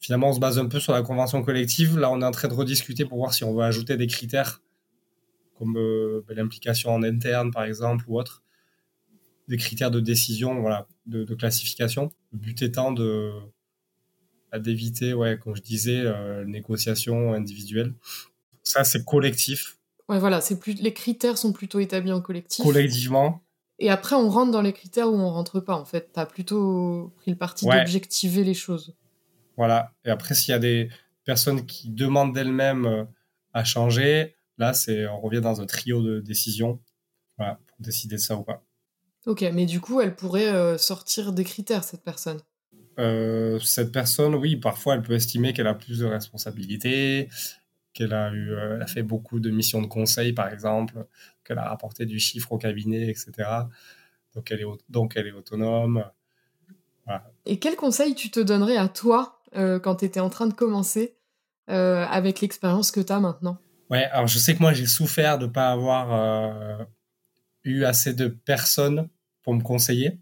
finalement, 0.00 0.30
on 0.30 0.32
se 0.32 0.40
base 0.40 0.58
un 0.58 0.66
peu 0.66 0.80
sur 0.80 0.92
la 0.92 1.02
convention 1.02 1.42
collective. 1.42 1.98
Là, 1.98 2.10
on 2.10 2.20
est 2.20 2.24
en 2.24 2.30
train 2.30 2.48
de 2.48 2.54
rediscuter 2.54 3.04
pour 3.04 3.18
voir 3.18 3.32
si 3.32 3.44
on 3.44 3.54
veut 3.54 3.62
ajouter 3.62 3.96
des 3.96 4.06
critères 4.06 4.60
comme 5.60 5.74
ben, 5.74 6.36
l'implication 6.36 6.90
en 6.90 7.02
interne, 7.02 7.50
par 7.50 7.64
exemple, 7.64 8.04
ou 8.08 8.18
autre, 8.18 8.42
des 9.46 9.58
critères 9.58 9.90
de 9.90 10.00
décision, 10.00 10.58
voilà, 10.60 10.86
de, 11.06 11.34
classification. 11.34 12.10
Le 12.32 12.38
but 12.38 12.62
étant 12.62 12.92
de 12.92 13.30
bah, 14.50 14.58
d'éviter, 14.58 15.12
ouais, 15.12 15.38
comme 15.38 15.54
je 15.54 15.60
disais, 15.60 16.00
euh, 16.00 16.44
négociation 16.46 17.34
individuelle. 17.34 17.92
Ça, 18.62 18.84
c'est 18.84 19.04
collectif. 19.04 19.76
Ouais, 20.08 20.18
voilà, 20.18 20.40
c'est 20.40 20.58
plus 20.58 20.74
les 20.80 20.94
critères 20.94 21.36
sont 21.36 21.52
plutôt 21.52 21.78
établis 21.78 22.12
en 22.12 22.22
collectif. 22.22 22.64
Collectivement. 22.64 23.42
Et 23.80 23.88
après, 23.88 24.14
on 24.14 24.28
rentre 24.28 24.52
dans 24.52 24.60
les 24.60 24.74
critères 24.74 25.10
où 25.10 25.16
on 25.16 25.30
rentre 25.30 25.58
pas. 25.58 25.74
En 25.74 25.86
fait, 25.86 26.12
tu 26.12 26.20
as 26.20 26.26
plutôt 26.26 27.12
pris 27.16 27.30
le 27.30 27.36
parti 27.36 27.64
d'objectiver 27.64 28.44
les 28.44 28.54
choses. 28.54 28.94
Voilà. 29.56 29.92
Et 30.04 30.10
après, 30.10 30.34
s'il 30.34 30.52
y 30.52 30.54
a 30.54 30.58
des 30.58 30.90
personnes 31.24 31.64
qui 31.64 31.88
demandent 31.88 32.34
d'elles-mêmes 32.34 32.86
euh, 32.86 33.04
à 33.54 33.64
changer, 33.64 34.36
là, 34.58 34.74
c'est 34.74 35.06
on 35.08 35.20
revient 35.20 35.40
dans 35.40 35.62
un 35.62 35.66
trio 35.66 36.02
de 36.02 36.20
décisions, 36.20 36.78
voilà, 37.38 37.58
pour 37.66 37.78
décider 37.80 38.16
de 38.16 38.20
ça 38.20 38.36
ou 38.36 38.42
pas. 38.42 38.62
Ok, 39.26 39.44
mais 39.52 39.64
du 39.64 39.80
coup, 39.80 40.00
elle 40.02 40.14
pourrait 40.14 40.48
euh, 40.48 40.76
sortir 40.76 41.32
des 41.32 41.44
critères, 41.44 41.84
cette 41.84 42.02
personne. 42.02 42.40
cette 43.62 43.92
personne, 43.92 44.34
oui, 44.34 44.56
parfois 44.56 44.94
elle 44.94 45.02
peut 45.02 45.14
estimer 45.14 45.54
qu'elle 45.54 45.66
a 45.66 45.74
plus 45.74 46.00
de 46.00 46.06
responsabilités, 46.06 47.30
qu'elle 47.92 48.14
a 48.14 48.32
eu, 48.32 48.52
elle 48.54 48.82
a 48.82 48.86
fait 48.86 49.02
beaucoup 49.02 49.40
de 49.40 49.50
missions 49.50 49.82
de 49.82 49.86
conseil, 49.86 50.32
par 50.32 50.48
exemple, 50.48 51.06
qu'elle 51.44 51.58
a 51.58 51.68
rapporté 51.68 52.06
du 52.06 52.18
chiffre 52.18 52.52
au 52.52 52.58
cabinet, 52.58 53.08
etc. 53.08 53.32
Donc 54.34 54.50
elle 54.50 54.60
est, 54.60 54.66
donc 54.88 55.14
elle 55.16 55.26
est 55.26 55.32
autonome. 55.32 56.04
Et 57.46 57.58
quel 57.58 57.74
conseil 57.74 58.14
tu 58.14 58.30
te 58.30 58.38
donnerais 58.38 58.76
à 58.76 58.88
toi 58.88 59.42
quand 59.52 59.96
tu 59.96 60.04
étais 60.04 60.20
en 60.20 60.30
train 60.30 60.46
de 60.46 60.54
commencer 60.54 61.16
avec 61.66 62.40
l'expérience 62.40 62.92
que 62.92 63.00
tu 63.00 63.12
as 63.12 63.18
maintenant? 63.18 63.58
Ouais, 63.90 64.04
alors 64.04 64.28
je 64.28 64.38
sais 64.38 64.54
que 64.54 64.60
moi 64.60 64.72
j'ai 64.72 64.86
souffert 64.86 65.38
de 65.38 65.46
ne 65.46 65.50
pas 65.50 65.72
avoir 65.72 66.86
eu 67.64 67.82
assez 67.84 68.14
de 68.14 68.28
personnes 68.28 69.08
pour 69.42 69.54
me 69.54 69.62
conseiller. 69.62 70.20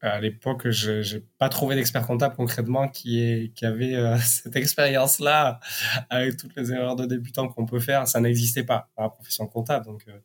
À 0.00 0.20
l'époque, 0.20 0.70
je 0.70 1.16
n'ai 1.16 1.24
pas 1.38 1.48
trouvé 1.48 1.74
d'expert 1.74 2.06
comptable 2.06 2.36
concrètement 2.36 2.88
qui, 2.88 3.20
est, 3.20 3.52
qui 3.54 3.66
avait 3.66 3.94
euh, 3.94 4.16
cette 4.24 4.54
expérience-là 4.56 5.60
avec 6.08 6.36
toutes 6.36 6.54
les 6.56 6.72
erreurs 6.72 6.96
de 6.96 7.06
débutant 7.06 7.48
qu'on 7.48 7.66
peut 7.66 7.80
faire. 7.80 8.06
Ça 8.06 8.20
n'existait 8.20 8.62
pas 8.62 8.90
dans 8.96 9.04
la 9.04 9.08
profession 9.08 9.46
comptable. 9.46 9.86
Donc, 9.86 10.04
euh, 10.08 10.18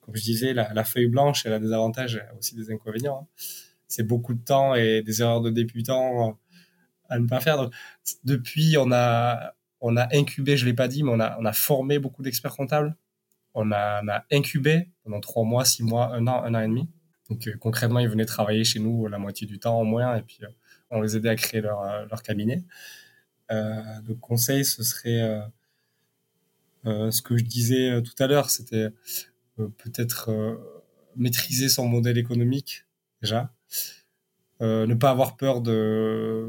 comme 0.00 0.14
je 0.14 0.22
disais, 0.22 0.52
la, 0.54 0.84
feuille 0.84 1.08
blanche, 1.08 1.46
elle 1.46 1.54
a 1.54 1.58
des 1.58 1.72
avantages 1.72 2.16
et 2.16 2.38
aussi 2.38 2.54
des 2.54 2.70
inconvénients. 2.70 3.22
Hein. 3.22 3.42
C'est 3.88 4.02
beaucoup 4.02 4.34
de 4.34 4.44
temps 4.44 4.74
et 4.74 5.02
des 5.02 5.22
erreurs 5.22 5.40
de 5.40 5.50
débutant 5.50 6.28
euh, 6.28 6.32
à 7.08 7.18
ne 7.18 7.26
pas 7.26 7.40
faire. 7.40 7.56
Donc, 7.56 7.72
depuis, 8.22 8.76
on 8.78 8.92
a, 8.92 9.54
on 9.80 9.96
a 9.96 10.14
incubé, 10.14 10.56
je 10.56 10.66
l'ai 10.66 10.74
pas 10.74 10.88
dit, 10.88 11.02
mais 11.02 11.10
on 11.10 11.20
a, 11.20 11.36
on 11.40 11.44
a 11.44 11.52
formé 11.52 11.98
beaucoup 11.98 12.22
d'experts 12.22 12.54
comptables 12.54 12.96
on 13.54 13.70
a, 13.72 14.24
incubé 14.32 14.90
pendant 15.04 15.20
trois 15.20 15.44
mois, 15.44 15.64
six 15.64 15.82
mois, 15.82 16.12
un 16.12 16.26
an, 16.26 16.42
un 16.42 16.54
an 16.54 16.60
et 16.60 16.66
demi. 16.66 16.88
Donc 17.30 17.46
euh, 17.48 17.56
concrètement, 17.58 18.00
ils 18.00 18.08
venaient 18.08 18.26
travailler 18.26 18.64
chez 18.64 18.80
nous 18.80 19.06
la 19.06 19.18
moitié 19.18 19.46
du 19.46 19.58
temps 19.58 19.80
au 19.80 19.84
moins, 19.84 20.16
et 20.16 20.22
puis 20.22 20.38
euh, 20.42 20.48
on 20.90 21.00
les 21.00 21.16
aidait 21.16 21.30
à 21.30 21.36
créer 21.36 21.60
leur, 21.60 21.82
euh, 21.82 22.04
leur 22.10 22.22
cabinet. 22.22 22.62
le 23.50 24.14
conseil, 24.14 24.64
ce 24.64 24.82
serait 24.82 25.42
ce 26.84 27.22
que 27.22 27.36
je 27.36 27.44
disais 27.44 28.02
tout 28.02 28.22
à 28.22 28.26
l'heure, 28.26 28.50
c'était 28.50 28.88
peut-être 29.56 30.30
maîtriser 31.16 31.68
son 31.68 31.86
modèle 31.86 32.18
économique 32.18 32.86
déjà, 33.22 33.52
ne 34.60 34.94
pas 34.94 35.10
avoir 35.10 35.36
peur 35.36 35.60
de 35.60 36.48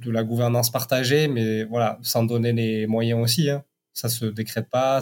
de 0.00 0.10
la 0.10 0.22
gouvernance 0.22 0.70
partagée, 0.70 1.26
mais 1.26 1.64
voilà, 1.64 1.98
s'en 2.02 2.22
donner 2.22 2.52
les 2.52 2.86
moyens 2.86 3.20
aussi. 3.20 3.50
Hein 3.50 3.64
ça 4.00 4.08
se 4.08 4.24
décrète 4.24 4.70
pas. 4.70 5.00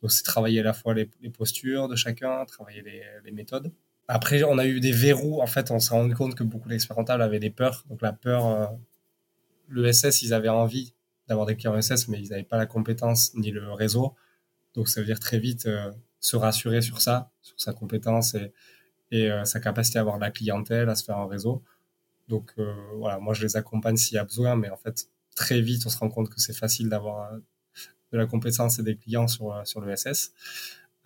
Donc 0.00 0.12
c'est 0.12 0.22
travailler 0.22 0.60
à 0.60 0.62
la 0.62 0.72
fois 0.72 0.94
les, 0.94 1.06
postures 1.30 1.88
de 1.88 1.96
chacun, 1.96 2.44
travailler 2.44 2.82
les, 3.24 3.32
méthodes. 3.32 3.72
Après, 4.08 4.44
on 4.44 4.58
a 4.58 4.66
eu 4.66 4.78
des 4.78 4.92
verrous. 4.92 5.40
En 5.40 5.46
fait, 5.46 5.70
on 5.70 5.80
s'est 5.80 5.94
rendu 5.94 6.14
compte 6.14 6.34
que 6.34 6.44
beaucoup 6.44 6.68
d'experts 6.68 6.96
comptables 6.96 7.22
avaient 7.22 7.40
des 7.40 7.50
peurs. 7.50 7.84
Donc 7.88 8.00
la 8.00 8.12
peur, 8.12 8.46
euh, 8.46 8.66
le 9.68 9.92
SS, 9.92 10.22
ils 10.22 10.34
avaient 10.34 10.48
envie 10.48 10.94
d'avoir 11.28 11.46
des 11.46 11.56
clients 11.56 11.80
SS, 11.80 12.08
mais 12.08 12.20
ils 12.20 12.30
n'avaient 12.30 12.42
pas 12.44 12.58
la 12.58 12.66
compétence 12.66 13.34
ni 13.34 13.50
le 13.50 13.72
réseau. 13.72 14.14
Donc 14.74 14.88
ça 14.88 15.00
veut 15.00 15.06
dire 15.06 15.20
très 15.20 15.38
vite 15.38 15.66
euh, 15.66 15.90
se 16.20 16.36
rassurer 16.36 16.80
sur 16.80 17.00
ça, 17.00 17.30
sur 17.42 17.60
sa 17.60 17.72
compétence 17.72 18.36
et, 19.10 19.30
euh, 19.30 19.44
sa 19.44 19.60
capacité 19.60 19.98
à 19.98 20.02
avoir 20.02 20.18
la 20.18 20.30
clientèle, 20.30 20.88
à 20.88 20.94
se 20.94 21.04
faire 21.04 21.18
un 21.18 21.26
réseau. 21.26 21.62
Donc 22.28 22.54
voilà, 22.96 23.18
moi 23.18 23.34
je 23.34 23.42
les 23.42 23.56
accompagne 23.56 23.96
s'il 23.96 24.14
y 24.14 24.18
a 24.18 24.24
besoin, 24.24 24.56
mais 24.56 24.70
en 24.70 24.76
fait 24.76 25.08
très 25.34 25.60
vite 25.60 25.82
on 25.84 25.90
se 25.90 25.98
rend 25.98 26.08
compte 26.08 26.30
que 26.30 26.40
c'est 26.40 26.56
facile 26.56 26.88
d'avoir 26.88 27.30
de 28.12 28.18
la 28.18 28.26
compétence 28.26 28.78
et 28.78 28.82
des 28.82 28.96
clients 28.96 29.28
sur, 29.28 29.52
euh, 29.52 29.64
sur 29.64 29.80
le 29.80 29.94
SS. 29.94 30.32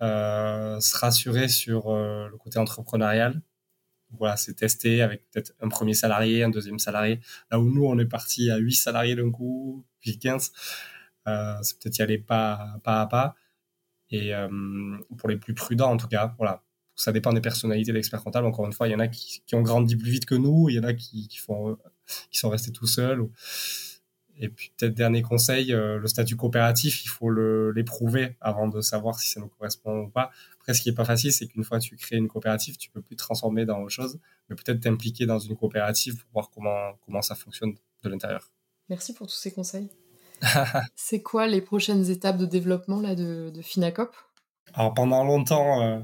Euh, 0.01 0.79
se 0.79 0.97
rassurer 0.97 1.47
sur 1.47 1.89
euh, 1.89 2.27
le 2.29 2.37
côté 2.37 2.59
entrepreneurial. 2.59 3.41
Voilà, 4.11 4.37
c'est 4.37 4.53
tester 4.53 5.01
avec 5.01 5.29
peut-être 5.31 5.53
un 5.59 5.69
premier 5.69 5.93
salarié, 5.93 6.43
un 6.43 6.49
deuxième 6.49 6.79
salarié. 6.79 7.19
Là 7.51 7.59
où 7.59 7.69
nous, 7.69 7.85
on 7.85 7.97
est 7.99 8.05
parti 8.05 8.49
à 8.51 8.57
8 8.57 8.73
salariés 8.73 9.15
d'un 9.15 9.31
coup, 9.31 9.85
puis 9.99 10.17
15. 10.17 10.51
c'est 11.61 11.79
peut-être 11.79 11.97
y 11.97 12.01
aller 12.01 12.17
pas, 12.17 12.79
pas 12.83 13.01
à 13.01 13.07
pas. 13.07 13.35
Et 14.09 14.31
pour 15.17 15.27
les 15.27 15.35
plus 15.35 15.53
prudents, 15.53 15.91
en 15.91 15.97
tout 15.97 16.07
cas, 16.07 16.33
voilà, 16.37 16.63
ça 16.95 17.11
dépend 17.11 17.33
des 17.33 17.41
personnalités 17.41 17.91
d'experts 17.91 18.23
comptables. 18.23 18.47
Encore 18.47 18.65
une 18.65 18.71
fois, 18.71 18.87
il 18.87 18.91
y 18.91 18.95
en 18.95 18.99
a 18.99 19.09
qui, 19.09 19.43
qui, 19.45 19.55
ont 19.55 19.61
grandi 19.61 19.97
plus 19.97 20.09
vite 20.09 20.25
que 20.25 20.35
nous, 20.35 20.69
il 20.69 20.75
y 20.75 20.79
en 20.79 20.83
a 20.83 20.93
qui, 20.93 21.27
qui, 21.27 21.37
font, 21.37 21.77
qui 22.31 22.39
sont 22.39 22.49
restés 22.49 22.71
tout 22.71 22.87
seuls. 22.87 23.27
Et 24.39 24.49
puis 24.49 24.71
peut-être 24.77 24.93
dernier 24.93 25.21
conseil, 25.21 25.73
euh, 25.73 25.97
le 25.97 26.07
statut 26.07 26.35
coopératif, 26.35 27.03
il 27.03 27.07
faut 27.07 27.31
l'éprouver 27.71 28.37
avant 28.39 28.67
de 28.67 28.81
savoir 28.81 29.19
si 29.19 29.29
ça 29.29 29.39
nous 29.39 29.47
correspond 29.47 30.03
ou 30.03 30.09
pas. 30.09 30.29
Après, 30.59 30.73
ce 30.73 30.81
qui 30.81 30.89
est 30.89 30.93
pas 30.93 31.05
facile, 31.05 31.31
c'est 31.31 31.47
qu'une 31.47 31.63
fois 31.63 31.79
que 31.79 31.85
tu 31.85 31.95
crées 31.95 32.17
une 32.17 32.27
coopérative, 32.27 32.77
tu 32.77 32.91
peux 32.91 33.01
plus 33.01 33.15
te 33.15 33.23
transformer 33.23 33.65
dans 33.65 33.79
autre 33.79 33.89
chose, 33.89 34.19
mais 34.49 34.55
peut-être 34.55 34.81
t'impliquer 34.81 35.25
dans 35.25 35.39
une 35.39 35.55
coopérative 35.55 36.17
pour 36.17 36.29
voir 36.33 36.49
comment, 36.51 36.93
comment 37.05 37.21
ça 37.21 37.35
fonctionne 37.35 37.73
de 38.03 38.09
l'intérieur. 38.09 38.51
Merci 38.89 39.13
pour 39.13 39.27
tous 39.27 39.35
ces 39.35 39.51
conseils. 39.51 39.89
c'est 40.95 41.21
quoi 41.21 41.47
les 41.47 41.61
prochaines 41.61 42.09
étapes 42.09 42.37
de 42.37 42.45
développement 42.45 43.01
là, 43.01 43.15
de, 43.15 43.49
de 43.49 43.61
Finacop? 43.61 44.15
Alors 44.73 44.93
pendant 44.93 45.23
longtemps, 45.23 45.81
euh, 45.81 45.99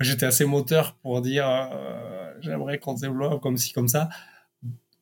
j'étais 0.00 0.26
assez 0.26 0.44
moteur 0.44 0.96
pour 1.02 1.20
dire 1.20 1.46
euh, 1.46 2.32
j'aimerais 2.40 2.78
qu'on 2.78 2.94
développe 2.94 3.42
comme 3.42 3.56
ci, 3.56 3.72
comme 3.72 3.88
ça. 3.88 4.08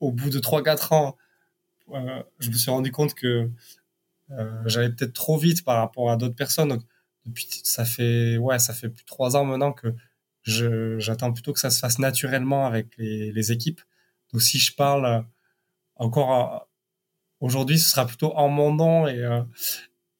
Au 0.00 0.10
bout 0.10 0.30
de 0.30 0.40
3-4 0.40 0.94
ans, 0.94 1.16
euh, 1.92 2.22
je 2.38 2.50
me 2.50 2.54
suis 2.54 2.70
rendu 2.70 2.90
compte 2.90 3.14
que 3.14 3.50
euh, 4.30 4.62
j'allais 4.66 4.90
peut-être 4.90 5.12
trop 5.12 5.36
vite 5.36 5.64
par 5.64 5.76
rapport 5.78 6.10
à 6.10 6.16
d'autres 6.16 6.34
personnes. 6.34 6.78
Depuis, 7.26 7.48
ça 7.64 7.84
fait, 7.84 8.36
ouais, 8.38 8.58
ça 8.58 8.74
fait 8.74 8.88
plus 8.88 9.02
de 9.02 9.06
trois 9.06 9.36
ans 9.36 9.44
maintenant 9.44 9.72
que 9.72 9.94
j'attends 10.98 11.32
plutôt 11.32 11.52
que 11.52 11.60
ça 11.60 11.70
se 11.70 11.78
fasse 11.78 11.98
naturellement 11.98 12.66
avec 12.66 12.96
les, 12.98 13.52
équipes. 13.52 13.80
Donc, 14.32 14.42
si 14.42 14.58
je 14.58 14.74
parle 14.74 15.06
euh, 15.06 15.20
encore 15.96 16.68
aujourd'hui, 17.40 17.78
ce 17.78 17.90
sera 17.90 18.06
plutôt 18.06 18.34
en 18.36 18.48
mon 18.48 18.74
nom 18.74 19.06
et, 19.06 19.22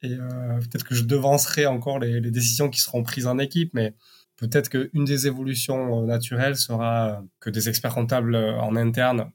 peut-être 0.01 0.85
que 0.85 0.95
je 0.95 1.03
devancerai 1.05 1.67
encore 1.67 1.99
les, 1.99 2.21
décisions 2.31 2.69
qui 2.69 2.81
seront 2.81 3.03
prises 3.03 3.27
en 3.27 3.39
équipe, 3.39 3.73
mais 3.73 3.95
peut-être 4.37 4.69
qu'une 4.69 5.05
des 5.05 5.27
évolutions 5.27 6.03
naturelles 6.03 6.57
sera 6.57 7.23
que 7.41 7.49
des 7.51 7.69
experts 7.71 7.95
comptables 7.95 8.37
en 8.37 8.77
interne 8.77 9.33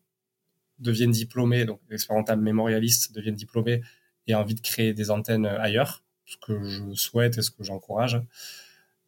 deviennent 0.79 1.11
diplômés, 1.11 1.65
donc 1.65 1.79
les 1.89 1.95
experts 1.95 2.15
comptables 2.15 2.41
mémorialistes 2.41 3.13
deviennent 3.13 3.35
diplômés 3.35 3.81
et 4.27 4.35
envie 4.35 4.55
de 4.55 4.61
créer 4.61 4.93
des 4.93 5.11
antennes 5.11 5.45
ailleurs, 5.45 6.03
ce 6.25 6.37
que 6.37 6.63
je 6.63 6.93
souhaite 6.93 7.37
et 7.37 7.41
ce 7.41 7.51
que 7.51 7.63
j'encourage, 7.63 8.21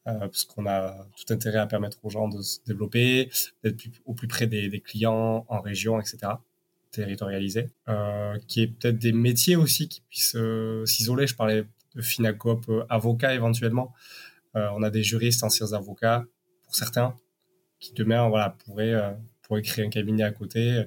euh, 0.08 0.18
parce 0.20 0.46
qu'on 0.46 0.66
a 0.66 1.08
tout 1.16 1.32
intérêt 1.32 1.60
à 1.60 1.68
permettre 1.68 2.04
aux 2.04 2.10
gens 2.10 2.28
de 2.28 2.42
se 2.42 2.60
développer, 2.66 3.30
d'être 3.64 3.84
au 4.06 4.14
plus 4.14 4.28
près 4.28 4.48
des, 4.48 4.82
clients 4.82 5.46
en 5.48 5.62
région, 5.62 6.00
etc., 6.00 6.34
territorialisé, 6.90 7.70
euh, 7.88 8.38
qui 8.48 8.64
est 8.64 8.68
peut-être 8.68 8.98
des 8.98 9.14
métiers 9.14 9.56
aussi 9.56 9.88
qui 9.88 10.02
puissent 10.02 10.36
euh, 10.36 10.86
s'isoler. 10.86 11.28
Je 11.28 11.36
parlais 11.36 11.66
de 11.96 12.02
Finacop, 12.02 12.70
avocat 12.90 13.36
éventuellement. 13.36 13.94
on 14.56 14.82
a 14.82 14.90
des 14.90 15.04
juristes, 15.04 15.44
anciens 15.44 15.74
avocats, 15.74 16.26
pour 16.64 16.76
certains, 16.76 17.16
qui 17.80 17.94
demain 17.94 18.28
voilà, 18.30 18.58
pourraient, 18.66 19.16
pourraient 19.42 19.62
créer 19.62 19.86
un 19.86 19.90
cabinet 19.90 20.24
à 20.24 20.32
côté 20.32 20.86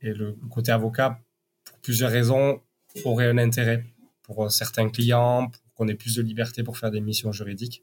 et 0.00 0.12
le, 0.12 0.36
côté 0.50 0.72
avocat, 0.72 1.20
pour 1.64 1.78
plusieurs 1.80 2.10
raisons, 2.10 2.60
aurait 3.04 3.28
un 3.28 3.38
intérêt 3.38 3.84
pour 4.22 4.44
euh, 4.44 4.48
certains 4.48 4.88
clients, 4.88 5.48
pour 5.48 5.62
qu'on 5.74 5.88
ait 5.88 5.94
plus 5.94 6.16
de 6.16 6.22
liberté 6.22 6.62
pour 6.62 6.78
faire 6.78 6.90
des 6.90 7.00
missions 7.00 7.32
juridiques. 7.32 7.82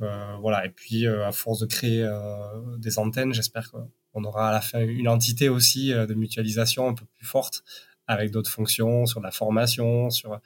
Euh, 0.00 0.36
voilà. 0.40 0.66
Et 0.66 0.70
puis, 0.70 1.06
euh, 1.06 1.26
à 1.26 1.32
force 1.32 1.60
de 1.60 1.66
créer 1.66 2.08
des 2.78 2.98
antennes, 2.98 3.32
j'espère 3.32 3.70
qu'on 3.70 4.24
aura 4.24 4.50
à 4.50 4.52
la 4.52 4.60
fin 4.60 4.80
une 4.80 5.08
entité 5.08 5.48
aussi 5.48 5.90
de 5.90 6.14
mutualisation 6.14 6.88
un 6.88 6.94
peu 6.94 7.04
plus 7.04 7.26
forte 7.26 7.64
avec 8.06 8.30
d'autres 8.30 8.50
fonctions 8.50 9.06
sur 9.06 9.20
la 9.20 9.30
formation, 9.30 10.10
sur 10.10 10.38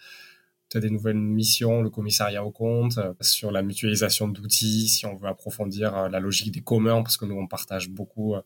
des 0.74 0.90
nouvelles 0.90 1.16
missions, 1.16 1.82
le 1.82 1.90
commissariat 1.90 2.44
au 2.44 2.52
compte, 2.52 3.00
sur 3.20 3.50
la 3.50 3.62
mutualisation 3.62 4.28
d'outils, 4.28 4.88
si 4.88 5.06
on 5.06 5.16
veut 5.16 5.28
approfondir 5.28 6.08
la 6.08 6.20
logique 6.20 6.52
des 6.52 6.60
communs, 6.60 7.02
parce 7.02 7.16
que 7.16 7.24
nous, 7.24 7.36
on 7.36 7.48
partage 7.48 7.88
beaucoup 7.88 8.36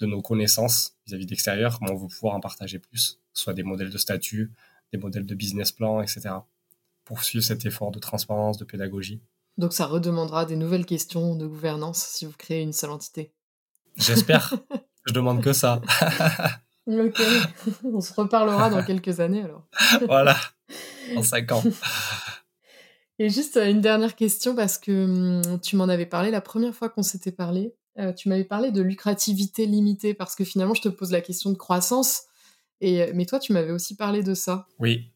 de 0.00 0.06
nos 0.06 0.22
connaissances 0.22 0.96
vis-à-vis 1.06 1.26
d'extérieur, 1.26 1.78
comment 1.78 1.92
on 1.92 1.96
veut 1.96 2.08
pouvoir 2.08 2.34
en 2.34 2.40
partager 2.40 2.78
plus, 2.78 3.20
soit 3.32 3.54
des 3.54 3.62
modèles 3.62 3.90
de 3.90 3.98
statut, 3.98 4.52
des 4.92 4.98
modèles 4.98 5.26
de 5.26 5.34
business 5.34 5.72
plan, 5.72 6.00
etc. 6.00 6.30
Poursuivre 7.04 7.44
cet 7.44 7.64
effort 7.66 7.90
de 7.90 7.98
transparence, 7.98 8.58
de 8.58 8.64
pédagogie. 8.64 9.20
Donc 9.58 9.72
ça 9.72 9.86
redemandera 9.86 10.44
des 10.44 10.56
nouvelles 10.56 10.84
questions 10.84 11.34
de 11.34 11.46
gouvernance 11.46 12.04
si 12.04 12.26
vous 12.26 12.34
créez 12.36 12.62
une 12.62 12.72
seule 12.72 12.90
entité. 12.90 13.32
J'espère. 13.96 14.54
Je 15.06 15.12
demande 15.12 15.42
que 15.42 15.52
ça. 15.52 15.80
ok. 16.86 17.22
On 17.84 18.00
se 18.00 18.12
reparlera 18.12 18.70
dans 18.70 18.84
quelques 18.84 19.20
années 19.20 19.42
alors. 19.42 19.66
voilà. 20.06 20.36
En 21.16 21.22
cinq 21.22 21.52
ans. 21.52 21.62
Et 23.18 23.30
juste 23.30 23.56
euh, 23.56 23.70
une 23.70 23.80
dernière 23.80 24.14
question 24.14 24.54
parce 24.54 24.78
que 24.78 25.42
hum, 25.46 25.60
tu 25.60 25.76
m'en 25.76 25.84
avais 25.84 26.06
parlé 26.06 26.30
la 26.30 26.40
première 26.40 26.74
fois 26.74 26.88
qu'on 26.88 27.02
s'était 27.02 27.32
parlé. 27.32 27.74
Euh, 27.98 28.12
tu 28.12 28.28
m'avais 28.28 28.44
parlé 28.44 28.72
de 28.72 28.82
lucrativité 28.82 29.66
limitée 29.66 30.14
parce 30.14 30.34
que 30.34 30.44
finalement, 30.44 30.74
je 30.74 30.82
te 30.82 30.88
pose 30.88 31.12
la 31.12 31.20
question 31.20 31.50
de 31.50 31.56
croissance. 31.56 32.24
Et, 32.80 33.02
euh, 33.02 33.12
mais 33.14 33.24
toi, 33.24 33.38
tu 33.38 33.52
m'avais 33.52 33.72
aussi 33.72 33.96
parlé 33.96 34.22
de 34.22 34.34
ça. 34.34 34.66
Oui. 34.78 35.10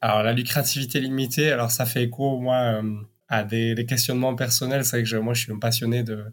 Alors, 0.00 0.22
la 0.22 0.32
lucrativité 0.32 1.00
limitée, 1.00 1.50
alors 1.52 1.70
ça 1.70 1.86
fait 1.86 2.04
écho, 2.04 2.38
moi, 2.38 2.82
euh, 2.82 2.94
à 3.28 3.44
des, 3.44 3.84
questionnements 3.86 4.34
personnels. 4.34 4.84
C'est 4.84 5.00
vrai 5.00 5.10
que 5.10 5.16
moi, 5.16 5.34
je 5.34 5.42
suis 5.42 5.52
un 5.52 5.58
passionné 5.58 6.02
de, 6.02 6.24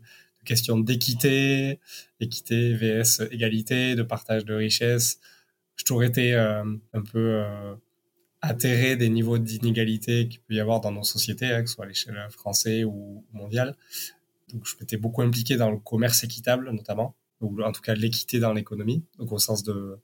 questions 0.46 0.80
d'équité, 0.80 1.80
équité 2.20 2.74
vs 2.74 3.28
égalité, 3.32 3.96
de 3.96 4.04
partage 4.04 4.46
de 4.46 4.54
richesse. 4.54 5.20
J'ai 5.78 5.84
toujours 5.84 6.04
été 6.04 6.36
un 6.36 7.02
peu 7.12 7.44
atterré 8.42 8.96
des 8.96 9.10
niveaux 9.10 9.38
d'inégalité 9.38 10.28
qu'il 10.28 10.42
peut 10.42 10.56
y 10.56 10.60
avoir 10.60 10.82
dans 10.82 10.92
nos 10.92 11.04
sociétés, 11.04 11.54
hein, 11.54 11.62
que 11.62 11.70
ce 11.70 11.76
soit 11.76 11.86
à 11.86 11.88
l'échelle 11.88 12.28
française 12.30 12.86
ou 12.86 13.26
mondiale. 13.34 13.76
Donc, 14.54 14.66
je 14.66 14.76
m'étais 14.80 14.98
beaucoup 14.98 15.22
impliqué 15.22 15.58
dans 15.58 15.72
le 15.72 15.78
commerce 15.78 16.24
équitable, 16.24 16.72
notamment, 16.72 17.16
ou 17.42 17.62
en 17.62 17.72
tout 17.72 17.82
cas 17.82 17.94
l'équité 17.94 18.40
dans 18.40 18.54
l'économie, 18.54 19.04
au 19.18 19.40
sens 19.40 19.64
de, 19.64 19.98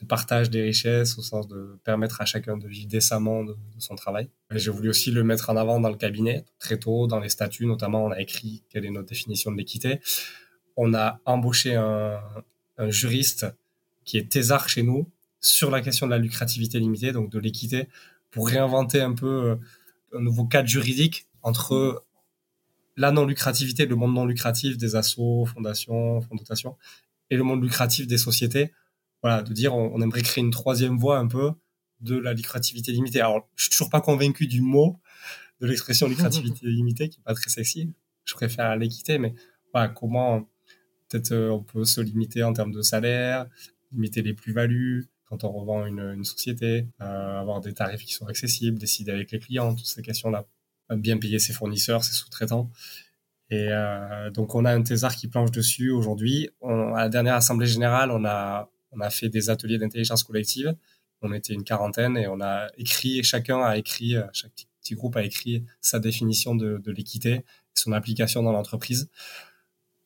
de, 0.00 0.06
partage 0.06 0.50
des 0.50 0.62
richesses, 0.62 1.18
au 1.18 1.22
sens 1.22 1.46
de 1.48 1.78
permettre 1.84 2.20
à 2.20 2.24
chacun 2.24 2.56
de 2.56 2.66
vivre 2.66 2.88
décemment 2.88 3.44
de, 3.44 3.56
son 3.78 3.94
travail. 3.94 4.28
J'ai 4.50 4.70
voulu 4.70 4.88
aussi 4.88 5.10
le 5.10 5.24
mettre 5.24 5.50
en 5.50 5.56
avant 5.56 5.80
dans 5.80 5.90
le 5.90 5.96
cabinet, 5.96 6.44
très 6.58 6.78
tôt, 6.78 7.06
dans 7.06 7.20
les 7.20 7.28
statuts, 7.28 7.66
notamment, 7.66 8.04
on 8.04 8.10
a 8.10 8.20
écrit 8.20 8.62
quelle 8.68 8.84
est 8.84 8.90
notre 8.90 9.08
définition 9.08 9.52
de 9.52 9.56
l'équité. 9.56 10.00
On 10.76 10.94
a 10.94 11.20
embauché 11.24 11.74
un, 11.74 12.20
un 12.78 12.90
juriste 12.90 13.46
qui 14.04 14.18
est 14.18 14.28
thésard 14.28 14.68
chez 14.68 14.82
nous, 14.82 15.08
sur 15.40 15.70
la 15.70 15.80
question 15.80 16.06
de 16.06 16.12
la 16.12 16.18
lucrativité 16.18 16.78
limitée, 16.78 17.12
donc 17.12 17.30
de 17.30 17.38
l'équité, 17.38 17.88
pour 18.30 18.48
réinventer 18.48 19.00
un 19.00 19.12
peu 19.12 19.50
euh, 19.50 19.56
un 20.14 20.20
nouveau 20.20 20.44
cadre 20.44 20.68
juridique 20.68 21.26
entre 21.42 22.04
la 22.96 23.10
non-lucrativité, 23.10 23.86
le 23.86 23.96
monde 23.96 24.14
non 24.14 24.26
lucratif 24.26 24.76
des 24.76 24.96
assos, 24.96 25.46
fondations, 25.46 26.20
fonds 26.20 26.34
dotation, 26.34 26.76
et 27.30 27.36
le 27.36 27.42
monde 27.42 27.62
lucratif 27.62 28.06
des 28.06 28.18
sociétés. 28.18 28.72
Voilà, 29.22 29.42
de 29.42 29.52
dire 29.52 29.74
on, 29.74 30.00
aimerait 30.00 30.22
créer 30.22 30.42
une 30.42 30.50
troisième 30.50 30.98
voie 30.98 31.18
un 31.18 31.28
peu 31.28 31.52
de 32.00 32.16
la 32.16 32.32
lucrativité 32.34 32.92
limitée. 32.92 33.20
Alors, 33.20 33.48
je 33.54 33.64
suis 33.64 33.70
toujours 33.70 33.90
pas 33.90 34.00
convaincu 34.00 34.46
du 34.46 34.60
mot 34.60 34.98
de 35.60 35.66
l'expression 35.66 36.08
lucrativité 36.08 36.66
limitée, 36.66 37.08
qui 37.08 37.20
est 37.20 37.22
pas 37.22 37.34
très 37.34 37.48
sexy. 37.48 37.92
Je 38.24 38.34
préfère 38.34 38.76
l'équité, 38.76 39.18
mais 39.18 39.34
voilà, 39.72 39.88
comment 39.88 40.48
peut-être 41.08 41.32
euh, 41.32 41.50
on 41.50 41.62
peut 41.62 41.84
se 41.84 42.00
limiter 42.00 42.42
en 42.42 42.52
termes 42.52 42.72
de 42.72 42.82
salaire, 42.82 43.46
limiter 43.92 44.22
les 44.22 44.34
plus-values, 44.34 45.08
quand 45.26 45.44
on 45.44 45.52
revend 45.52 45.86
une, 45.86 46.24
société, 46.24 46.88
euh, 47.00 47.40
avoir 47.40 47.60
des 47.60 47.72
tarifs 47.72 48.04
qui 48.04 48.12
sont 48.12 48.26
accessibles, 48.26 48.78
décider 48.78 49.12
avec 49.12 49.30
les 49.30 49.38
clients, 49.38 49.74
toutes 49.74 49.86
ces 49.86 50.02
questions-là. 50.02 50.46
Bien 50.96 51.18
payer 51.18 51.38
ses 51.38 51.52
fournisseurs, 51.52 52.04
ses 52.04 52.12
sous-traitants. 52.12 52.70
Et 53.50 53.68
euh, 53.70 54.30
donc, 54.30 54.54
on 54.54 54.64
a 54.64 54.72
un 54.72 54.82
thésard 54.82 55.14
qui 55.14 55.28
planche 55.28 55.50
dessus 55.50 55.90
aujourd'hui. 55.90 56.48
À 56.62 57.02
la 57.02 57.08
dernière 57.08 57.34
Assemblée 57.34 57.66
Générale, 57.66 58.10
on 58.10 58.24
a, 58.24 58.70
on 58.92 59.00
a 59.00 59.10
fait 59.10 59.28
des 59.28 59.50
ateliers 59.50 59.78
d'intelligence 59.78 60.22
collective. 60.22 60.74
On 61.20 61.32
était 61.32 61.52
une 61.52 61.62
quarantaine 61.62 62.16
et 62.16 62.26
on 62.26 62.40
a 62.40 62.68
écrit, 62.78 63.22
chacun 63.22 63.62
a 63.62 63.76
écrit, 63.76 64.16
euh, 64.16 64.24
chaque 64.32 64.52
petit 64.80 64.94
groupe 64.94 65.16
a 65.16 65.22
écrit 65.22 65.64
sa 65.80 66.00
définition 66.00 66.54
de, 66.54 66.78
de 66.78 66.92
l'équité 66.92 67.44
son 67.74 67.92
application 67.92 68.42
dans 68.42 68.52
l'entreprise. 68.52 69.10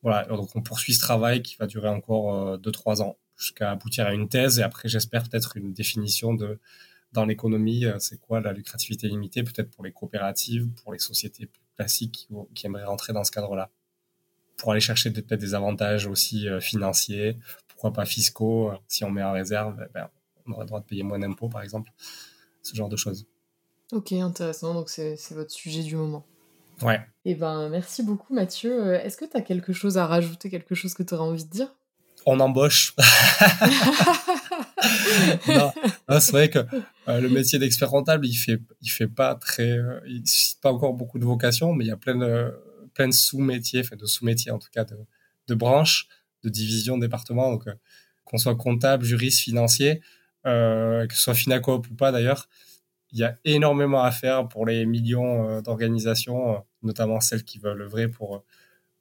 Voilà, 0.03 0.23
donc 0.25 0.55
on 0.55 0.61
poursuit 0.61 0.93
ce 0.93 0.99
travail 0.99 1.41
qui 1.41 1.55
va 1.57 1.67
durer 1.67 1.89
encore 1.89 2.57
2-3 2.59 3.01
ans 3.01 3.17
jusqu'à 3.35 3.71
aboutir 3.71 4.07
à 4.07 4.13
une 4.13 4.29
thèse 4.29 4.59
et 4.59 4.63
après 4.63 4.89
j'espère 4.89 5.23
peut-être 5.23 5.57
une 5.57 5.73
définition 5.73 6.33
de 6.33 6.59
dans 7.17 7.25
l'économie 7.25 7.85
euh, 7.85 7.97
c'est 7.99 8.19
quoi 8.21 8.39
la 8.41 8.53
lucrativité 8.53 9.07
limitée 9.07 9.43
peut-être 9.43 9.71
pour 9.71 9.83
les 9.83 9.91
coopératives 9.91 10.69
pour 10.83 10.93
les 10.93 10.99
sociétés 10.99 11.49
classiques 11.75 12.29
qui, 12.53 12.65
aimeraient 12.65 12.85
rentrer 12.85 13.11
dans 13.11 13.23
ce 13.23 13.31
cadre-là? 13.31 13.69
Pour 14.55 14.71
aller 14.71 14.81
chercher 14.81 15.11
peut-être 15.11 15.39
des 15.39 15.53
avantages 15.55 16.05
aussi 16.05 16.47
euh, 16.47 16.59
financiers 16.59 17.37
pourquoi 17.67 17.91
pas 17.91 18.05
fiscaux 18.05 18.71
euh, 18.71 18.75
si 18.87 19.03
on 19.03 19.09
met 19.09 19.23
en 19.23 19.31
réserve 19.31 19.75
eh 19.81 19.91
ben, 19.93 20.09
on 20.45 20.51
aurait 20.53 20.63
le 20.63 20.67
droit 20.67 20.79
de 20.79 20.85
payer 20.85 21.03
moins 21.03 21.19
d'impôts 21.19 21.49
par 21.49 21.61
exemple. 21.61 21.91
Ce 22.61 22.75
genre 22.75 22.89
de 22.89 22.95
choses. 22.95 23.25
Ok 23.91 24.13
intéressant. 24.13 24.73
Donc 24.73 24.89
c'est 24.89 25.17
votre 25.31 25.51
sujet 25.51 25.83
du 25.83 25.95
moment. 25.95 26.25
Ouais. 26.81 27.01
Et 27.25 27.31
eh 27.31 27.35
ben 27.35 27.67
merci 27.69 28.03
beaucoup 28.03 28.33
Mathieu. 28.33 28.93
Est-ce 28.93 29.17
que 29.17 29.25
tu 29.25 29.35
as 29.35 29.41
quelque 29.41 29.73
chose 29.73 29.97
à 29.97 30.05
rajouter 30.05 30.49
quelque 30.49 30.75
chose 30.75 30.93
que 30.93 31.03
tu 31.03 31.15
aurais 31.15 31.23
envie 31.23 31.43
de 31.43 31.49
dire? 31.49 31.73
On 32.27 32.39
embauche. 32.41 32.93
c'est 36.19 36.31
vrai 36.31 36.49
que 36.49 36.59
euh, 37.07 37.21
le 37.21 37.29
métier 37.29 37.57
d'expert 37.57 37.87
comptable, 37.87 38.27
il 38.27 38.35
fait, 38.35 38.59
il 38.81 38.89
fait 38.89 39.07
pas 39.07 39.35
très, 39.35 39.71
euh, 39.71 40.01
il 40.05 40.27
suscite 40.27 40.59
pas 40.59 40.73
encore 40.73 40.93
beaucoup 40.93 41.19
de 41.19 41.25
vocations, 41.25 41.73
mais 41.73 41.85
il 41.85 41.87
y 41.87 41.91
a 41.91 41.97
plein 41.97 42.15
de, 42.15 42.53
plein 42.93 43.07
de 43.07 43.13
sous-métiers, 43.13 43.79
enfin 43.79 43.95
de 43.95 44.05
sous-métiers 44.05 44.51
en 44.51 44.59
tout 44.59 44.67
cas, 44.73 44.83
de, 44.83 44.97
de 45.47 45.55
branches, 45.55 46.09
de 46.43 46.49
divisions, 46.49 46.97
départements. 46.97 47.49
Donc, 47.49 47.65
euh, 47.67 47.73
qu'on 48.25 48.37
soit 48.37 48.57
comptable, 48.57 49.05
juriste, 49.05 49.39
financier, 49.39 50.01
que 50.43 51.07
ce 51.09 51.21
soit 51.21 51.33
Finacop 51.33 51.89
ou 51.89 51.95
pas 51.95 52.11
d'ailleurs, 52.11 52.49
il 53.11 53.19
y 53.19 53.23
a 53.23 53.37
énormément 53.45 54.01
à 54.03 54.11
faire 54.11 54.47
pour 54.49 54.65
les 54.65 54.85
millions 54.85 55.61
d'organisations, 55.61 56.61
notamment 56.83 57.21
celles 57.21 57.43
qui 57.43 57.57
veulent 57.57 57.81
œuvrer 57.81 58.09
pour, 58.09 58.43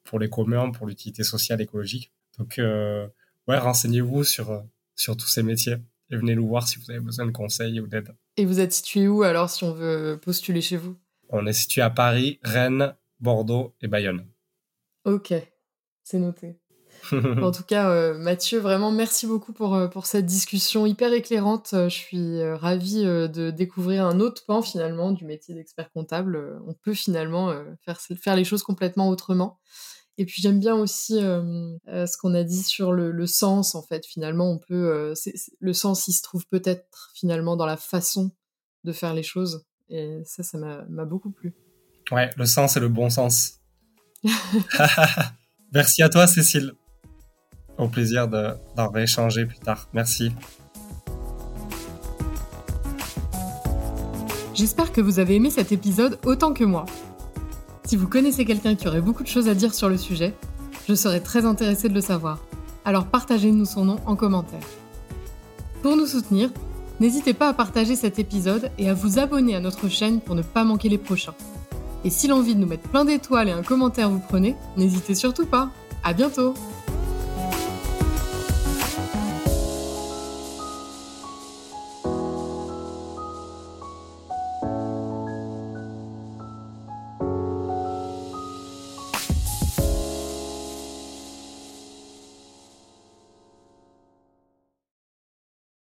pour 0.04 0.20
les 0.20 0.28
communs, 0.28 0.70
pour 0.70 0.86
l'utilité 0.86 1.24
sociale, 1.24 1.60
écologique. 1.60 2.12
Donc, 2.39 2.59
euh, 2.59 3.07
ouais, 3.49 3.59
renseignez-vous 3.59 4.24
sur, 4.24 4.51
euh, 4.51 4.61
sur 4.95 5.16
tous 5.16 5.26
ces 5.26 5.43
métiers 5.43 5.76
et 6.11 6.16
venez 6.16 6.34
nous 6.34 6.47
voir 6.47 6.68
si 6.68 6.78
vous 6.78 6.91
avez 6.91 7.01
besoin 7.01 7.26
de 7.26 7.32
conseils 7.32 7.80
ou 7.80 7.87
d'aide. 7.87 8.14
Et 8.37 8.45
vous 8.45 8.61
êtes 8.61 8.72
situé 8.72 9.09
où 9.09 9.22
alors 9.22 9.51
si 9.51 9.64
on 9.64 9.72
veut 9.72 10.18
postuler 10.22 10.61
chez 10.61 10.76
vous? 10.76 10.97
On 11.30 11.47
est 11.47 11.53
situé 11.53 11.82
à 11.82 11.91
Paris, 11.91 12.39
Rennes, 12.43 12.95
Bordeaux 13.18 13.74
et 13.80 13.89
Bayonne. 13.89 14.26
Ok, 15.05 15.32
c'est 16.05 16.18
noté. 16.18 16.57
en 17.12 17.51
tout 17.53 17.62
cas, 17.62 17.91
euh, 17.91 18.16
Mathieu, 18.16 18.59
vraiment 18.59 18.91
merci 18.91 19.26
beaucoup 19.26 19.53
pour, 19.53 19.91
pour 19.91 20.07
cette 20.07 20.26
discussion 20.26 20.87
hyper 20.87 21.12
éclairante. 21.12 21.70
Je 21.72 21.89
suis 21.89 22.43
ravie 22.53 23.05
de 23.05 23.51
découvrir 23.51 24.07
un 24.07 24.20
autre 24.20 24.45
pan 24.47 24.62
finalement 24.62 25.11
du 25.12 25.24
métier 25.24 25.55
d'expert 25.55 25.91
comptable. 25.93 26.61
On 26.66 26.74
peut 26.74 26.95
finalement 26.95 27.53
faire, 27.84 28.01
faire 28.01 28.37
les 28.37 28.45
choses 28.45 28.62
complètement 28.62 29.09
autrement. 29.09 29.59
Et 30.18 30.24
puis 30.24 30.40
j'aime 30.40 30.60
bien 30.60 30.74
aussi 30.74 31.18
euh, 31.18 31.76
euh, 31.88 32.06
ce 32.06 32.16
qu'on 32.16 32.34
a 32.34 32.42
dit 32.42 32.62
sur 32.62 32.92
le, 32.92 33.10
le, 33.10 33.26
sens, 33.26 33.74
en 33.74 33.82
fait. 33.82 34.06
Finalement, 34.06 34.50
on 34.50 34.58
peut. 34.58 34.88
Euh, 34.90 35.14
le 35.60 35.72
sens, 35.72 36.08
il 36.08 36.12
se 36.12 36.22
trouve 36.22 36.46
peut-être 36.46 37.10
finalement 37.14 37.56
dans 37.56 37.66
la 37.66 37.76
façon 37.76 38.30
de 38.84 38.92
faire 38.92 39.12
les 39.12 39.22
choses. 39.22 39.64
Et 39.88 40.22
ça, 40.24 40.42
ça 40.42 40.58
m'a 40.58 41.04
beaucoup 41.04 41.30
plu. 41.30 41.54
Ouais, 42.10 42.30
le 42.36 42.46
sens 42.46 42.76
et 42.76 42.80
le 42.80 42.88
bon 42.88 43.10
sens. 43.10 43.60
Merci 45.72 46.02
à 46.02 46.08
toi, 46.08 46.26
Cécile. 46.26 46.72
Au 47.76 47.88
plaisir 47.88 48.26
d'en 48.26 48.90
rééchanger 48.90 49.44
plus 49.44 49.58
tard. 49.58 49.88
Merci. 49.92 50.32
J'espère 54.54 54.90
que 54.92 55.02
vous 55.02 55.18
avez 55.18 55.34
aimé 55.34 55.50
cet 55.50 55.72
épisode 55.72 56.18
autant 56.24 56.54
que 56.54 56.64
moi. 56.64 56.86
Si 57.87 57.95
vous 57.95 58.09
connaissez 58.09 58.45
quelqu'un 58.45 58.74
qui 58.74 58.89
aurait 58.89 59.01
beaucoup 59.01 59.22
de 59.22 59.28
choses 59.28 59.49
à 59.49 59.55
dire 59.55 59.72
sur 59.72 59.89
le 59.89 59.97
sujet, 59.97 60.34
je 60.89 60.95
serais 60.95 61.20
très 61.20 61.47
intéressée 61.47 61.89
de 61.89 61.95
le 61.95 62.01
savoir. 62.01 62.41
Alors 62.84 63.07
partagez-nous 63.07 63.64
son 63.64 63.84
nom 63.84 63.97
en 64.07 64.16
commentaire. 64.16 64.66
Pour 65.82 65.97
nous 65.97 66.07
soutenir, 66.07 66.51
n'hésitez 66.99 67.32
pas 67.32 67.49
à 67.49 67.53
partager 67.53 67.95
cet 67.95 68.18
épisode 68.18 68.72
et 68.76 68.91
à 68.91 68.95
vous 68.95 69.20
abonner 69.20 69.55
à 69.55 69.61
notre 69.61 69.89
chaîne 69.89 70.20
pour 70.20 70.34
ne 70.34 70.43
pas 70.43 70.64
manquer 70.64 70.89
les 70.89 70.99
prochains. 70.99 71.34
Et 72.03 72.11
si 72.11 72.26
l'envie 72.26 72.57
de 72.57 72.61
nous 72.61 72.66
mettre 72.66 72.89
plein 72.89 73.05
d'étoiles 73.05 73.51
et 73.51 73.53
un 73.53 73.62
commentaire 73.62 74.11
vous 74.11 74.22
prenez, 74.28 74.57
n'hésitez 74.76 75.14
surtout 75.14 75.47
pas. 75.47 75.70
À 76.03 76.12
bientôt! 76.12 76.55